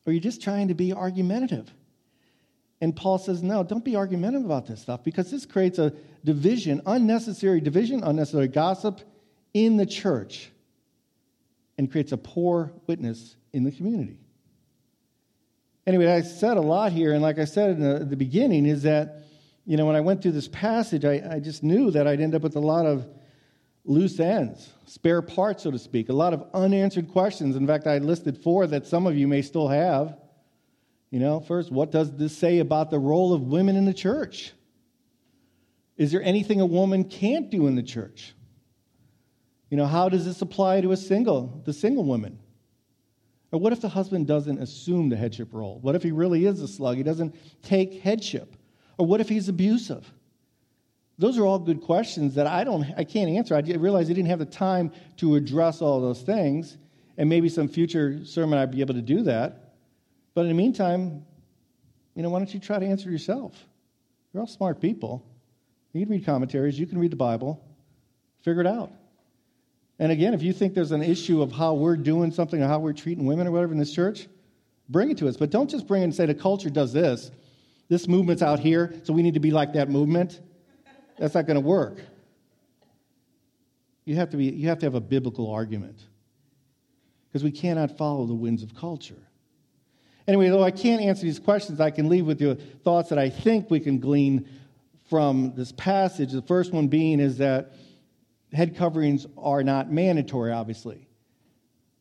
Or 0.08 0.10
are 0.10 0.12
you 0.12 0.20
just 0.20 0.42
trying 0.42 0.70
to 0.70 0.74
be 0.74 0.92
argumentative? 0.92 1.72
And 2.82 2.96
Paul 2.96 3.20
says, 3.20 3.44
no, 3.44 3.62
don't 3.62 3.86
be 3.86 3.96
argumentative 3.96 4.44
about 4.44 4.66
this 4.66 4.82
stuff 4.82 5.04
because 5.04 5.30
this 5.30 5.46
creates 5.46 5.78
a 5.78 5.94
division, 6.26 6.82
unnecessary 6.88 7.62
division, 7.62 8.04
unnecessary 8.04 8.48
gossip 8.48 9.02
in 9.66 9.78
the 9.78 9.86
church, 9.86 10.52
and 11.78 11.92
creates 11.92 12.12
a 12.12 12.18
poor 12.18 12.72
witness 12.88 13.36
in 13.54 13.64
the 13.64 13.72
community. 13.72 14.20
Anyway, 15.86 16.08
I 16.08 16.22
said 16.22 16.58
a 16.58 16.62
lot 16.62 16.92
here, 16.92 17.14
and 17.14 17.22
like 17.22 17.40
I 17.40 17.46
said 17.46 17.72
in 17.72 17.80
the, 17.80 18.06
the 18.06 18.18
beginning, 18.18 18.66
is 18.66 18.84
that, 18.84 19.24
you 19.66 19.78
know, 19.78 19.86
when 19.86 19.96
I 19.96 20.02
went 20.02 20.22
through 20.22 20.34
this 20.34 20.48
passage, 20.48 21.06
I, 21.06 21.22
I 21.32 21.40
just 21.40 21.64
knew 21.64 21.92
that 21.92 22.08
I'd 22.08 22.20
end 22.20 22.36
up 22.36 22.42
with 22.42 22.56
a 22.56 22.60
lot 22.60 22.86
of 22.86 23.08
loose 23.86 24.20
ends, 24.20 24.70
spare 24.86 25.22
parts, 25.22 25.64
so 25.64 25.72
to 25.72 25.80
speak, 25.80 26.10
a 26.10 26.14
lot 26.14 26.34
of 26.34 26.46
unanswered 26.54 27.08
questions. 27.08 27.56
In 27.56 27.66
fact, 27.66 27.88
I 27.88 28.00
listed 28.00 28.38
four 28.38 28.68
that 28.68 28.86
some 28.86 29.08
of 29.08 29.16
you 29.16 29.28
may 29.28 29.42
still 29.42 29.70
have. 29.70 30.18
You 31.10 31.20
know, 31.20 31.40
first, 31.40 31.72
what 31.72 31.90
does 31.90 32.12
this 32.18 32.38
say 32.38 32.60
about 32.60 32.92
the 32.92 33.00
role 33.00 33.34
of 33.34 33.44
women 33.44 33.78
in 33.78 33.86
the 33.86 33.94
church? 33.94 34.52
Is 35.96 36.12
there 36.12 36.22
anything 36.22 36.60
a 36.60 36.66
woman 36.66 37.06
can't 37.06 37.50
do 37.50 37.66
in 37.68 37.76
the 37.76 37.84
church? 37.84 38.34
You 39.70 39.78
know, 39.78 39.86
how 39.86 40.10
does 40.10 40.26
this 40.26 40.42
apply 40.42 40.82
to 40.82 40.92
a 40.92 40.98
single, 40.98 41.62
the 41.66 41.74
single 41.74 42.06
woman? 42.06 42.40
Or 43.52 43.60
what 43.60 43.74
if 43.74 43.82
the 43.82 43.90
husband 43.90 44.28
doesn't 44.28 44.60
assume 44.60 45.10
the 45.10 45.16
headship 45.16 45.54
role? 45.54 45.80
What 45.82 45.96
if 45.96 46.04
he 46.04 46.12
really 46.12 46.46
is 46.46 46.62
a 46.62 46.68
slug? 46.68 46.98
He 46.98 47.04
doesn't 47.04 47.36
take 47.64 48.02
headship? 48.02 48.56
Or 48.98 49.06
what 49.06 49.22
if 49.22 49.30
he's 49.30 49.50
abusive? 49.50 50.12
Those 51.18 51.38
are 51.38 51.46
all 51.46 51.58
good 51.58 51.82
questions 51.82 52.36
that 52.36 52.46
I 52.46 52.64
don't 52.64 52.86
I 52.96 53.04
can't 53.04 53.30
answer. 53.30 53.56
I 53.56 53.60
realize 53.60 54.10
I 54.10 54.14
didn't 54.14 54.30
have 54.30 54.40
the 54.40 54.46
time 54.46 54.92
to 55.18 55.36
address 55.36 55.82
all 55.82 56.00
those 56.00 56.22
things. 56.22 56.78
And 57.18 57.28
maybe 57.28 57.50
some 57.50 57.68
future 57.68 58.24
sermon 58.26 58.60
I'd 58.60 58.72
be 58.72 58.82
able 58.82 58.94
to 58.94 59.02
do 59.02 59.24
that. 59.24 59.74
But 60.36 60.42
in 60.42 60.50
the 60.50 60.54
meantime, 60.54 61.26
you 62.14 62.22
know, 62.22 62.30
why 62.30 62.40
don't 62.40 62.54
you 62.54 62.60
try 62.60 62.78
to 62.78 62.86
answer 62.86 63.10
yourself? 63.10 63.56
You're 64.32 64.42
all 64.42 64.48
smart 64.48 64.80
people. 64.80 65.26
You 65.94 66.06
can 66.06 66.12
read 66.12 66.26
commentaries, 66.26 66.80
you 66.80 66.86
can 66.86 67.00
read 67.00 67.12
the 67.12 67.18
Bible, 67.18 67.64
figure 68.44 68.62
it 68.62 68.68
out. 68.68 68.92
And 70.00 70.12
again, 70.12 70.34
if 70.34 70.44
you 70.44 70.54
think 70.54 70.74
there's 70.74 70.92
an 70.92 71.02
issue 71.02 71.42
of 71.42 71.52
how 71.52 71.74
we're 71.74 71.98
doing 71.98 72.32
something 72.32 72.62
or 72.62 72.68
how 72.68 72.80
we're 72.80 72.94
treating 72.94 73.26
women 73.26 73.48
or 73.48 73.52
whatever 73.52 73.72
in 73.72 73.80
this 73.80 73.94
church, 73.94 74.28
bring 74.90 75.10
it 75.10 75.18
to 75.18 75.28
us. 75.28 75.38
But 75.38 75.50
don't 75.50 75.70
just 75.70 75.88
bring 75.88 76.02
it 76.02 76.06
and 76.06 76.16
say 76.16 76.26
the 76.26 76.36
culture 76.36 76.70
does 76.70 76.94
this. 76.94 77.32
This 77.90 78.08
movement's 78.08 78.42
out 78.42 78.60
here, 78.60 78.94
so 79.04 79.14
we 79.14 79.24
need 79.24 79.34
to 79.34 79.40
be 79.40 79.52
like 79.52 79.74
that 79.74 79.90
movement. 79.90 80.42
That's 81.18 81.34
not 81.34 81.48
going 81.48 81.56
to 81.56 81.62
work. 81.62 82.00
You 84.06 84.16
have 84.16 84.30
to, 84.32 84.38
be, 84.38 84.46
you 84.46 84.70
have 84.70 84.80
to 84.80 84.86
have 84.86 84.96
a 84.96 85.02
biblical 85.02 85.50
argument 85.52 86.00
because 87.28 87.44
we 87.44 87.52
cannot 87.52 87.98
follow 87.98 88.26
the 88.26 88.34
winds 88.34 88.64
of 88.64 88.76
culture. 88.76 89.22
Anyway, 90.28 90.50
though 90.50 90.64
I 90.64 90.72
can't 90.72 91.02
answer 91.02 91.24
these 91.24 91.40
questions, 91.40 91.80
I 91.80 91.90
can 91.90 92.10
leave 92.10 92.26
with 92.26 92.42
you 92.42 92.56
thoughts 92.84 93.10
that 93.10 93.18
I 93.18 93.30
think 93.30 93.72
we 93.72 93.80
can 93.80 94.00
glean 94.00 94.48
from 95.10 95.54
this 95.56 95.72
passage. 95.72 96.32
The 96.32 96.42
first 96.42 96.74
one 96.74 96.88
being 96.88 97.20
is 97.20 97.38
that 97.38 97.74
head 98.58 98.76
coverings 98.76 99.28
are 99.38 99.62
not 99.62 99.92
mandatory, 99.92 100.52
obviously. 100.52 101.08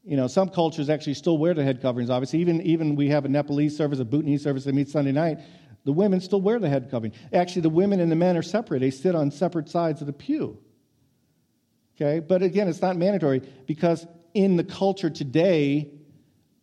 You 0.03 0.17
know, 0.17 0.27
some 0.27 0.49
cultures 0.49 0.89
actually 0.89 1.15
still 1.15 1.37
wear 1.37 1.53
the 1.53 1.63
head 1.63 1.83
coverings, 1.83 2.09
obviously. 2.09 2.41
Even, 2.41 2.63
even 2.63 2.97
we 2.97 3.09
have 3.11 3.27
a 3.27 3.29
Nepalese 3.29 3.77
service, 3.77 3.99
a 3.99 4.07
Bhutanese 4.07 4.43
service 4.43 4.65
that 4.65 4.75
meets 4.75 4.91
Sunday 4.91 5.13
night. 5.13 5.39
The 5.85 5.93
women 5.93 6.21
still 6.21 6.41
wear 6.41 6.59
the 6.59 6.71
head 6.71 6.91
covering. 6.91 7.13
Actually, 7.31 7.63
the 7.63 7.69
women 7.69 8.01
and 8.01 8.11
the 8.11 8.17
men 8.17 8.39
are 8.39 8.43
separate. 8.43 8.81
They 8.81 8.91
sit 8.91 9.15
on 9.15 9.31
separate 9.31 9.69
sides 9.69 10.01
of 10.01 10.07
the 10.07 10.15
pew. 10.15 10.59
Okay? 11.95 12.21
But 12.21 12.43
again, 12.43 12.69
it's 12.69 12.81
not 12.81 12.97
mandatory 12.97 13.43
because 13.67 14.07
in 14.33 14.57
the 14.57 14.65
culture 14.65 15.11
today, 15.11 15.91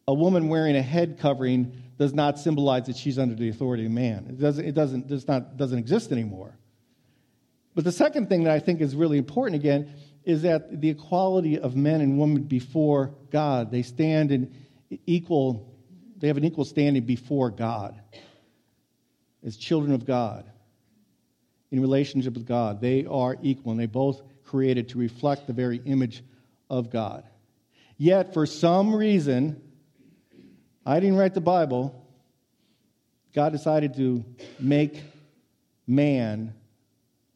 a 0.07 0.13
woman 0.13 0.47
wearing 0.47 0.75
a 0.75 0.81
head 0.81 1.19
covering 1.19 1.71
does 1.99 2.13
not 2.13 2.39
symbolize 2.39 2.87
that 2.87 2.97
she's 2.97 3.19
under 3.19 3.35
the 3.35 3.49
authority 3.49 3.85
of 3.85 3.91
man. 3.91 4.25
It 4.27 4.39
doesn't, 4.39 4.65
it 4.65 4.73
doesn't, 4.73 5.07
does 5.07 5.27
not, 5.27 5.55
doesn't 5.55 5.77
exist 5.77 6.11
anymore. 6.11 6.57
But 7.75 7.83
the 7.83 7.91
second 7.91 8.29
thing 8.29 8.43
that 8.43 8.53
I 8.53 8.59
think 8.59 8.81
is 8.81 8.95
really 8.95 9.17
important 9.17 9.59
again 9.59 9.93
is 10.23 10.43
that 10.43 10.79
the 10.81 10.89
equality 10.89 11.59
of 11.59 11.75
men 11.75 12.01
and 12.01 12.17
women 12.19 12.43
before 12.43 13.15
God, 13.31 13.71
they 13.71 13.81
stand 13.81 14.31
in 14.31 14.53
equal, 15.05 15.75
they 16.17 16.27
have 16.27 16.37
an 16.37 16.45
equal 16.45 16.65
standing 16.65 17.03
before 17.03 17.49
God 17.49 17.99
as 19.43 19.57
children 19.57 19.93
of 19.93 20.05
God 20.05 20.49
in 21.71 21.81
relationship 21.81 22.35
with 22.35 22.45
God. 22.45 22.79
They 22.79 23.05
are 23.05 23.35
equal 23.41 23.71
and 23.71 23.79
they 23.79 23.87
both 23.87 24.21
created 24.45 24.89
to 24.89 24.99
reflect 24.99 25.47
the 25.47 25.53
very 25.53 25.81
image 25.85 26.23
of 26.69 26.89
God. 26.89 27.23
Yet, 27.97 28.33
for 28.33 28.45
some 28.45 28.95
reason, 28.95 29.61
I 30.85 30.99
didn't 30.99 31.17
write 31.17 31.33
the 31.33 31.41
Bible, 31.41 31.99
God 33.33 33.51
decided 33.51 33.95
to 33.95 34.23
make 34.59 35.01
man 35.87 36.53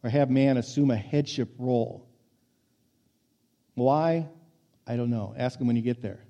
or 0.07 0.09
have 0.09 0.29
man 0.29 0.55
assume 0.55 0.89
a 0.89 0.95
headship 0.95 1.53
role. 1.59 2.07
Why? 3.75 4.29
I 4.87 4.95
don't 4.95 5.09
know. 5.09 5.35
Ask 5.37 5.59
him 5.59 5.67
when 5.67 5.75
you 5.75 5.81
get 5.81 6.01
there. 6.01 6.23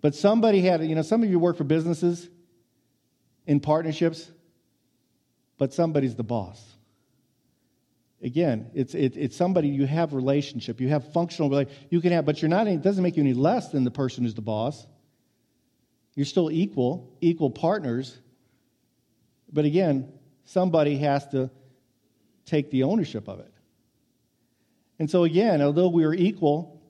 But 0.00 0.16
somebody 0.16 0.60
had, 0.60 0.84
you 0.84 0.96
know, 0.96 1.02
some 1.02 1.22
of 1.22 1.30
you 1.30 1.38
work 1.38 1.56
for 1.56 1.62
businesses 1.62 2.28
in 3.46 3.60
partnerships, 3.60 4.28
but 5.56 5.72
somebody's 5.72 6.16
the 6.16 6.24
boss. 6.24 6.60
Again, 8.24 8.72
it's, 8.74 8.96
it, 8.96 9.16
it's 9.16 9.36
somebody 9.36 9.68
you 9.68 9.86
have 9.86 10.12
relationship, 10.12 10.80
you 10.80 10.88
have 10.88 11.12
functional. 11.12 11.64
You 11.90 12.00
can 12.00 12.10
have, 12.10 12.26
but 12.26 12.42
you're 12.42 12.48
not. 12.48 12.66
It 12.66 12.82
doesn't 12.82 13.04
make 13.04 13.16
you 13.16 13.22
any 13.22 13.34
less 13.34 13.70
than 13.70 13.84
the 13.84 13.92
person 13.92 14.24
who's 14.24 14.34
the 14.34 14.42
boss. 14.42 14.84
You're 16.16 16.26
still 16.26 16.50
equal, 16.50 17.16
equal 17.20 17.50
partners. 17.50 18.18
But 19.52 19.64
again, 19.64 20.12
somebody 20.44 20.98
has 20.98 21.28
to 21.28 21.50
take 22.50 22.70
the 22.70 22.82
ownership 22.82 23.28
of 23.28 23.40
it. 23.40 23.52
And 24.98 25.08
so, 25.08 25.24
again, 25.24 25.62
although 25.62 25.88
we 25.88 26.04
are 26.04 26.12
equal, 26.12 26.82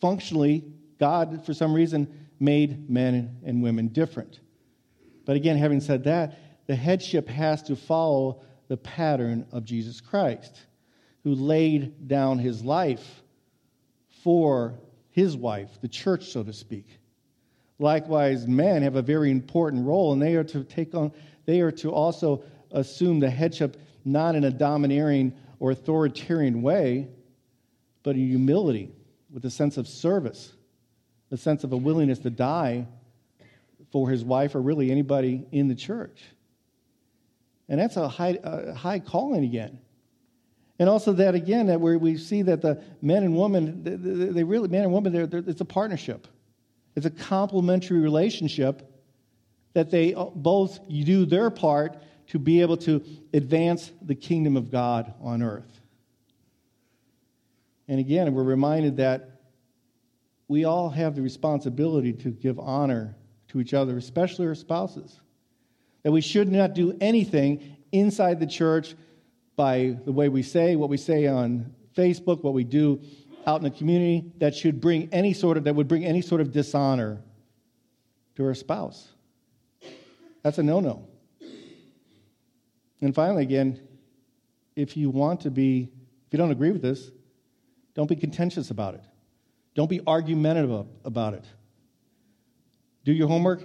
functionally, 0.00 0.64
God, 0.98 1.44
for 1.44 1.54
some 1.54 1.72
reason, 1.72 2.26
made 2.40 2.90
men 2.90 3.38
and 3.44 3.62
women 3.62 3.88
different. 3.88 4.40
But 5.24 5.36
again, 5.36 5.56
having 5.56 5.80
said 5.80 6.04
that, 6.04 6.38
the 6.66 6.74
headship 6.74 7.28
has 7.28 7.62
to 7.64 7.76
follow 7.76 8.42
the 8.68 8.76
pattern 8.76 9.46
of 9.52 9.64
Jesus 9.64 10.00
Christ, 10.00 10.62
who 11.22 11.34
laid 11.34 12.08
down 12.08 12.38
his 12.38 12.64
life 12.64 13.22
for 14.22 14.74
his 15.10 15.36
wife, 15.36 15.70
the 15.80 15.88
church, 15.88 16.30
so 16.30 16.42
to 16.42 16.52
speak. 16.52 16.86
Likewise, 17.78 18.46
men 18.46 18.82
have 18.82 18.96
a 18.96 19.02
very 19.02 19.30
important 19.30 19.86
role, 19.86 20.12
and 20.12 20.20
they 20.20 20.34
are 20.34 20.44
to 20.44 20.64
take 20.64 20.94
on, 20.94 21.12
they 21.44 21.60
are 21.60 21.72
to 21.72 21.92
also 21.92 22.42
assume 22.72 23.20
the 23.20 23.30
headship 23.30 23.76
not 24.04 24.34
in 24.34 24.44
a 24.44 24.50
domineering 24.50 25.32
or 25.58 25.70
authoritarian 25.70 26.62
way, 26.62 27.08
but 28.02 28.16
in 28.16 28.28
humility, 28.28 28.90
with 29.32 29.44
a 29.44 29.50
sense 29.50 29.76
of 29.76 29.88
service, 29.88 30.52
a 31.30 31.36
sense 31.36 31.64
of 31.64 31.72
a 31.72 31.76
willingness 31.76 32.18
to 32.20 32.30
die 32.30 32.86
for 33.90 34.10
his 34.10 34.24
wife 34.24 34.54
or 34.54 34.60
really 34.60 34.90
anybody 34.90 35.46
in 35.52 35.68
the 35.68 35.74
church. 35.74 36.22
And 37.68 37.80
that's 37.80 37.96
a 37.96 38.08
high, 38.08 38.38
a 38.42 38.74
high 38.74 38.98
calling 38.98 39.44
again. 39.44 39.78
And 40.78 40.88
also 40.88 41.12
that 41.12 41.34
again, 41.34 41.68
that 41.68 41.80
where 41.80 41.98
we 41.98 42.18
see 42.18 42.42
that 42.42 42.60
the 42.60 42.82
men 43.00 43.22
and 43.22 43.36
women, 43.36 43.82
they 44.34 44.42
really, 44.42 44.68
man 44.68 44.82
and 44.82 44.92
woman, 44.92 45.12
they're, 45.12 45.26
they're, 45.26 45.44
it's 45.46 45.60
a 45.60 45.64
partnership. 45.64 46.26
It's 46.96 47.06
a 47.06 47.10
complementary 47.10 48.00
relationship 48.00 48.90
that 49.72 49.90
they 49.90 50.14
both 50.34 50.80
do 50.88 51.26
their 51.26 51.50
part 51.50 51.96
to 52.28 52.38
be 52.38 52.60
able 52.60 52.76
to 52.78 53.04
advance 53.32 53.92
the 54.02 54.14
kingdom 54.14 54.56
of 54.56 54.70
God 54.70 55.12
on 55.20 55.42
earth. 55.42 55.80
And 57.88 58.00
again, 58.00 58.32
we're 58.32 58.42
reminded 58.42 58.96
that 58.96 59.40
we 60.48 60.64
all 60.64 60.90
have 60.90 61.14
the 61.14 61.22
responsibility 61.22 62.12
to 62.12 62.30
give 62.30 62.58
honor 62.58 63.16
to 63.48 63.60
each 63.60 63.74
other, 63.74 63.96
especially 63.96 64.46
our 64.46 64.54
spouses. 64.54 65.20
That 66.02 66.12
we 66.12 66.20
should 66.20 66.50
not 66.50 66.74
do 66.74 66.96
anything 67.00 67.76
inside 67.92 68.40
the 68.40 68.46
church 68.46 68.94
by 69.56 69.96
the 70.04 70.12
way 70.12 70.28
we 70.28 70.42
say, 70.42 70.76
what 70.76 70.88
we 70.88 70.96
say 70.96 71.26
on 71.26 71.72
Facebook, 71.96 72.42
what 72.42 72.54
we 72.54 72.64
do 72.64 73.00
out 73.46 73.58
in 73.58 73.64
the 73.64 73.70
community 73.70 74.32
that 74.38 74.54
should 74.54 74.80
bring 74.80 75.08
any 75.12 75.32
sort 75.32 75.56
of 75.56 75.64
that 75.64 75.74
would 75.74 75.88
bring 75.88 76.04
any 76.04 76.20
sort 76.20 76.40
of 76.40 76.50
dishonor 76.52 77.22
to 78.36 78.44
our 78.44 78.54
spouse. 78.54 79.08
That's 80.42 80.58
a 80.58 80.62
no-no. 80.62 81.06
And 83.04 83.14
finally, 83.14 83.42
again, 83.42 83.78
if 84.76 84.96
you 84.96 85.10
want 85.10 85.42
to 85.42 85.50
be, 85.50 85.90
if 86.26 86.32
you 86.32 86.38
don't 86.38 86.50
agree 86.50 86.70
with 86.70 86.80
this, 86.80 87.10
don't 87.94 88.08
be 88.08 88.16
contentious 88.16 88.70
about 88.70 88.94
it. 88.94 89.02
Don't 89.74 89.90
be 89.90 90.00
argumentative 90.06 90.86
about 91.04 91.34
it. 91.34 91.44
Do 93.04 93.12
your 93.12 93.28
homework, 93.28 93.62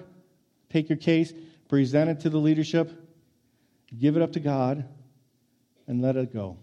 take 0.69 0.89
your 0.89 0.97
case, 0.97 1.31
present 1.69 2.09
it 2.09 2.19
to 2.21 2.29
the 2.29 2.37
leadership, 2.37 2.91
give 3.97 4.17
it 4.17 4.21
up 4.21 4.33
to 4.33 4.41
God, 4.41 4.83
and 5.87 6.01
let 6.01 6.17
it 6.17 6.33
go. 6.33 6.57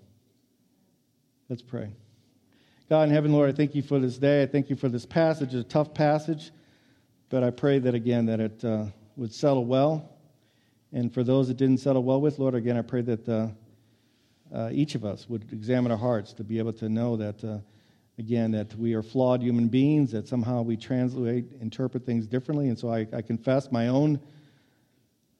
Let's 1.48 1.62
pray. 1.62 1.88
God 2.90 3.04
in 3.04 3.10
heaven, 3.10 3.32
Lord, 3.32 3.48
I 3.48 3.52
thank 3.54 3.74
you 3.74 3.80
for 3.80 3.98
this 3.98 4.18
day. 4.18 4.42
I 4.42 4.46
thank 4.46 4.68
you 4.68 4.76
for 4.76 4.90
this 4.90 5.06
passage. 5.06 5.54
It's 5.54 5.66
a 5.66 5.68
tough 5.68 5.94
passage, 5.94 6.50
but 7.30 7.42
I 7.42 7.50
pray 7.50 7.78
that 7.78 7.94
again 7.94 8.26
that 8.26 8.38
it 8.38 8.62
uh, 8.62 8.84
would 9.16 9.32
settle 9.32 9.64
well. 9.64 10.15
And 10.92 11.12
for 11.12 11.24
those 11.24 11.48
that 11.48 11.56
didn't 11.56 11.78
settle 11.78 12.02
well 12.02 12.20
with, 12.20 12.38
Lord, 12.38 12.54
again, 12.54 12.76
I 12.76 12.82
pray 12.82 13.02
that 13.02 13.28
uh, 13.28 13.48
uh, 14.54 14.70
each 14.72 14.94
of 14.94 15.04
us 15.04 15.28
would 15.28 15.52
examine 15.52 15.90
our 15.90 15.98
hearts 15.98 16.32
to 16.34 16.44
be 16.44 16.58
able 16.58 16.72
to 16.74 16.88
know 16.88 17.16
that, 17.16 17.44
uh, 17.44 17.58
again, 18.18 18.52
that 18.52 18.74
we 18.76 18.94
are 18.94 19.02
flawed 19.02 19.42
human 19.42 19.68
beings, 19.68 20.12
that 20.12 20.28
somehow 20.28 20.62
we 20.62 20.76
translate, 20.76 21.52
interpret 21.60 22.06
things 22.06 22.26
differently. 22.26 22.68
And 22.68 22.78
so 22.78 22.90
I, 22.90 23.06
I 23.12 23.22
confess 23.22 23.70
my 23.72 23.88
own 23.88 24.20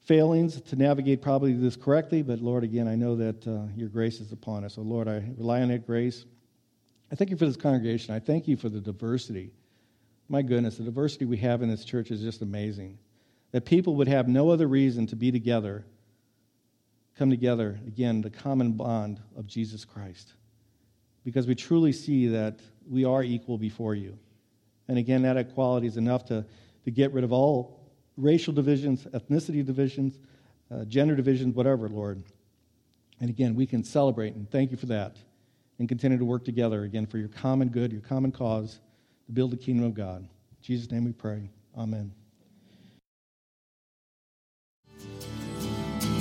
failings 0.05 0.61
to 0.61 0.75
navigate 0.75 1.21
probably 1.21 1.53
this 1.53 1.75
correctly, 1.75 2.21
but 2.21 2.39
Lord, 2.39 2.63
again, 2.63 2.87
I 2.87 2.95
know 2.95 3.15
that 3.17 3.45
uh, 3.47 3.63
your 3.75 3.89
grace 3.89 4.21
is 4.21 4.31
upon 4.31 4.63
us. 4.63 4.75
So, 4.75 4.81
Lord, 4.81 5.07
I 5.07 5.23
rely 5.37 5.61
on 5.61 5.67
that 5.69 5.85
grace. 5.85 6.25
I 7.11 7.15
thank 7.15 7.29
you 7.29 7.37
for 7.37 7.45
this 7.45 7.57
congregation. 7.57 8.13
I 8.13 8.19
thank 8.19 8.47
you 8.47 8.55
for 8.55 8.69
the 8.69 8.79
diversity. 8.79 9.51
My 10.29 10.41
goodness, 10.41 10.77
the 10.77 10.83
diversity 10.83 11.25
we 11.25 11.37
have 11.37 11.61
in 11.61 11.69
this 11.69 11.83
church 11.83 12.11
is 12.11 12.21
just 12.21 12.41
amazing. 12.41 12.97
That 13.51 13.65
people 13.65 13.95
would 13.95 14.07
have 14.07 14.27
no 14.27 14.49
other 14.49 14.67
reason 14.67 15.07
to 15.07 15.15
be 15.15 15.31
together 15.31 15.85
come 17.17 17.29
together, 17.29 17.79
again, 17.87 18.21
the 18.21 18.29
common 18.29 18.73
bond 18.73 19.19
of 19.35 19.47
Jesus 19.47 19.83
Christ. 19.83 20.33
Because 21.23 21.47
we 21.47 21.55
truly 21.55 21.91
see 21.91 22.27
that 22.27 22.59
we 22.89 23.05
are 23.05 23.23
equal 23.23 23.57
before 23.57 23.95
you. 23.95 24.17
And 24.87 24.97
again, 24.97 25.23
that 25.23 25.35
equality 25.35 25.87
is 25.87 25.97
enough 25.97 26.25
to, 26.25 26.45
to 26.85 26.91
get 26.91 27.11
rid 27.11 27.23
of 27.23 27.33
all 27.33 27.91
racial 28.15 28.53
divisions, 28.53 29.05
ethnicity 29.05 29.65
divisions, 29.65 30.19
uh, 30.71 30.85
gender 30.85 31.15
divisions, 31.15 31.55
whatever, 31.55 31.89
Lord. 31.89 32.23
And 33.19 33.29
again, 33.29 33.55
we 33.55 33.65
can 33.65 33.83
celebrate 33.83 34.35
and 34.35 34.49
thank 34.49 34.71
you 34.71 34.77
for 34.77 34.85
that 34.87 35.17
and 35.79 35.89
continue 35.89 36.17
to 36.17 36.25
work 36.25 36.45
together 36.45 36.83
again 36.83 37.05
for 37.05 37.17
your 37.17 37.29
common 37.29 37.69
good, 37.69 37.91
your 37.91 38.01
common 38.01 38.31
cause 38.31 38.79
to 39.25 39.31
build 39.31 39.51
the 39.51 39.57
kingdom 39.57 39.85
of 39.85 39.93
God. 39.93 40.21
In 40.21 40.27
Jesus' 40.61 40.91
name 40.91 41.05
we 41.05 41.13
pray. 41.13 41.49
Amen. 41.75 42.11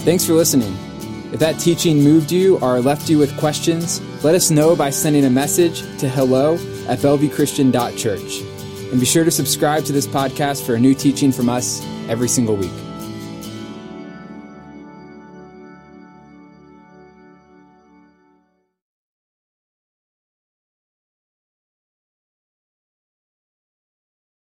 Thanks 0.07 0.25
for 0.25 0.35
listening. 0.35 0.73
If 1.33 1.41
that 1.41 1.59
teaching 1.59 2.01
moved 2.01 2.31
you 2.31 2.61
or 2.61 2.81
left 2.81 3.11
you 3.11 3.19
with 3.19 3.37
questions, 3.39 4.01
let 4.23 4.37
us 4.37 4.53
know 4.53 4.77
by 4.77 4.89
sending 4.89 5.25
a 5.25 5.31
message 5.31 5.81
to 5.99 6.09
hello 6.09 6.55
at 6.87 7.01
bellevuechristian.church. 7.01 8.41
And 8.93 9.01
be 9.01 9.05
sure 9.05 9.25
to 9.25 9.33
subscribe 9.33 9.85
to 9.87 9.93
this 9.93 10.07
podcast 10.07 10.65
for 10.65 10.77
a 10.77 10.79
new 10.79 10.95
teaching 10.95 11.33
from 11.33 11.49
us 11.49 11.85
every 12.09 12.29
single 12.29 12.55
week. 12.55 12.86